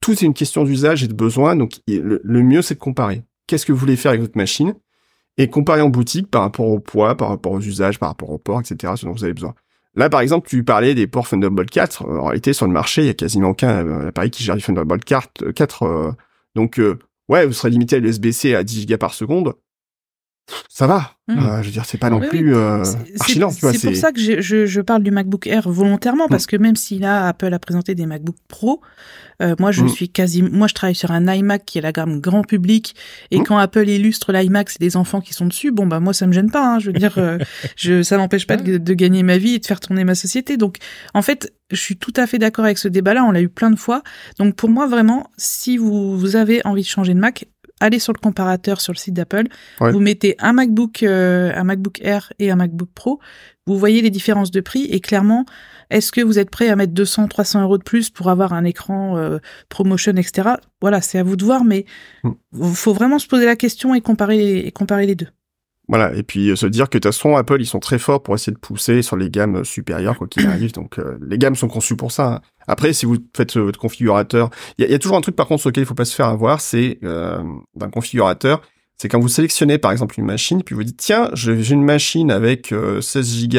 [0.00, 1.56] tout est une question d'usage et de besoin.
[1.56, 3.22] Donc, le mieux, c'est de comparer.
[3.46, 4.74] Qu'est-ce que vous voulez faire avec votre machine?
[5.38, 8.38] Et comparer en boutique par rapport au poids, par rapport aux usages, par rapport au
[8.38, 9.54] port, etc., ce dont vous avez besoin.
[9.94, 12.06] Là, par exemple, tu parlais des ports Thunderbolt 4.
[12.06, 14.62] En réalité, sur le marché, il y a quasiment aucun euh, appareil qui gère du
[14.62, 15.50] Thunderbolt 4.
[15.52, 16.12] 4 euh,
[16.54, 19.54] donc, euh, ouais, vous serez limité à l'USB-C à 10 Go par seconde.
[20.68, 21.12] Ça va.
[21.28, 21.38] Mmh.
[21.38, 24.40] Euh, je veux dire, c'est pas non oui, plus euh, C'est pour ça que je,
[24.40, 26.48] je, je, parle du MacBook Air volontairement, parce mmh.
[26.48, 28.80] que même si là, Apple a présenté des MacBook Pro,
[29.40, 29.88] euh, moi, je mmh.
[29.88, 32.94] suis quasi, moi, je travaille sur un iMac qui est la gamme grand public,
[33.30, 35.70] et quand Apple illustre l'iMac, c'est des enfants qui sont dessus.
[35.70, 36.74] Bon, bah moi, ça me gêne pas.
[36.74, 37.18] Hein, je veux dire,
[37.76, 40.56] je, ça m'empêche pas de, de, gagner ma vie et de faire tourner ma société.
[40.56, 40.78] Donc,
[41.14, 43.24] en fait, je suis tout à fait d'accord avec ce débat-là.
[43.24, 44.02] On l'a eu plein de fois.
[44.38, 47.46] Donc, pour moi, vraiment, si vous, vous avez envie de changer de Mac,
[47.82, 49.48] allez sur le comparateur sur le site d'Apple,
[49.80, 49.92] ouais.
[49.92, 53.18] vous mettez un MacBook, euh, un MacBook Air et un MacBook Pro,
[53.66, 55.44] vous voyez les différences de prix et clairement,
[55.90, 58.64] est-ce que vous êtes prêt à mettre 200, 300 euros de plus pour avoir un
[58.64, 60.50] écran euh, ProMotion, etc.
[60.80, 61.84] Voilà, c'est à vous de voir, mais
[62.24, 62.74] il mm.
[62.74, 65.28] faut vraiment se poser la question et comparer les, et comparer les deux.
[65.88, 68.22] Voilà, et puis euh, se dire que de toute façon, Apple, ils sont très forts
[68.22, 70.72] pour essayer de pousser sur les gammes supérieures, quoi qu'il arrive.
[70.72, 72.34] Donc, euh, les gammes sont conçues pour ça.
[72.34, 72.40] Hein.
[72.68, 75.60] Après, si vous faites euh, votre configurateur, il y, a toujours un truc par contre
[75.60, 77.42] sur lequel il faut pas se faire avoir, c'est euh,
[77.74, 78.62] d'un configurateur,
[78.96, 82.30] c'est quand vous sélectionnez par exemple une machine, puis vous dites tiens, j'ai une machine
[82.30, 83.58] avec 16 Go,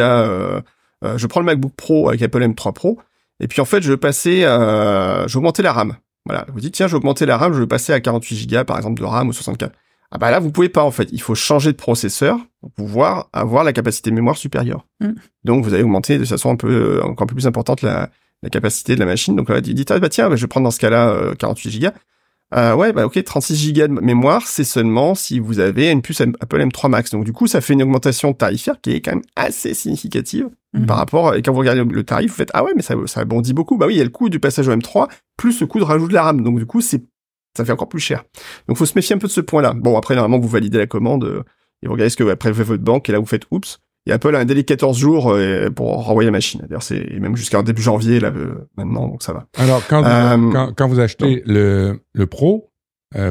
[1.17, 2.99] je prends le MacBook Pro avec Apple M3 Pro,
[3.41, 5.97] et puis en fait, je vais passer, je vais augmenter la RAM.
[6.25, 8.63] Voilà, vous dites tiens, je vais augmenter la RAM, je vais passer à 48 Go
[8.63, 9.75] par exemple de RAM ou 64.
[10.15, 11.09] Ah bah là, vous pouvez pas en fait.
[11.11, 14.85] Il faut changer de processeur pour pouvoir avoir la capacité de mémoire supérieure.
[15.01, 15.13] Mm.
[15.43, 18.11] Donc vous allez augmenter de façon un peu euh, encore un peu plus importante la,
[18.43, 19.35] la capacité de la machine.
[19.35, 21.33] Donc là, vous dites ah bah tiens, bah, je vais prendre dans ce cas-là euh,
[21.33, 21.87] 48 Go.
[22.53, 26.21] Euh, ouais, bah ok, 36 Go de mémoire, c'est seulement si vous avez une puce
[26.21, 27.09] Apple M3 Max.
[27.09, 30.85] Donc du coup, ça fait une augmentation tarifaire qui est quand même assez significative mm.
[30.85, 31.33] par rapport.
[31.33, 33.79] Et quand vous regardez le tarif, vous faites ah ouais, mais ça ça bondit beaucoup.
[33.79, 35.07] Bah oui, il y a le coût du passage au M3
[35.37, 36.43] plus le coût de rajout de la RAM.
[36.43, 37.01] Donc du coup, c'est
[37.55, 38.23] ça fait encore plus cher.
[38.67, 39.73] Donc faut se méfier un peu de ce point-là.
[39.73, 41.43] Bon après normalement vous validez la commande euh,
[41.81, 43.79] et vous regardez ce que après vous votre banque et là vous faites oups.
[44.05, 46.61] Et Apple a un délai de 14 jours euh, pour renvoyer la machine.
[46.61, 49.45] D'ailleurs c'est même jusqu'à début janvier là euh, maintenant donc ça va.
[49.57, 52.69] Alors quand vous, quand, quand, vous achetez le le Pro,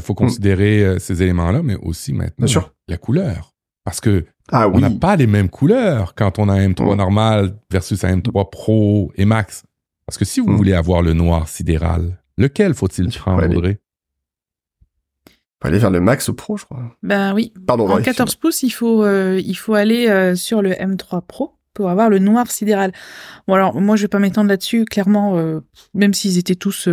[0.00, 0.98] faut considérer mm.
[1.00, 2.46] ces éléments-là, mais aussi maintenant
[2.88, 3.52] la couleur
[3.84, 6.96] parce que ah, on n'a pas les mêmes couleurs quand on a un M3 mm.
[6.96, 9.64] normal versus un M3 Pro et Max.
[10.06, 10.56] Parce que si vous mm.
[10.56, 13.78] voulez avoir le noir sidéral, lequel faut-il prendre, Audrey?
[15.62, 16.96] Faut aller vers le Max ou Pro, je crois.
[17.02, 17.52] Ben oui.
[17.66, 17.88] Pardon.
[17.88, 21.88] En 14 pouces, il faut euh, il faut aller euh, sur le M3 Pro pour
[21.88, 22.92] avoir le noir sidéral.
[23.46, 24.84] Bon alors moi je vais pas m'étendre là-dessus.
[24.84, 25.60] Clairement, euh,
[25.94, 26.88] même s'ils étaient tous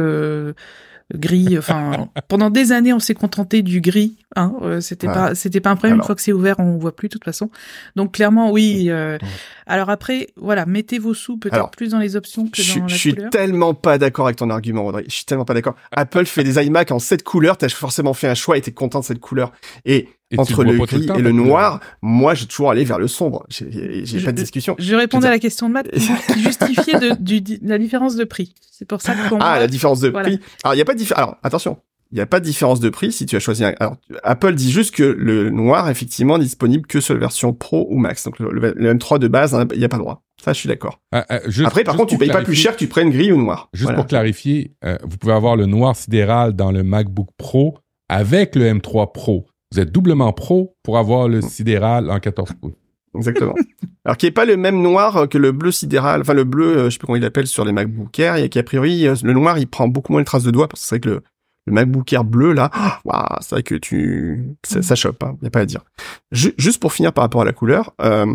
[1.13, 1.57] gris.
[1.57, 4.17] Enfin, pendant des années, on s'est contenté du gris.
[4.35, 5.13] Hein, euh, c'était ouais.
[5.13, 5.93] pas, c'était pas un problème.
[5.93, 6.03] Alors.
[6.03, 7.49] Une fois que c'est ouvert, on voit plus de toute façon.
[7.95, 8.85] Donc clairement, oui.
[8.89, 9.17] Euh,
[9.65, 12.87] alors après, voilà, mettez vos sous peut-être plus dans les options que je, dans la
[12.87, 13.29] Je suis couleur.
[13.31, 15.05] tellement pas d'accord avec ton argument, Audrey.
[15.07, 15.75] Je suis tellement pas d'accord.
[15.91, 17.57] Apple fait des iMac en sept couleurs.
[17.57, 19.51] T'as forcément fait un choix et t'es content de cette couleur.
[19.85, 23.07] Et, et entre le gris le et le noir, moi, j'ai toujours allé vers le
[23.07, 23.45] sombre.
[23.49, 24.75] J'ai pas de discussion.
[24.77, 25.89] Je répondais à la question de Matt
[26.33, 28.53] qui justifiait de, du, de, la différence de prix.
[28.71, 30.29] C'est pour ça que Ah, moi, la différence de voilà.
[30.29, 30.39] prix.
[30.63, 31.23] Alors, il y a pas de différence.
[31.23, 31.77] Alors, attention.
[32.11, 33.73] Il n'y a pas de différence de prix si tu as choisi un.
[33.79, 37.87] Alors, Apple dit juste que le noir, effectivement, n'est disponible que sur la version Pro
[37.89, 38.23] ou Max.
[38.23, 40.23] Donc, le, le M3 de base, il n'y a pas le droit.
[40.43, 40.99] Ça, je suis d'accord.
[41.13, 43.37] Euh, euh, Après, par contre, tu payes pas plus cher que tu prennes gris ou
[43.37, 43.69] noir.
[43.73, 43.97] Juste voilà.
[43.97, 47.77] pour clarifier, euh, vous pouvez avoir le noir sidéral dans le MacBook Pro
[48.07, 49.45] avec le M3 Pro.
[49.71, 52.73] Vous êtes doublement pro pour avoir le sidéral en 14 pouces.
[53.15, 53.53] Exactement.
[54.05, 56.85] Alors qui est pas le même noir que le bleu sidéral, enfin le bleu, euh,
[56.85, 59.15] je sais plus comment il l'appelle sur les MacBook Air, et qui a priori euh,
[59.23, 61.09] le noir il prend beaucoup moins de traces de doigts parce que c'est vrai que
[61.09, 61.23] le,
[61.67, 62.71] le MacBook Air bleu là,
[63.05, 65.81] waouh, c'est vrai que tu ça, ça chope, hein, y a pas à dire.
[66.31, 68.33] Ju- juste pour finir par rapport à la couleur, euh,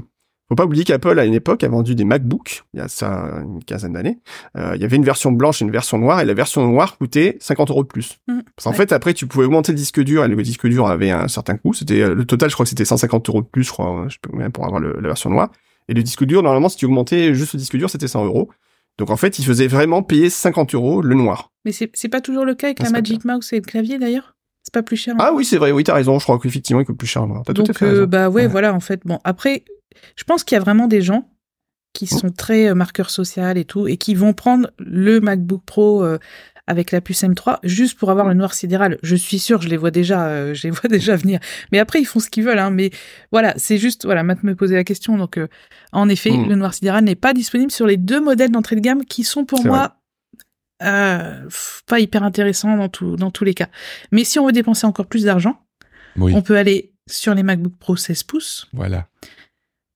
[0.54, 3.40] faut pas oublier qu'Apple à une époque a vendu des MacBooks, il y a ça
[3.42, 4.18] une quinzaine d'années.
[4.56, 6.96] Euh, il y avait une version blanche et une version noire, et la version noire
[6.98, 8.18] coûtait 50 euros de plus.
[8.28, 8.76] Mm, Parce qu'en ouais.
[8.76, 11.56] fait, après, tu pouvais augmenter le disque dur, et le disque dur avait un certain
[11.56, 11.72] coût.
[11.74, 14.08] C'était euh, le total, je crois que c'était 150 euros de plus, je crois, hein,
[14.08, 15.50] je peux même pour avoir le- la version noire.
[15.88, 18.48] Et le disque dur, normalement, si tu augmentais juste le disque dur, c'était 100 euros.
[18.96, 21.50] Donc en fait, il faisait vraiment payer 50 euros le noir.
[21.64, 24.36] Mais c'est pas toujours le cas avec Ah, la Magic Mouse et le clavier d'ailleurs?
[24.62, 25.18] C'est pas plus cher hein?
[25.20, 26.18] Ah oui, c'est vrai, oui, t'as raison.
[26.18, 27.42] Je crois qu'effectivement, il coûte plus cher noir.
[27.44, 28.46] T'as tout à Donc, fait euh, bah ouais, Ouais.
[28.48, 29.00] voilà, en fait.
[29.04, 29.64] Bon, après,
[30.16, 31.28] je pense qu'il y a vraiment des gens
[31.92, 32.18] qui Mm.
[32.18, 36.18] sont très euh, marqueurs social et tout, et qui vont prendre le MacBook Pro euh,
[36.66, 38.98] avec la puce M3 juste pour avoir le noir sidéral.
[39.02, 41.38] Je suis sûre, je les vois déjà, euh, je les vois déjà venir.
[41.70, 42.70] Mais après, ils font ce qu'ils veulent, hein.
[42.70, 42.90] Mais
[43.32, 45.16] voilà, c'est juste, voilà, Matt me posait la question.
[45.18, 45.46] Donc, euh,
[45.92, 46.48] en effet, Mm.
[46.48, 49.44] le noir sidéral n'est pas disponible sur les deux modèles d'entrée de gamme qui sont
[49.44, 49.96] pour moi
[51.86, 53.68] pas hyper intéressants dans, tout, dans tous les cas.
[54.12, 55.60] Mais si on veut dépenser encore plus d'argent,
[56.16, 58.68] Oui, on peut aller sur les MacBook Pro 16 pouces.
[58.72, 59.06] voilà.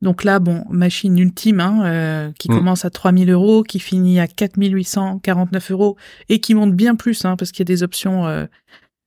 [0.02, 2.54] Donc là, bon, machine ultime, hein, euh, qui Mm.
[2.54, 5.96] commence à 3000 euros, qui finit à 4849 euros
[6.28, 8.46] et qui monte bien plus, hein, parce qu'il y a des options, euh,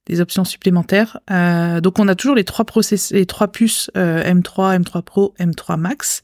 [0.08, 1.20] des options supplémentaires.
[1.30, 5.34] Euh, donc on a toujours les trois process, les trois puces euh, M3, M3 Pro,
[5.40, 6.24] M3 Max.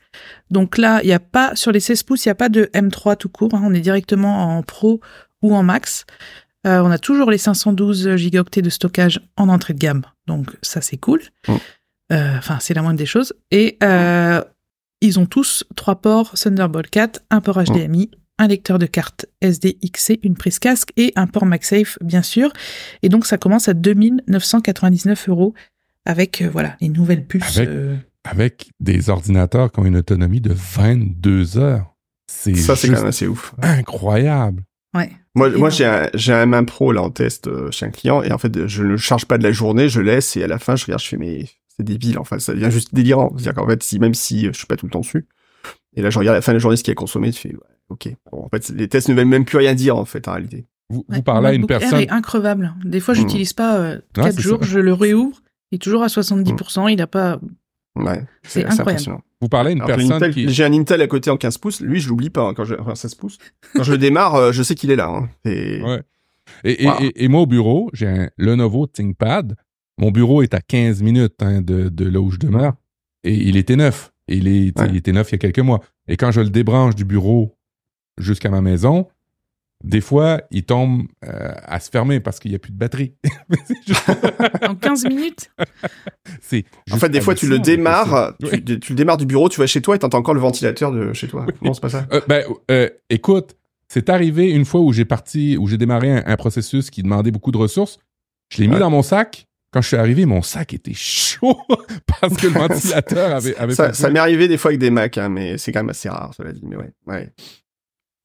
[0.51, 2.69] Donc là, il n'y a pas sur les 16 pouces, il n'y a pas de
[2.73, 3.53] M3 tout court.
[3.53, 4.99] hein, on est directement en Pro
[5.41, 6.05] ou en Max.
[6.65, 10.03] Euh, on a toujours les 512 gigaoctets de stockage en entrée de gamme.
[10.25, 11.21] Donc ça, c'est cool.
[11.47, 11.53] Mm.
[12.11, 13.33] Euh, Enfin, c'est la moindre des choses.
[13.51, 14.41] Et euh,
[15.01, 20.19] ils ont tous trois ports Thunderbolt 4, un port HDMI, un lecteur de carte SDXC,
[20.23, 22.51] une prise casque et un port MagSafe, bien sûr.
[23.03, 25.53] Et donc, ça commence à 2999 euros
[26.05, 27.57] avec, euh, voilà, les nouvelles puces.
[27.57, 31.95] Avec- euh, Avec des ordinateurs qui ont une autonomie de 22 heures.
[32.29, 33.53] C'est Ça, c'est quand même assez ouf.
[33.61, 34.63] incroyable.
[34.95, 35.11] ouais.
[35.35, 38.39] Moi, j'ai un, un main pro là en test euh, chez un client et en
[38.39, 40.75] fait je ne le charge pas de la journée, je laisse et à la fin
[40.75, 41.45] je regarde, je fais mais
[41.77, 43.31] c'est débile, enfin ça devient juste délirant.
[43.37, 45.25] C'est-à-dire qu'en fait si même si euh, je suis pas tout le temps dessus
[45.95, 47.39] et là je regarde à la fin de la journée ce qui est consommé, tu
[47.47, 48.09] fais ouais, ok.
[48.31, 50.65] Bon, en fait les tests ne veulent même plus rien dire en fait en réalité.
[50.89, 51.99] Vous, parlez à une personne.
[51.99, 52.73] est increvable.
[52.85, 53.17] Des fois, Mm.
[53.17, 54.67] j'utilise pas euh, Ouais, 4 c'est jours, ça.
[54.67, 55.41] je le réouvre.
[55.71, 57.41] Il est toujours à 70%, il a pas.
[57.97, 58.81] Ouais, C'est assez incroyable.
[58.91, 59.21] impressionnant.
[59.41, 60.47] Vous parlez à une Alors personne qui.
[60.47, 62.75] J'ai un Intel à côté en 15 pouces, lui je l'oublie pas hein, quand je
[62.75, 63.37] enfin 16 pouces.
[63.75, 65.09] Quand je le démarre, euh, je sais qu'il est là.
[65.09, 65.27] Hein.
[65.43, 65.81] Et...
[65.83, 66.01] Ouais.
[66.63, 66.93] Et, et- Wow.
[67.01, 69.57] et- et moi, au bureau, j'ai un Lenovo ThinkPad.
[69.97, 72.73] Mon bureau est à 15 minutes hein, de, de là où je demeure.
[73.23, 74.11] Et il était neuf.
[74.27, 74.87] Il, est, Ouais.
[74.89, 75.81] il était neuf il y a quelques mois.
[76.07, 77.57] Et quand je le débranche du bureau
[78.17, 79.07] jusqu'à ma maison,
[79.83, 83.13] des fois, il tombe euh, à se fermer parce qu'il n'y a plus de batterie.
[83.87, 84.09] Juste-
[84.67, 85.51] En 15 minutes?
[86.41, 88.45] C'est En fait, des fois, tu le démarres, tu,
[88.93, 91.27] le démarres du bureau, tu vas chez toi et t'entends encore le ventilateur de chez
[91.27, 91.45] toi.
[91.61, 92.07] Non, c'est pas ça?
[92.11, 93.55] Euh, ben, euh, écoute,
[93.87, 97.31] c'est arrivé une fois où j'ai parti, où j'ai démarré un, un processus qui demandait
[97.31, 97.99] beaucoup de ressources.
[98.49, 99.47] Je l'ai mis dans mon sac.
[99.71, 101.57] Quand je suis arrivé, mon sac était chaud
[102.21, 104.89] parce que le ventilateur avait, avait ça, pas ça m'est arrivé des fois avec des
[104.89, 106.61] Macs, hein, mais c'est quand même assez rare, cela dit.
[106.63, 107.33] Mais ouais, ouais.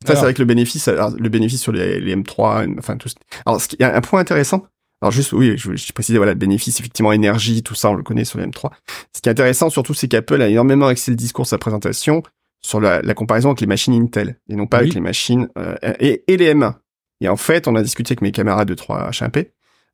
[0.06, 3.08] Ça, c'est avec le bénéfice, alors, le bénéfice sur les, les M3, enfin tout.
[3.46, 4.66] Alors, ce qui- il y a un point intéressant.
[5.00, 8.02] Alors juste, oui, je, je précisais, voilà, le bénéfice, effectivement, énergie, tout ça, on le
[8.04, 8.70] connaît sur les M3.
[9.14, 12.22] Ce qui est intéressant, surtout, c'est qu'Apple a énormément axé le discours, sa présentation,
[12.64, 14.82] sur la, la comparaison avec les machines Intel, et non pas Oui.
[14.84, 16.74] avec les machines, euh, et, et les M1.
[17.20, 19.50] Et en fait, on a discuté avec mes camarades de 3 H1P,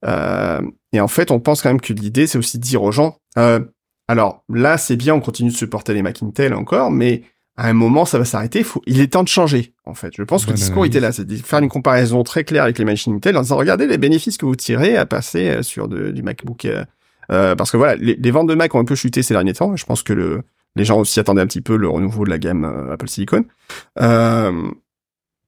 [0.06, 0.60] euh,
[0.92, 3.18] et en fait, on pense quand même que l'idée, c'est aussi de dire aux gens,
[3.36, 3.60] euh,
[4.08, 7.22] alors là, c'est bien, on continue de supporter les Mac Intel encore, mais
[7.56, 8.62] à un moment, ça va s'arrêter.
[8.62, 8.80] Faut...
[8.86, 10.12] Il est temps de changer, en fait.
[10.16, 12.78] Je pense que le discours était là, c'est de faire une comparaison très claire avec
[12.78, 15.88] les machines Intel en disant, regardez les bénéfices que vous tirez à passer euh, sur
[15.88, 16.66] de- du MacBook.
[16.66, 19.52] euh, parce que voilà, les, les ventes de Mac ont un peu chuté ces derniers
[19.54, 19.74] temps.
[19.76, 20.42] Je pense que le,
[20.76, 23.44] les gens aussi attendaient un petit peu le renouveau de la gamme euh, Apple Silicon.
[24.00, 24.70] Euh,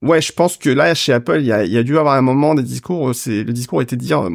[0.02, 2.22] ouais, je pense que là, chez Apple, il y a, y a dû avoir un
[2.22, 3.00] moment des discours.
[3.02, 4.22] où C'est le discours était de dire.
[4.22, 4.30] euh,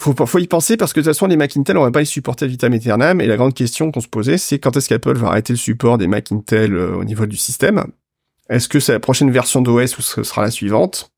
[0.00, 2.00] faut, faut y penser parce que de toute façon, les Mac Intel, on va pas
[2.00, 3.20] les supporter à vitam aeternam.
[3.20, 5.98] Et la grande question qu'on se posait, c'est quand est-ce qu'Apple va arrêter le support
[5.98, 7.84] des Mac Intel euh, au niveau du système?
[8.48, 11.12] Est-ce que c'est la prochaine version d'OS ou ce sera la suivante?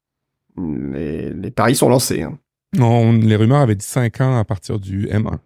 [0.59, 2.23] Les, les paris sont lancés.
[2.23, 2.39] Hein.
[2.77, 5.39] Non, les rumeurs avaient dit 5 ans à partir du M1.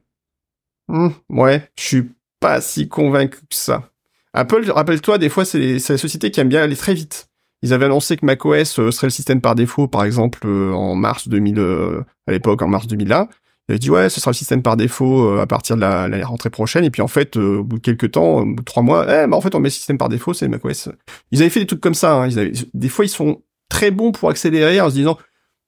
[0.88, 2.10] Hmm, ouais, je suis
[2.40, 3.90] pas si convaincu que ça.
[4.32, 7.25] Apple, rappelle-toi, des fois, c'est la société qui aime bien aller très vite.
[7.62, 10.94] Ils avaient annoncé que macOS euh, serait le système par défaut, par exemple, euh, en
[10.94, 13.28] mars 2000, euh, à l'époque, en mars 2001.
[13.68, 16.24] Ils avaient dit, ouais, ce sera le système par défaut à partir de la, la
[16.24, 16.84] rentrée prochaine.
[16.84, 19.26] Et puis, en fait, au bout de quelques temps, au bout de trois mois, eh,
[19.26, 20.88] bah, en fait, on met le système par défaut, c'est macOS.
[21.32, 22.14] Ils avaient fait des trucs comme ça.
[22.14, 22.28] Hein.
[22.28, 25.18] Ils avaient, des fois, ils sont très bons pour accélérer en se disant,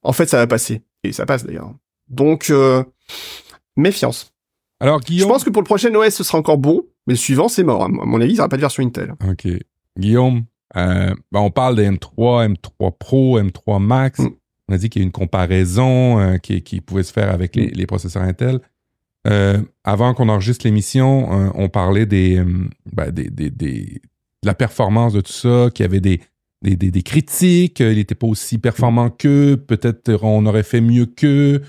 [0.02, 0.82] en fait, ça va passer.
[1.02, 1.74] Et ça passe, d'ailleurs.
[2.08, 2.84] Donc, euh,
[3.76, 4.32] méfiance.
[4.78, 7.18] Alors, Je Guillaume, pense que pour le prochain OS, ce sera encore bon, Mais le
[7.18, 7.82] suivant, c'est mort.
[7.84, 9.14] À mon avis, il n'y aura pas de version Intel.
[9.28, 9.48] OK.
[9.98, 10.44] Guillaume,
[10.76, 14.20] euh, ben, on parle des M3, M3 Pro, M3 Max.
[14.20, 14.28] Mm.
[14.68, 17.56] On a dit qu'il y a une comparaison euh, qui, qui pouvait se faire avec
[17.56, 18.60] les, les processeurs Intel.
[19.26, 22.42] Euh, avant qu'on enregistre l'émission, on parlait des,
[22.92, 24.00] ben, des, des, des-
[24.42, 26.20] de la performance de tout ça, qu'il y avait des,
[27.02, 31.62] critiques, il n'était pas aussi performant qu'eux, peut-être on aurait fait mieux qu'eux.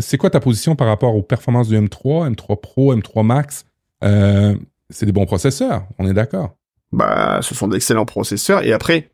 [0.00, 3.64] C'est quoi ta position par rapport aux performances du M3, M3 Pro, M3 Max?
[4.02, 6.56] C'est des bons processeurs, on est d'accord.
[6.92, 8.64] Bah, ce sont d'excellents processeurs.
[8.64, 9.10] Et après,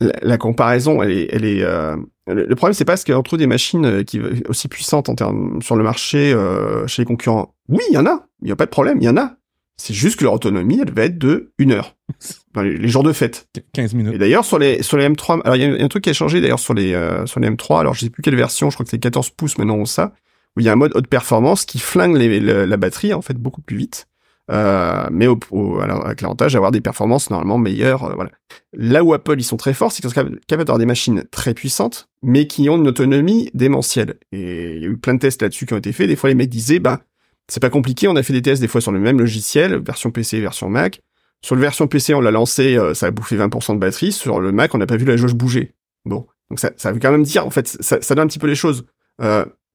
[0.00, 1.62] la, la comparaison, elle est, elle est.
[1.62, 1.96] euh,
[2.26, 5.60] le problème, c'est pas ce qu'on trouve des machines euh, qui aussi puissantes en termes
[5.62, 7.54] sur le marché euh, chez les concurrents.
[7.68, 8.26] Oui, il y en a.
[8.42, 9.36] Il y a pas de problème, il y en a.
[9.76, 11.96] C'est juste que leur autonomie, elle va être de une heure
[12.54, 13.48] dans les, les jours de fête.
[13.54, 14.14] Qu- 15 minutes.
[14.14, 15.88] Et d'ailleurs sur les sur les M3, alors il y, a- il y a un
[15.88, 17.80] truc qui a changé d'ailleurs sur les euh, sur les M3.
[17.80, 20.12] Alors je sais plus quelle version, je crois que c'est 14 pouces maintenant ou ça,
[20.56, 23.22] où il y a un mode haute performance qui flingue les- le- la batterie en
[23.22, 24.06] fait beaucoup plus vite,
[24.50, 28.04] euh, mais au, au- alors, avec l'avantage d'avoir des performances normalement meilleures.
[28.04, 28.30] euh, voilà.
[28.72, 30.14] Là où Apple ils sont très forts, c'est qu'ils sont
[30.46, 34.14] capables d'avoir des machines très puissantes, mais qui ont une autonomie démentielle.
[34.32, 36.08] Et il y a eu plein de tests là-dessus qui ont été faits.
[36.08, 37.00] Des fois les mecs disaient bah
[37.48, 40.10] c'est pas compliqué, on a fait des tests des fois sur le même logiciel, version
[40.10, 41.00] PC, version Mac.
[41.44, 44.12] Sur le version PC, on l'a lancé, euh, ça a bouffé 20% de batterie.
[44.12, 45.74] Sur le Mac, on n'a pas vu la jauge bouger.
[46.04, 48.54] Bon, donc ça, veut quand même dire, en fait, ça, donne un petit peu les
[48.54, 48.84] choses.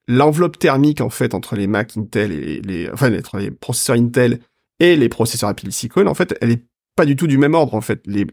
[0.07, 4.39] L'enveloppe thermique, en fait, entre les Mac Intel et les, enfin, entre les processeurs Intel
[4.79, 6.63] et les processeurs Apple Silicon, en fait, elle est
[6.95, 8.01] pas du tout du même ordre, en fait.
[8.05, 8.25] Les,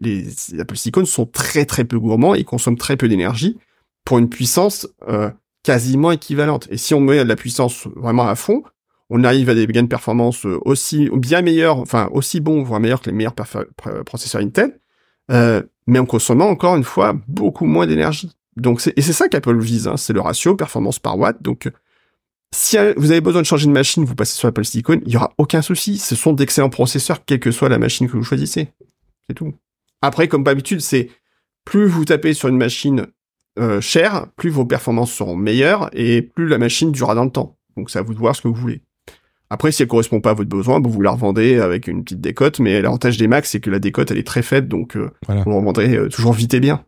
[0.59, 3.59] Apple Silicon sont très très peu gourmands et consomment très peu d'énergie
[4.05, 5.31] pour une puissance euh,
[5.63, 6.69] quasiment équivalente.
[6.71, 8.63] Et si on met de la puissance vraiment à fond,
[9.11, 12.81] on arrive à des gains de performance euh, aussi bien meilleurs, enfin aussi bons, voire
[12.81, 14.79] meilleurs que les meilleurs processeurs Intel,
[15.31, 18.33] euh, mais en consommant encore une fois beaucoup moins d'énergie.
[18.57, 21.43] Donc et c'est ça qu'Apple vise, hein, c'est le ratio performance par watt.
[21.43, 21.71] Donc
[22.55, 25.13] si euh, vous avez besoin de changer de machine, vous passez sur Apple Silicon, il
[25.13, 25.99] y aura aucun souci.
[25.99, 28.69] Ce sont d'excellents processeurs, quelle que soit la machine que vous choisissez.
[29.29, 29.53] C'est tout.
[30.03, 31.11] Après, comme d'habitude, c'est
[31.65, 33.07] plus vous tapez sur une machine
[33.59, 37.57] euh, chère, plus vos performances seront meilleures et plus la machine durera dans le temps.
[37.77, 38.83] Donc c'est à vous de voir ce que vous voulez.
[39.51, 42.59] Après, si elle correspond pas à votre besoin, vous la revendez avec une petite décote,
[42.61, 45.43] mais l'avantage des Macs, c'est que la décote, elle est très faible, donc euh, Voilà.
[45.43, 46.85] vous la revendrez euh, toujours vite et bien.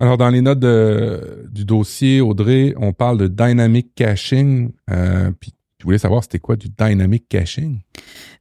[0.00, 4.72] Alors, dans les notes de- du dossier, Audrey, on parle de dynamic caching.
[4.90, 7.80] Euh, puis, je voulais savoir c'était quoi du dynamic caching?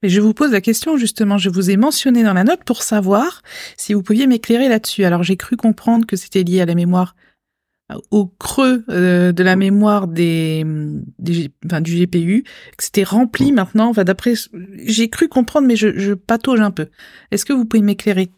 [0.02, 2.84] Mais je vous pose la question justement, je vous ai mentionné dans la note pour
[2.84, 3.42] savoir
[3.78, 5.04] si vous pouviez m'éclairer là-dessus.
[5.04, 7.16] Alors j'ai cru comprendre que c'était lié à la mémoire,
[7.92, 10.64] euh, au creux euh, de la mémoire des,
[11.20, 12.44] des G- enfin, du GPU,
[12.78, 13.90] que c'était rempli maintenant.
[13.90, 14.34] Enfin d'après,
[14.86, 16.88] j'ai cru comprendre, mais je, je patauge un peu.
[17.32, 18.32] Est-ce que vous pouvez m'éclairer?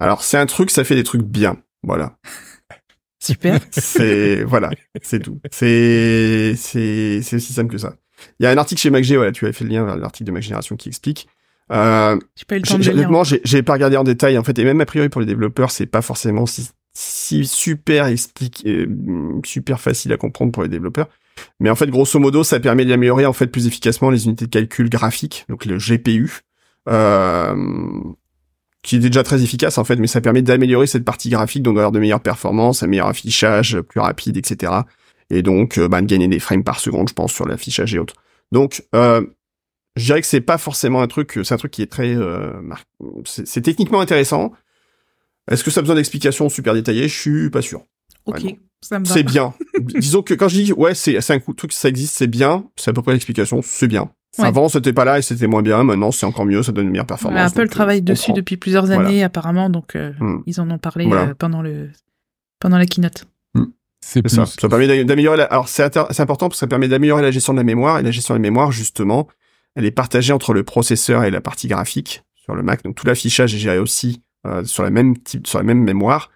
[0.00, 1.58] Alors c'est un truc, ça fait des trucs bien.
[1.88, 2.16] Voilà.
[3.18, 3.58] Super.
[3.72, 4.70] C'est voilà,
[5.02, 5.40] c'est tout.
[5.50, 7.96] C'est c'est c'est aussi simple que ça.
[8.38, 10.28] Il y a un article chez MacG, voilà, tu avais fait le lien vers l'article
[10.28, 11.28] de Mac Génération qui explique.
[11.72, 14.58] Euh, J'ai pas eu le temps de honnêtement, j'ai pas regardé en détail en fait,
[14.58, 19.40] et même a priori pour les développeurs, c'est pas forcément si, si super expliqué, euh,
[19.44, 21.08] super facile à comprendre pour les développeurs.
[21.60, 24.50] Mais en fait, grosso modo, ça permet d'améliorer en fait plus efficacement les unités de
[24.50, 26.40] calcul graphique, donc le GPU.
[26.88, 27.54] Euh,
[28.88, 31.74] qui est déjà très efficace en fait, mais ça permet d'améliorer cette partie graphique, donc
[31.74, 34.72] d'avoir de meilleures performances, un meilleur affichage, plus rapide, etc.
[35.28, 37.98] Et donc euh, bah, de gagner des frames par seconde, je pense, sur l'affichage et
[37.98, 38.14] autres.
[38.50, 39.26] Donc, euh,
[39.96, 42.62] je dirais que c'est pas forcément un truc, c'est un truc qui est très, euh,
[43.26, 44.52] c'est techniquement intéressant.
[45.50, 47.08] Est-ce que ça a besoin d'explications super détaillées?
[47.08, 47.82] Je suis pas sûr.
[48.24, 49.12] Ok, ça me va.
[49.12, 49.52] C'est bien.
[49.80, 52.64] Disons que quand je dis ouais, c'est un truc, ça existe, c'est bien.
[52.76, 54.10] C'est à peu près l'explication, c'est bien.
[54.38, 54.44] Ouais.
[54.46, 55.82] Avant, c'était pas là et c'était moins bien.
[55.84, 57.50] Maintenant, c'est encore mieux, ça donne une meilleure Voilà, performance.
[57.52, 58.36] Apple donc, travaille dessus comprends.
[58.36, 59.08] depuis plusieurs Voilà.
[59.08, 60.42] années apparemment, donc euh, Hmm.
[60.46, 61.28] ils en ont parlé Voilà.
[61.30, 61.88] euh, pendant le
[62.60, 63.24] pendant la keynote.
[64.00, 64.46] C'est C'est ça.
[64.46, 65.44] Ça permet d'am- d'améliorer la...
[65.44, 67.98] Alors, c'est inter- c'est important parce que ça permet d'améliorer la gestion de la mémoire.
[67.98, 69.26] Et la gestion de la mémoire, justement,
[69.74, 72.84] elle est partagée entre le processeur et la partie graphique sur le Mac.
[72.84, 76.30] Donc, tout l'affichage est géré aussi euh, sur la même type, sur la même mémoire.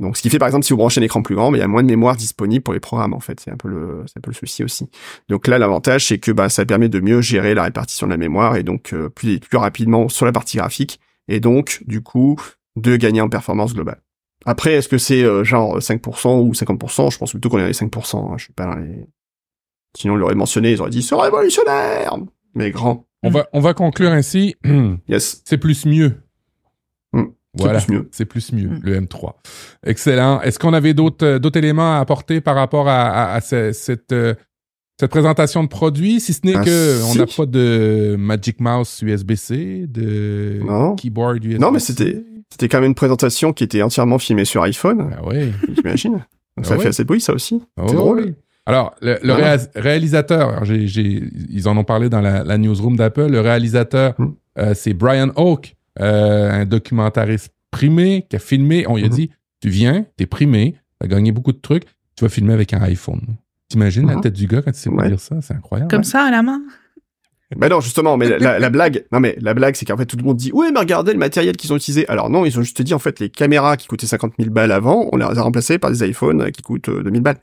[0.00, 1.60] Donc, ce qui fait, par exemple, si vous branchez un écran plus grand, mais il
[1.60, 3.38] y a moins de mémoire disponible pour les programmes, en fait.
[3.38, 4.90] C'est un peu le, c'est un peu le souci aussi.
[5.28, 8.16] Donc là, l'avantage, c'est que, bah, ça permet de mieux gérer la répartition de la
[8.16, 10.98] mémoire et donc, euh, plus, plus rapidement sur la partie graphique.
[11.28, 12.36] Et donc, du coup,
[12.76, 14.00] de gagner en performance globale.
[14.46, 17.66] Après, est-ce que c'est euh, genre 5% ou 50% Je pense plutôt qu'on est dans
[17.68, 18.32] les 5%.
[18.32, 19.06] hein, je suis pas dans les...
[19.96, 22.16] Sinon, on l'aurait mentionné, ils auraient dit c'est révolutionnaire
[22.54, 23.06] Mais grand.
[23.22, 24.56] On va, on va conclure ainsi.
[25.08, 25.40] Yes.
[25.44, 26.16] c'est plus mieux.
[27.54, 27.80] Hmm, c'est Voilà.
[27.80, 28.08] plus mieux.
[28.12, 28.80] C'est plus mieux, Mm.
[28.82, 29.34] le M3.
[29.86, 30.40] Excellent.
[30.40, 33.72] Est-ce qu'on avait d'autres euh, d'autres éléments à apporter par rapport à, à- à ce-
[33.72, 34.34] cette, euh,
[35.00, 37.10] cette présentation de produit, si ce n'est Ah, que si.
[37.10, 40.94] on n'a pas de Magic Mouse USB-C, de Non.
[40.94, 41.58] keyboard USB-C.
[41.58, 45.22] Non, mais c'était- C'était quand même une présentation qui était entièrement filmée sur iPhone, Ah
[45.26, 45.50] oui.
[45.74, 46.24] j'imagine.
[46.56, 47.60] Donc ça Ah fait assez de bruit, ça aussi.
[47.76, 48.20] Ah C'est drôle.
[48.26, 48.34] oui.
[48.66, 49.56] Alors, le, le Voilà.
[49.56, 53.26] réa- réalisateur, alors, j'ai- j'ai- ils en ont parlé dans la, la newsroom d'Apple.
[53.26, 54.26] Le réalisateur, Mm.
[54.58, 58.84] euh, c'est Brian Oak, euh, un documentariste primé qui a filmé.
[58.88, 59.12] On lui a Mhm.
[59.14, 59.30] dit
[59.60, 61.84] Tu viens, t'es primé, t'as gagné beaucoup de trucs,
[62.16, 63.22] tu vas filmer avec un iPhone.
[63.68, 64.20] T'imagines la Mhm.
[64.20, 65.08] tête du gars quand tu sais pas Ouais.
[65.08, 65.90] dire ça C'est incroyable.
[65.90, 66.60] Comme ça, à la main?
[67.56, 70.06] Bah non, justement, mais la, la- la blague, non mais la blague, c'est qu'en fait
[70.06, 72.06] tout le monde dit ouais, mais regardez le matériel qu'ils ont utilisé.
[72.08, 74.72] Alors non, ils ont juste dit en fait les caméras qui coûtaient 50 000 balles
[74.72, 77.38] avant, on les a remplacées par des iPhones euh, qui coûtent euh, 2000 balles.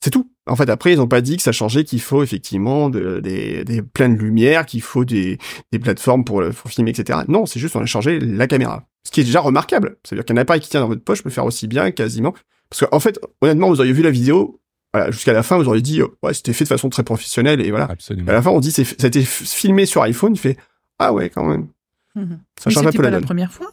[0.00, 0.30] C'est tout.
[0.46, 3.64] En fait, après, ils ont pas dit que ça changeait, qu'il faut effectivement de- des,
[3.64, 5.38] des pleines lumières, qu'il faut des,
[5.72, 7.20] des plateformes pour, filmer, etc.
[7.28, 8.84] Non, c'est juste on a changé la caméra.
[9.04, 9.96] Ce qui est déjà remarquable.
[10.04, 12.34] C'est-à-dire qu'un appareil qui tient dans votre poche peut faire aussi bien quasiment.
[12.68, 14.60] Parce qu'en fait, honnêtement, vous auriez vu la vidéo,
[14.92, 17.60] voilà, jusqu'à la fin, vous auriez dit, euh, ouais, c'était fait de façon très professionnelle
[17.62, 17.86] et voilà.
[17.86, 18.28] Absolument.
[18.28, 20.34] À la fin, on dit c'est ça a été filmé sur iPhone.
[20.34, 20.56] Il fait
[20.98, 21.68] ah ouais quand même.
[22.14, 22.40] Mhm.
[22.58, 23.24] Ça change un c'était peu pas la la donne.
[23.26, 23.70] première fois?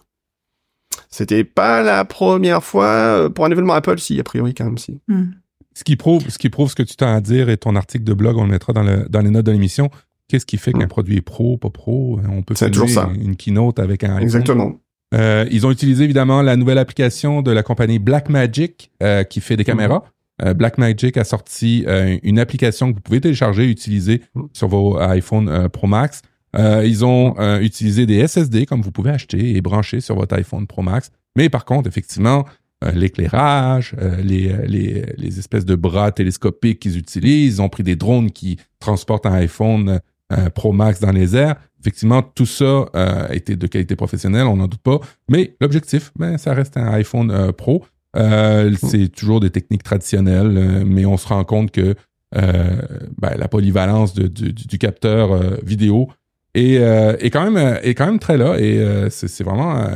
[1.10, 4.78] C'était pas la première fois euh, pour un événement Apple, si a priori quand même
[4.78, 5.00] si.
[5.08, 5.34] Mhm.
[5.74, 8.04] Ce qui prouve, ce qui prouve ce que tu t'as à dire et ton article
[8.04, 9.90] de blog, on le mettra dans, le, dans les notes de l'émission.
[10.28, 10.90] Qu'est-ce qui fait qu'un Mm.
[10.90, 12.20] produit est pro, pas pro?
[12.30, 13.10] On peut ça.
[13.16, 14.24] une keynote avec un iPhone.
[14.24, 14.74] Exactement.
[15.14, 19.58] Euh, ils ont utilisé évidemment la nouvelle application de la compagnie Blackmagic euh, qui fait
[19.58, 20.06] des caméras.
[20.42, 24.48] Euh, Blackmagic a sorti euh, une application que vous pouvez télécharger et utiliser Mhm.
[24.54, 26.22] sur vos iPhone euh, Pro Max.
[26.58, 30.36] Euh, ils ont euh, utilisé des SSD comme vous pouvez acheter et brancher sur votre
[30.36, 31.12] iPhone Pro Max.
[31.38, 32.50] Mais par contre, effectivement, euh,
[32.94, 37.84] l'éclairage, euh, les, euh, les, les espèces de bras télescopiques qu'ils utilisent, ils ont pris
[37.84, 40.00] des drones qui transportent un iPhone
[40.34, 41.56] euh, Pro Max dans les airs.
[41.80, 45.00] Effectivement, tout ça euh, était de qualité professionnelle, on n'en doute pas.
[45.30, 47.84] Mais l'objectif, ben, ça reste un iPhone euh, Pro.
[48.18, 51.96] Euh, c'est toujours des techniques traditionnelles, euh, mais on se rend compte que
[52.36, 52.82] euh,
[53.18, 56.10] ben, la polyvalence de- du, capteur euh, vidéo
[56.54, 59.76] est, euh, est, quand même, euh, est quand même très là et euh, c'est vraiment
[59.78, 59.88] euh,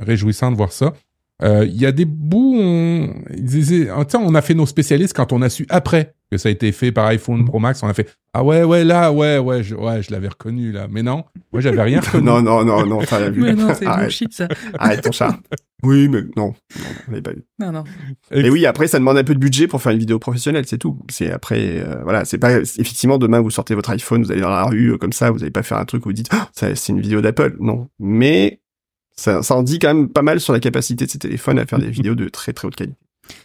[0.00, 0.92] réjouissant de voir ça.
[1.42, 4.66] Euh, Il y a des bouts, on, ils disaient- tu sais, on a fait nos
[4.66, 7.82] spécialistes quand on a su après que ça a été fait par iPhone Pro Max.
[7.82, 10.86] On a fait ah ouais ouais là ouais ouais je, ouais je l'avais reconnu là,
[10.90, 12.24] mais non, moi j'avais rien reconnu.
[12.24, 13.42] non non non non, t'as rien vu.
[13.42, 14.48] Mais non, c'est bullshit, ça.
[14.78, 15.38] arrête ton chat.
[15.84, 16.54] Oui mais non, non
[17.06, 17.44] on l'avait pas vu.
[17.60, 17.84] Non, non.
[18.32, 20.76] Et oui après ça demande un peu de budget pour faire une vidéo professionnelle, c'est
[20.78, 20.98] tout.
[21.08, 24.50] C'est après euh, voilà c'est pas effectivement demain vous sortez votre iPhone, vous allez dans
[24.50, 26.48] la rue euh, comme ça, vous allez pas faire un truc où vous dites Ah,
[26.52, 27.88] ça c'est une vidéo d'Apple, non.
[28.00, 28.60] Mais
[29.18, 31.66] ça, ça en dit quand même pas mal sur la capacité de ces téléphones à
[31.66, 32.96] faire des vidéos de très très haute qualité.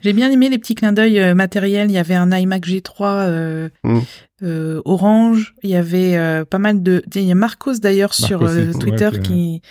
[0.02, 1.90] J'ai bien aimé les petits clins d'œil euh, matériels.
[1.90, 4.00] Il y avait un iMac G3 euh, Mm.
[4.44, 5.56] euh, orange.
[5.64, 7.04] Il y avait euh, pas mal de.
[7.16, 9.62] Il y a Marcos d'ailleurs sur euh, ouais, Twitter qui qui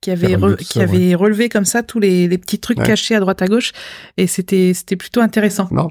[0.00, 2.86] qui avait qui re- ça, avait relevé comme ça tous les, les petits trucs Ouais.
[2.86, 3.72] cachés à droite à gauche
[4.16, 5.68] et c'était c'était plutôt intéressant.
[5.70, 5.90] Non.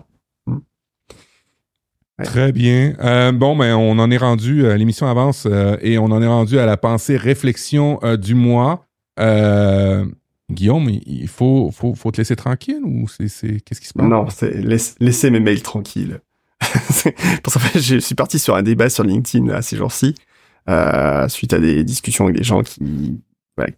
[2.24, 2.96] Très bien.
[3.00, 6.28] Euh, bon, ben, on en est rendu, euh, l'émission avance euh, et on en est
[6.28, 8.87] rendu à la pensée réflexion euh, du mois.
[9.20, 10.06] Euh,
[10.52, 14.08] Guillaume, il- faut, faut, faut te laisser tranquille ou c'est, qu'est-ce qui se passe?
[14.08, 16.20] Non, c'est laisse- laissez mes mails tranquilles.
[17.76, 20.16] Je suis parti sur un débat sur LinkedIn ces jours-ci,
[20.70, 23.20] euh, suite à des discussions avec des gens qui,
[23.58, 23.72] voilà,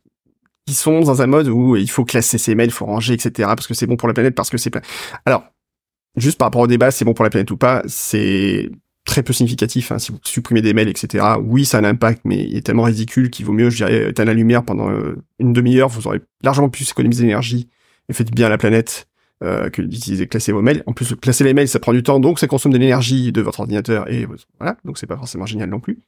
[0.65, 3.31] qui sont dans un mode où il faut classer ses mails, il faut ranger, etc.
[3.55, 4.81] Parce que c'est bon pour la planète, parce que c'est plein.
[5.25, 5.43] Alors,
[6.15, 8.69] juste par rapport au débat, c'est bon pour la planète ou pas, c'est
[9.09, 9.91] très peu significatif.
[9.91, 11.25] Hein, si vous supprimez des mails, etc.
[11.43, 14.09] Oui, ça a un impact, mais il est tellement ridicule qu'il vaut mieux, je dirais,
[14.09, 15.89] éteindre la lumière pendant euh, une demi-heure.
[15.89, 17.67] Vous aurez largement pu économiser l'énergie
[18.07, 19.07] et faites bien à la planète
[19.43, 20.83] euh, que d'utiliser classer vos mails.
[20.85, 23.41] En plus, classer les mails, ça prend du temps, donc ça consomme de l'énergie de
[23.41, 24.27] votre ordinateur et
[24.59, 25.99] voilà, donc c'est pas forcément génial non plus.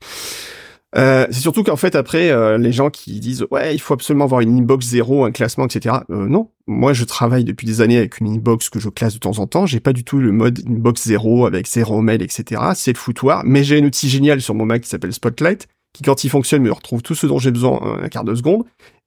[0.98, 4.26] Euh, c'est surtout qu'en fait après euh, les gens qui disent ouais il faut absolument
[4.26, 6.50] avoir une inbox zéro un classement etc euh, non.
[6.68, 9.48] Moi je travaille depuis des années avec une inbox que je classe de temps en
[9.48, 9.66] temps.
[9.66, 13.44] J'ai pas du tout le mode inbox zéro avec zéro mail etc c'est le foutoir.
[13.46, 16.62] Mais j'ai un outil génial sur mon Mac qui s'appelle Spotlight qui quand il fonctionne
[16.62, 18.64] me retrouve tout ce dont j'ai besoin en un quart de seconde.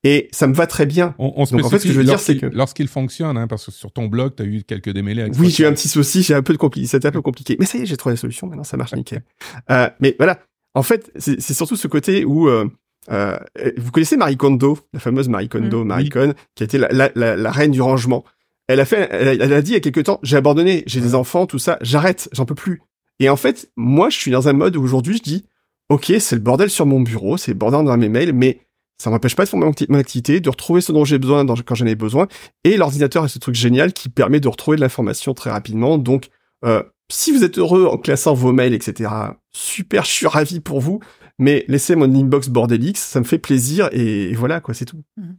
[0.06, 1.14] Et ça me va très bien.
[1.18, 3.38] On, on Donc, en fait, ce que je veux dire, c'est lorsqu'il- que- Lorsqu'il fonctionne,
[3.38, 5.66] hein, parce que sur ton blog, tu as eu quelques démêlés avec Oui, j'ai eu
[5.66, 7.56] un petit souci, j'ai un peu de compliqué, c'était un peu compliqué.
[7.58, 9.22] Mais ça y est, j'ai trouvé la solution, maintenant ça marche nickel.
[9.70, 10.40] Euh, mais voilà,
[10.74, 12.48] en fait, c'est surtout ce côté où...
[12.48, 12.66] Euh,
[13.10, 13.36] euh,
[13.76, 15.86] vous connaissez Marie Kondo, la fameuse Marie Kondo, Mm.
[15.86, 16.08] Marie Oui.
[16.10, 18.24] Kon, qui a été la, la, la, la reine du rangement.
[18.66, 20.84] Elle a fait, elle a, elle a dit il y a quelque temps, j'ai abandonné,
[20.86, 22.80] j'ai des enfants, tout ça, j'arrête, j'en peux plus.
[23.20, 25.44] Et en fait, moi, je suis dans un mode où aujourd'hui, je dis,
[25.90, 28.60] ok, c'est le bordel sur mon bureau, c'est le bordel dans mes mails, mais
[28.96, 31.44] ça m'empêche pas de faire mon, acti- mon activité, de retrouver ce dont j'ai besoin
[31.44, 32.26] dans- quand j'en ai besoin.
[32.64, 35.98] Et l'ordinateur est ce truc génial qui permet de retrouver de l'information très rapidement.
[35.98, 36.28] Donc,
[36.64, 36.82] euh,
[37.14, 39.10] si vous êtes heureux en classant vos mails, etc.,
[39.52, 41.00] super, je suis ravi pour vous.
[41.38, 45.02] Mais laissez mon inbox bordélix, ça me fait plaisir et, et voilà, quoi, c'est tout.
[45.16, 45.36] Mhm.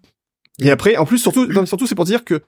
[0.60, 2.41] Et après, en plus, surtout, non, surtout, c'est pour dire que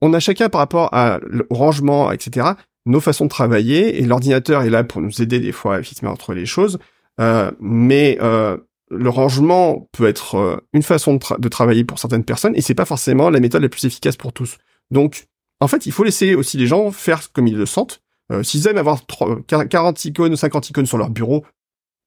[0.00, 2.48] on a chacun par rapport à, le- rangement, etc.,
[2.86, 6.40] nos façons de travailler et l'ordinateur est là pour nous aider des fois effectivement trouver
[6.40, 6.78] les choses.
[7.20, 8.56] Euh, mais euh,
[8.90, 12.60] le rangement peut être euh, une façon de, tra- de travailler pour certaines personnes et
[12.60, 14.58] c'est pas forcément la méthode la plus efficace pour tous.
[14.90, 15.26] Donc,
[15.60, 18.02] en fait, il faut laisser aussi les gens faire comme ils le sentent.
[18.32, 21.44] Euh, S'ils aiment avoir 3, 40 icônes ou 50 icônes sur leur bureau,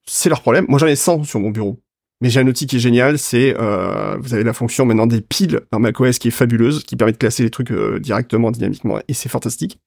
[0.08, 0.66] c'est leur problème.
[0.68, 1.80] Moi, j'en ai 100 sur mon bureau.
[2.22, 5.22] Mais j'ai un outil qui est génial, c'est euh, vous avez la fonction maintenant des
[5.22, 8.98] piles dans macOS qui est fabuleuse, qui permet de classer les trucs euh, directement, dynamiquement,
[9.08, 9.78] et c'est fantastique.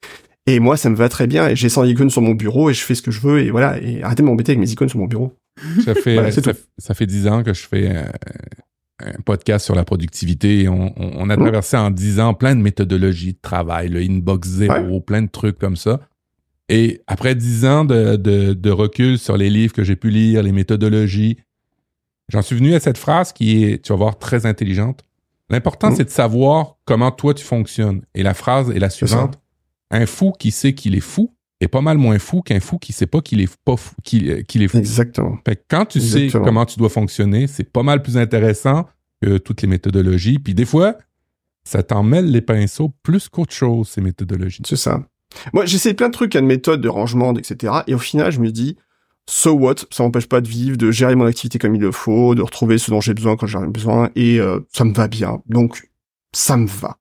[0.47, 2.75] Et moi, ça me va très bien, et j'ai 100 icônes sur mon bureau, et
[2.75, 4.89] je fais ce que je veux, et voilà, et arrêtez de m'embêter avec mes icônes
[4.89, 5.35] sur mon bureau.
[5.85, 6.41] Ça fait, Voilà, ça,
[6.79, 8.05] ça fait dix ans que je fais euh,
[9.05, 10.61] un podcast sur la productivité.
[10.63, 14.01] et On, on- on a traversé en dix ans plein de méthodologies de travail, le
[14.01, 16.01] inbox zéro, plein de trucs comme ça.
[16.73, 20.43] Et après dix ans de, de, de recul sur les livres que j'ai pu lire,
[20.43, 21.37] les méthodologies,
[22.29, 25.05] j'en suis venu à cette phrase qui est, tu vas voir, très intelligente.
[25.51, 25.97] L'important, Mhm.
[25.97, 28.03] c'est de savoir comment toi tu fonctionnes.
[28.15, 29.39] Et la phrase est la suivante.
[29.91, 32.93] Un fou qui sait qu'il est fou est pas mal moins fou qu'un fou qui
[32.93, 34.79] sait pas qu'il est pas fou, qu'il qu'il est fou.
[34.79, 35.39] Exactement.
[35.45, 38.87] Fait que quand tu sais comment tu dois fonctionner, c'est pas mal plus intéressant
[39.21, 40.39] que toutes les méthodologies.
[40.39, 40.97] Puis des fois,
[41.65, 44.63] ça t'en mêle les pinceaux plus qu'autre chose, ces méthodologies.
[44.65, 45.03] C'est ça.
[45.53, 47.73] Moi, j'essaie plein de trucs, hein, de méthodes, de rangement, etc.
[47.87, 48.77] Et au final, je me dis,
[49.29, 52.35] so what, ça m'empêche pas de vivre, de gérer mon activité comme il le faut,
[52.35, 55.09] de retrouver ce dont j'ai besoin quand j'en ai besoin, et euh, ça me va
[55.09, 55.43] bien.
[55.47, 55.89] Donc,
[56.33, 56.99] ça me va.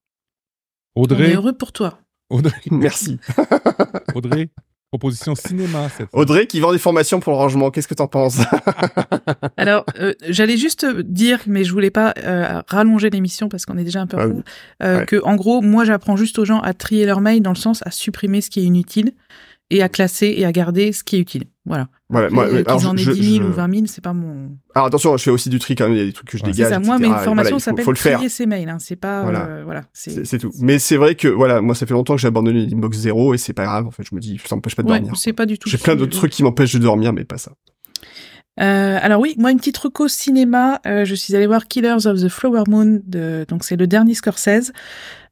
[0.95, 1.99] On est Audrey, heureux pour toi.
[2.29, 3.19] Audrey, Merci.
[4.15, 4.49] Audrey,
[4.91, 6.19] proposition cinéma cette fois.
[6.21, 8.39] Audrey qui vend des formations pour le rangement, qu'est-ce que t'en penses?
[9.57, 13.83] Alors, euh, j'allais juste dire, mais je voulais pas euh, rallonger l'émission parce qu'on est
[13.83, 14.43] déjà un peu en Ah retard, oui.
[14.83, 15.05] euh, Ouais.
[15.05, 17.81] que en gros, moi, j'apprends juste aux gens à trier leur mail dans le sens
[17.85, 19.11] à supprimer ce qui est inutile
[19.71, 21.43] et à classer et à garder ce qui est utile.
[21.65, 21.87] Voilà.
[22.09, 24.03] Voilà, moi, Et, euh, alors, en aient je- 10 000 je- ou 20 000, c'est
[24.03, 24.49] pas mon.
[24.73, 26.37] Alors attention, je fais aussi du tri quand même, il y a des trucs que
[26.39, 26.49] je Ouais.
[26.51, 26.71] C'est dégage.
[26.73, 26.79] ça.
[26.79, 27.15] Moi, mais etc.
[27.17, 28.21] une Et formation voilà, il faut- s'appelle faut le faire.
[28.29, 28.69] ses mails.
[28.69, 28.77] Hein.
[28.79, 29.21] C'est pas.
[29.23, 29.45] Voilà.
[29.45, 29.83] euh, voilà.
[29.93, 30.51] C'est C'est c'est tout.
[30.59, 33.37] Mais c'est vrai que, voilà, moi, ça fait longtemps que j'ai abandonné l'inbox zéro et
[33.37, 33.85] c'est pas grave.
[33.85, 35.15] En fait, je me dis, ça m'empêche pas de Ouais, dormir.
[35.17, 35.69] c'est pas du tout.
[35.69, 37.51] J'ai plein d'autres trucs qui m'empêchent de dormir, mais pas ça.
[38.59, 40.81] Euh, alors oui, moi une petite reco cinéma.
[40.85, 42.99] euh, je suis allée voir Killers of the Flower Moon.
[43.05, 44.73] De, donc c'est le dernier Scorsese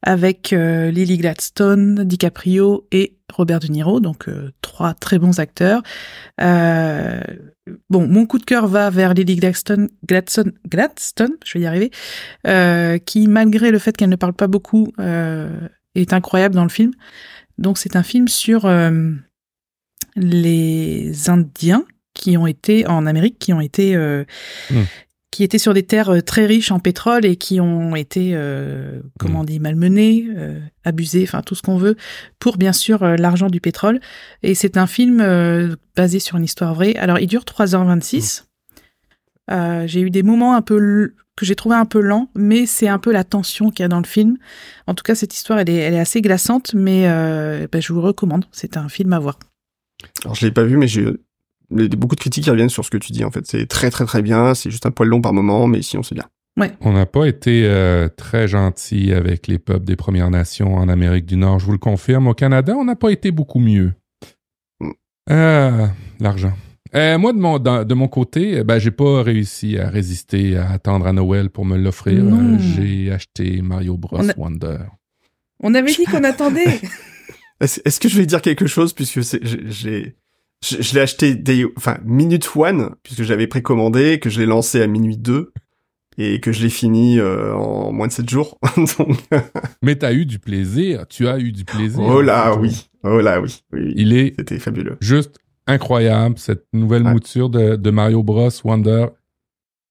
[0.02, 4.00] avec euh, Lily Gladstone, DiCaprio et Robert De Niro.
[4.00, 5.82] Donc euh, trois très bons acteurs.
[6.42, 7.20] Euh,
[7.90, 11.92] bon, mon coup de cœur va vers Lily Gladstone, Gladstone, Gladstone, je vais y arriver,
[13.06, 16.92] qui malgré le fait qu'elle ne parle pas beaucoup est incroyable dans le film.
[17.58, 18.70] Donc c'est un film sur
[20.16, 23.96] les Indiens qui ont été en Amérique, qui ont été
[24.70, 24.84] Hmm.
[25.32, 29.02] Qui étaient sur des terres euh, très riches en pétrole et qui ont été euh,
[29.20, 31.96] comment on dit malmenés, euh, abusés, enfin tout ce qu'on veut
[32.40, 34.00] pour bien sûr euh, l'argent du pétrole.
[34.44, 36.96] Et c'est un film euh, basé sur une histoire vraie.
[36.96, 38.46] Alors il dure 3h26.
[39.50, 42.88] Euh, j'ai eu des moments un peu que j'ai trouvé un peu lents, mais c'est
[42.88, 44.38] un peu la tension qu'il y a dans le film.
[44.88, 47.94] En tout cas, cette histoire, elle est, elle est assez glaçante, mais euh, ben, je
[47.94, 48.46] vous le recommande.
[48.52, 49.38] C'est un film à voir.
[50.24, 51.06] Alors, je l'ai pas vu, mais j'ai
[51.70, 53.46] les- beaucoup de critiques qui reviennent sur ce que tu dis, en fait.
[53.48, 54.54] C'est très, très, très bien.
[54.54, 56.26] C'est juste un poil long par moment, mais sinon, c'est bien.
[56.82, 61.28] On n'a pas été euh, très gentil avec les peuples des Premières Nations en Amérique
[61.28, 62.26] du Nord, je vous le confirme.
[62.28, 63.94] Au Canada, on n'a pas été beaucoup mieux.
[64.80, 64.90] Mm.
[65.30, 65.88] Euh,
[66.20, 66.54] L'argent.
[66.96, 70.58] Euh, moi, de mon, dans- de mon côté, euh, ben, j'ai pas réussi à résister
[70.58, 72.24] à attendre à Noël pour me l'offrir.
[72.26, 74.18] Euh, j'ai acheté Mario Bros.
[74.20, 74.78] On a- Wonder.
[75.62, 76.80] On avait dit qu'on attendait.
[77.60, 80.16] Est-ce que je vais dire quelque chose, puisque j'ai-
[80.66, 84.82] je, je l'ai acheté day, enfin, minute one, puisque j'avais précommandé, que je l'ai lancé
[84.82, 85.52] à minuit 2,
[86.20, 88.58] et que je l'ai fini euh, en moins de 7 jours.
[88.98, 89.18] Donc,
[89.84, 91.06] Mais tu as eu du plaisir.
[91.08, 92.00] Tu as eu du plaisir.
[92.04, 92.88] oh là, oui.
[93.04, 93.56] Oh là, oui.
[93.72, 93.94] oui, oui.
[93.96, 94.98] Il est C'était fabuleux.
[95.00, 95.36] juste
[95.68, 97.14] incroyable, cette nouvelle Ouais.
[97.14, 98.50] mouture de, de Mario Bros.
[98.64, 99.08] Wonder.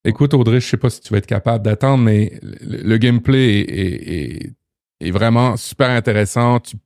[0.04, 3.60] Écoute, Audrey, je sais pas si tu vas être capable d'attendre, mais le, le gameplay
[3.60, 4.12] est, est-
[4.46, 4.52] est-
[5.00, 6.60] est vraiment super intéressant.
[6.60, 6.76] Tu-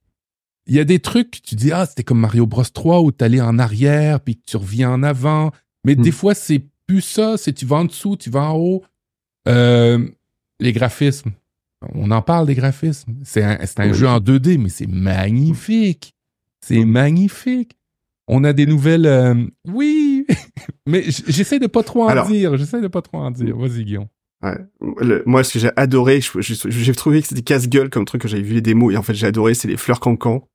[0.71, 3.23] Il y a des trucs, tu dis, ah, c'était comme Mario Bros 3 où tu
[3.25, 5.51] allais en arrière, puis que tu reviens en avant.
[5.85, 6.03] Mais Mm.
[6.03, 7.37] des fois, c'est plus ça.
[7.37, 8.85] C'est tu vas en dessous, tu vas en haut.
[9.49, 10.07] Euh,
[10.61, 11.33] les graphismes.
[11.95, 13.15] On en parle des graphismes.
[13.25, 13.95] C'est un, c'est un Oui.
[13.95, 16.15] jeu en 2D, mais c'est magnifique.
[16.65, 17.73] C'est magnifique.
[18.29, 19.07] On a des nouvelles.
[19.07, 19.35] euh,
[19.67, 20.25] Oui,
[20.87, 22.27] mais j'essaie de pas trop en Alors.
[22.29, 22.57] dire.
[22.59, 23.57] J'essaie de pas trop en dire.
[23.57, 24.07] Vas-y, Guillaume.
[24.43, 24.57] Ouais.
[25.01, 28.43] Le- moi, ce que j'ai adoré, j'ai trouvé que c'était casse-gueule comme truc que j'avais
[28.43, 30.47] vu les démos, et en fait, j'ai adoré, c'est les fleurs cancans.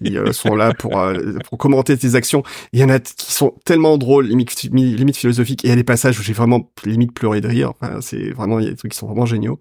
[0.00, 2.42] Ils euh, sont là pour, euh, pour commenter tes actions.
[2.72, 5.84] Il y en a qui sont tellement drôles, limite, philosophiques, et il y a des
[5.84, 7.72] passages où j'ai vraiment limite pleuré de rire.
[8.00, 9.60] C'est vraiment, il y a des trucs qui sont vraiment géniaux.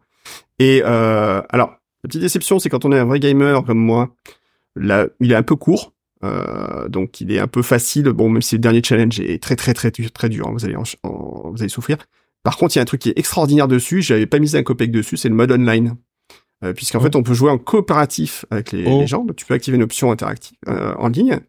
[0.60, 1.70] Et euh, alors,
[2.04, 4.16] la petite déception, c'est quand on est un vrai gamer comme moi,
[4.76, 5.94] là, il est un peu court.
[6.88, 8.06] Donc il est un peu facile.
[8.06, 10.76] Bon, même si le dernier challenge est très très très très, dur, hein, vous allez
[11.04, 11.98] vous allez souffrir.
[12.44, 14.02] Par contre, il y a un truc qui est extraordinaire dessus.
[14.02, 15.98] J'avais pas mis un copec dessus, c'est le mode online.
[16.64, 17.02] Euh, Puisqu'en Oh.
[17.04, 19.02] fait, on peut jouer en coopératif avec les, Oh.
[19.02, 19.24] les gens.
[19.26, 21.40] Donc, tu peux activer une option interactive euh, en ligne.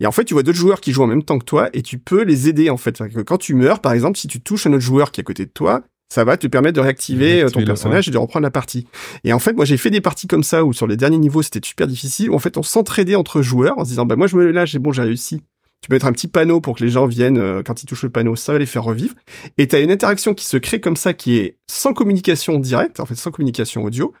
[0.00, 1.82] Et en fait, tu vois d'autres joueurs qui jouent en même temps que toi et
[1.82, 2.96] tu peux les aider en fait.
[2.98, 5.24] Que quand tu meurs, par exemple, si tu touches un autre joueur qui est à
[5.24, 5.82] côté de toi,
[6.12, 8.86] ça va te permettre de réactiver euh, ton personnage et de reprendre la partie.
[9.24, 11.42] Et en fait, moi, j'ai fait des parties comme ça où sur les derniers niveaux,
[11.42, 12.30] c'était super difficile.
[12.30, 14.64] Où en fait, on s'entraidait entre joueurs en se disant, bah moi, je me là,
[14.64, 15.40] j'ai bon, j'ai réussi.
[15.80, 18.04] Tu peux mettre un petit panneau pour que les gens viennent euh, quand ils touchent
[18.04, 19.14] le panneau, ça va les faire revivre.
[19.58, 23.06] Et t'as une interaction qui se crée comme ça, qui est sans communication directe, en
[23.06, 24.12] fait, sans communication audio.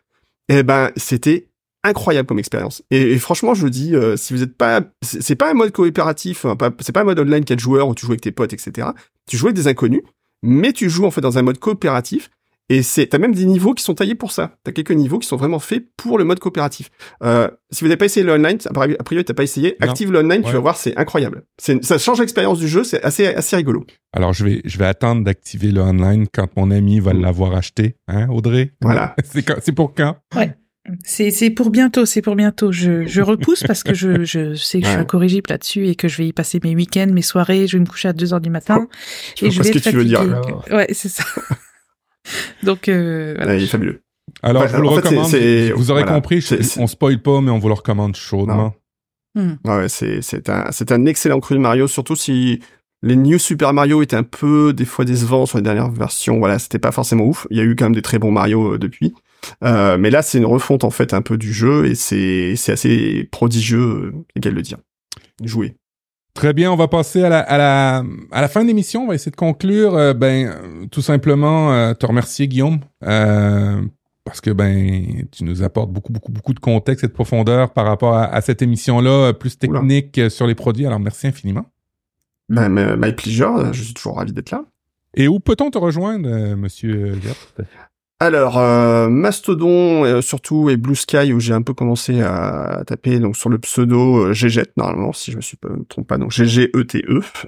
[0.48, 1.48] Et ben, c'était
[1.84, 2.82] incroyable comme expérience.
[2.90, 6.56] Et, franchement, je dis, euh, si vous êtes pas, c'est pas un mode coopératif, hein,
[6.80, 8.88] c'est pas un mode online 4 joueurs où tu joues avec tes potes, etc.
[9.28, 10.02] Tu joues avec des inconnus,
[10.42, 12.30] mais tu joues en fait dans un mode coopératif.
[12.70, 14.56] Et c'est, t'as même des niveaux qui sont taillés pour ça.
[14.64, 16.88] T'as quelques niveaux qui sont vraiment faits pour le mode coopératif.
[17.22, 19.88] Euh, si vous n'avez pas essayé le online, a priori, t'as pas essayé, Non.
[19.88, 20.52] active le online, tu Ouais.
[20.54, 21.42] vas voir, c'est incroyable.
[21.58, 23.84] C'est, ça change l'expérience du jeu, c'est assez, assez rigolo.
[24.14, 27.20] Alors, je vais, je vais attendre d'activer le online quand mon ami va Mm.
[27.20, 27.96] l'avoir acheté.
[28.08, 28.72] Hein, Audrey?
[28.80, 29.14] Voilà.
[29.30, 30.16] C'est quand- c'est pour quand?
[31.02, 32.70] C'est c'est pour bientôt, c'est pour bientôt.
[32.70, 35.02] Je, je repousse parce que je, je sais que je suis Ouais.
[35.02, 37.66] incorrigible là-dessus et que je vais y passer mes week-ends, mes soirées.
[37.66, 38.86] Je vais me coucher à 2 heures du matin.
[39.38, 40.22] Je vois pas ce que être tu veux dire.
[40.70, 41.24] Ouais, c'est ça.
[42.62, 43.52] Donc, euh, voilà.
[43.52, 44.02] Ouais, il est fabuleux.
[44.42, 45.76] Alors, je vous le fait, recommande.
[45.76, 46.16] vous aurez voilà.
[46.16, 48.74] compris, je- on spoil pas, mais on vous le recommande chaudement.
[49.34, 49.54] Hmm.
[49.64, 52.60] Ouais, c'est, c'est un, c'est un excellent cru de Mario, surtout si
[53.02, 56.38] les New Super Mario étaient un peu, des fois décevants sur les dernières versions.
[56.38, 57.46] Voilà, c'était pas forcément ouf.
[57.50, 59.12] Il y a eu quand même des très bons Mario euh, depuis.
[59.62, 62.72] Euh, mais là, c'est une refonte, en fait, un peu du jeu et c'est, c'est
[62.72, 64.78] assez prodigieux, égal de le dire.
[65.42, 65.74] Jouer.
[66.34, 69.04] Très bien, on va passer à la, à la, à la fin de l'émission.
[69.04, 69.94] On va essayer de conclure.
[69.94, 73.80] euh, ben, tout simplement, euh, te remercier, Guillaume, euh,
[74.24, 77.86] parce que ben, tu nous apportes beaucoup, beaucoup, beaucoup de contexte et de profondeur par
[77.86, 80.86] rapport à, à cette émission-là, euh, plus technique euh, sur les produits.
[80.86, 81.66] Alors, merci infiniment.
[82.48, 84.64] Ben, my my pleasure, je suis toujours ravi d'être là.
[85.14, 87.36] Et où peut-on te rejoindre, Monsieur Gert?
[88.24, 93.18] Alors, euh, Mastodon euh, surtout et Blue Sky où j'ai un peu commencé à taper
[93.18, 96.16] donc sur le pseudo euh, GGET normalement si je me suis pas me trompe pas
[96.16, 96.96] donc GGETE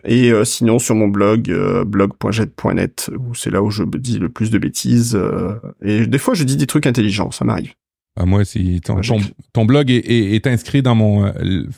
[0.05, 1.51] et euh, sinon sur mon blog
[1.87, 5.19] blog.jet.net où c'est là où je dis le plus de bêtises
[5.83, 7.73] et des fois je dis des trucs intelligents ça m'arrive.
[8.19, 11.33] Ah, moi, si ton, blog est, est- est inscrit dans mon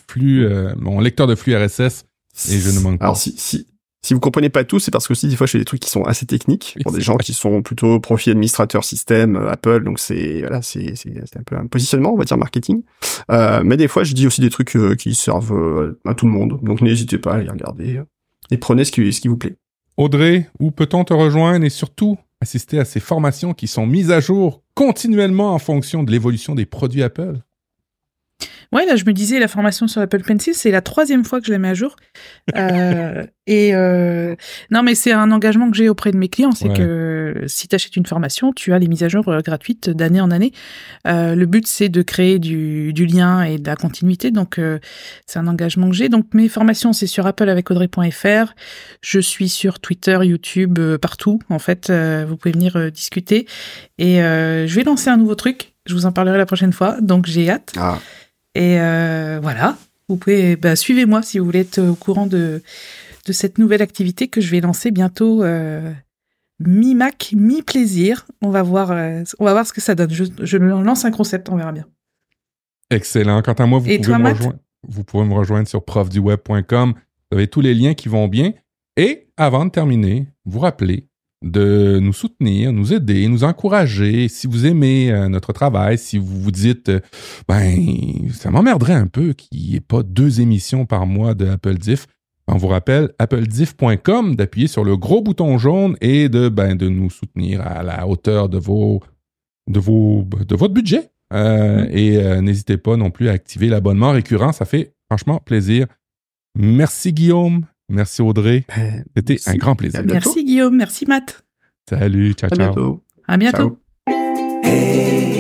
[0.09, 0.45] flux,
[0.77, 2.05] mon lecteur de flux RSS.
[2.51, 3.05] Et je ne manque pas.
[3.07, 3.68] Alors si si
[4.03, 5.81] si vous comprenez pas tout, c'est parce que aussi des fois je fais des trucs
[5.81, 9.83] qui sont assez techniques pour des gens qui sont plutôt profil administrateur système euh, Apple,
[9.83, 10.95] donc c'est voilà c'est
[11.37, 12.83] un peu un positionnement on va dire marketing.
[13.31, 16.27] Euh, mais des fois je dis aussi des trucs euh, qui servent euh, à tout
[16.27, 18.01] le monde, donc n'hésitez pas à les regarder
[18.51, 19.57] et prenez ce qui ce qui vous plaît.
[19.97, 24.21] Audrey, où peut-on te rejoindre et surtout assister à ces formations qui sont mises à
[24.21, 27.41] jour continuellement en fonction de l'évolution des produits Apple?
[28.73, 31.47] Ouais, là, je me disais, la formation sur Apple Pencil, c'est la troisième fois que
[31.47, 31.97] je la mets à jour.
[32.55, 34.35] Euh, et euh,
[34.71, 36.77] non, mais c'est un engagement que j'ai auprès de mes clients, c'est Ouais.
[36.77, 40.21] que si tu achètes une formation, tu as les mises à jour euh, gratuites d'année
[40.21, 40.53] en année.
[41.07, 44.61] Euh, le but, c'est de créer du, du lien et de la continuité, donc
[45.27, 46.11] c'est un engagement que j'ai.
[46.11, 48.53] Donc mes formations, c'est sur appleavecaudray.fr.
[49.01, 51.39] Je suis sur Twitter, YouTube, partout.
[51.49, 53.47] En fait, vous pouvez venir discuter.
[53.99, 55.73] Et je vais lancer un nouveau truc.
[55.87, 57.73] Je vous en parlerai la prochaine fois, donc j'ai hâte.
[57.79, 57.99] Ah
[58.59, 59.79] Et euh, voilà,
[60.09, 62.61] vous pouvez bah, suivez-moi si vous voulez être au courant de,
[63.25, 65.45] de cette nouvelle activité que je vais lancer bientôt.
[65.45, 65.93] Euh,
[66.59, 68.27] mi-Mac, mi-plaisir.
[68.43, 70.11] On va voir, euh, on va voir ce que ça donne.
[70.11, 71.87] Je, je lance un concept, on verra bien.
[72.91, 73.43] Excellent.
[73.43, 74.59] Quant à moi, vous Et pouvez toi, me rejoindre.
[74.89, 76.95] Vous pouvez me rejoindre sur profduweb.com.
[77.31, 78.55] Vous avez tous les liens qui vont bien.
[78.97, 81.07] Et avant de terminer, vous rappelez
[81.43, 84.29] de nous soutenir, nous aider, nous encourager.
[84.29, 87.01] Si vous aimez euh, notre travail, si vous vous dites, euh,
[87.49, 91.75] ben, ça m'emmerderait un peu qu'il n'y ait pas deux émissions par mois de Apple
[91.79, 92.07] Diff.
[92.49, 97.11] On vous rappelle applediff.com d'appuyer sur le gros bouton jaune et de, ben, de nous
[97.11, 99.03] soutenir à la hauteur de vos,
[99.69, 101.11] de vos, de votre budget.
[101.33, 104.53] Euh, Et euh, n'hésitez pas non plus à activer l'abonnement récurrent.
[104.53, 105.87] Ça fait franchement plaisir.
[106.57, 107.67] Merci Guillaume.
[107.89, 108.65] Merci Audrey.
[108.77, 110.03] ben, C'était un grand plaisir.
[110.05, 111.45] Merci Guillaume, merci Matt.
[111.89, 112.67] Salut, ciao, à ciao.
[112.75, 113.05] bientôt.
[113.27, 113.79] À bientôt.
[114.09, 115.35] Ciao.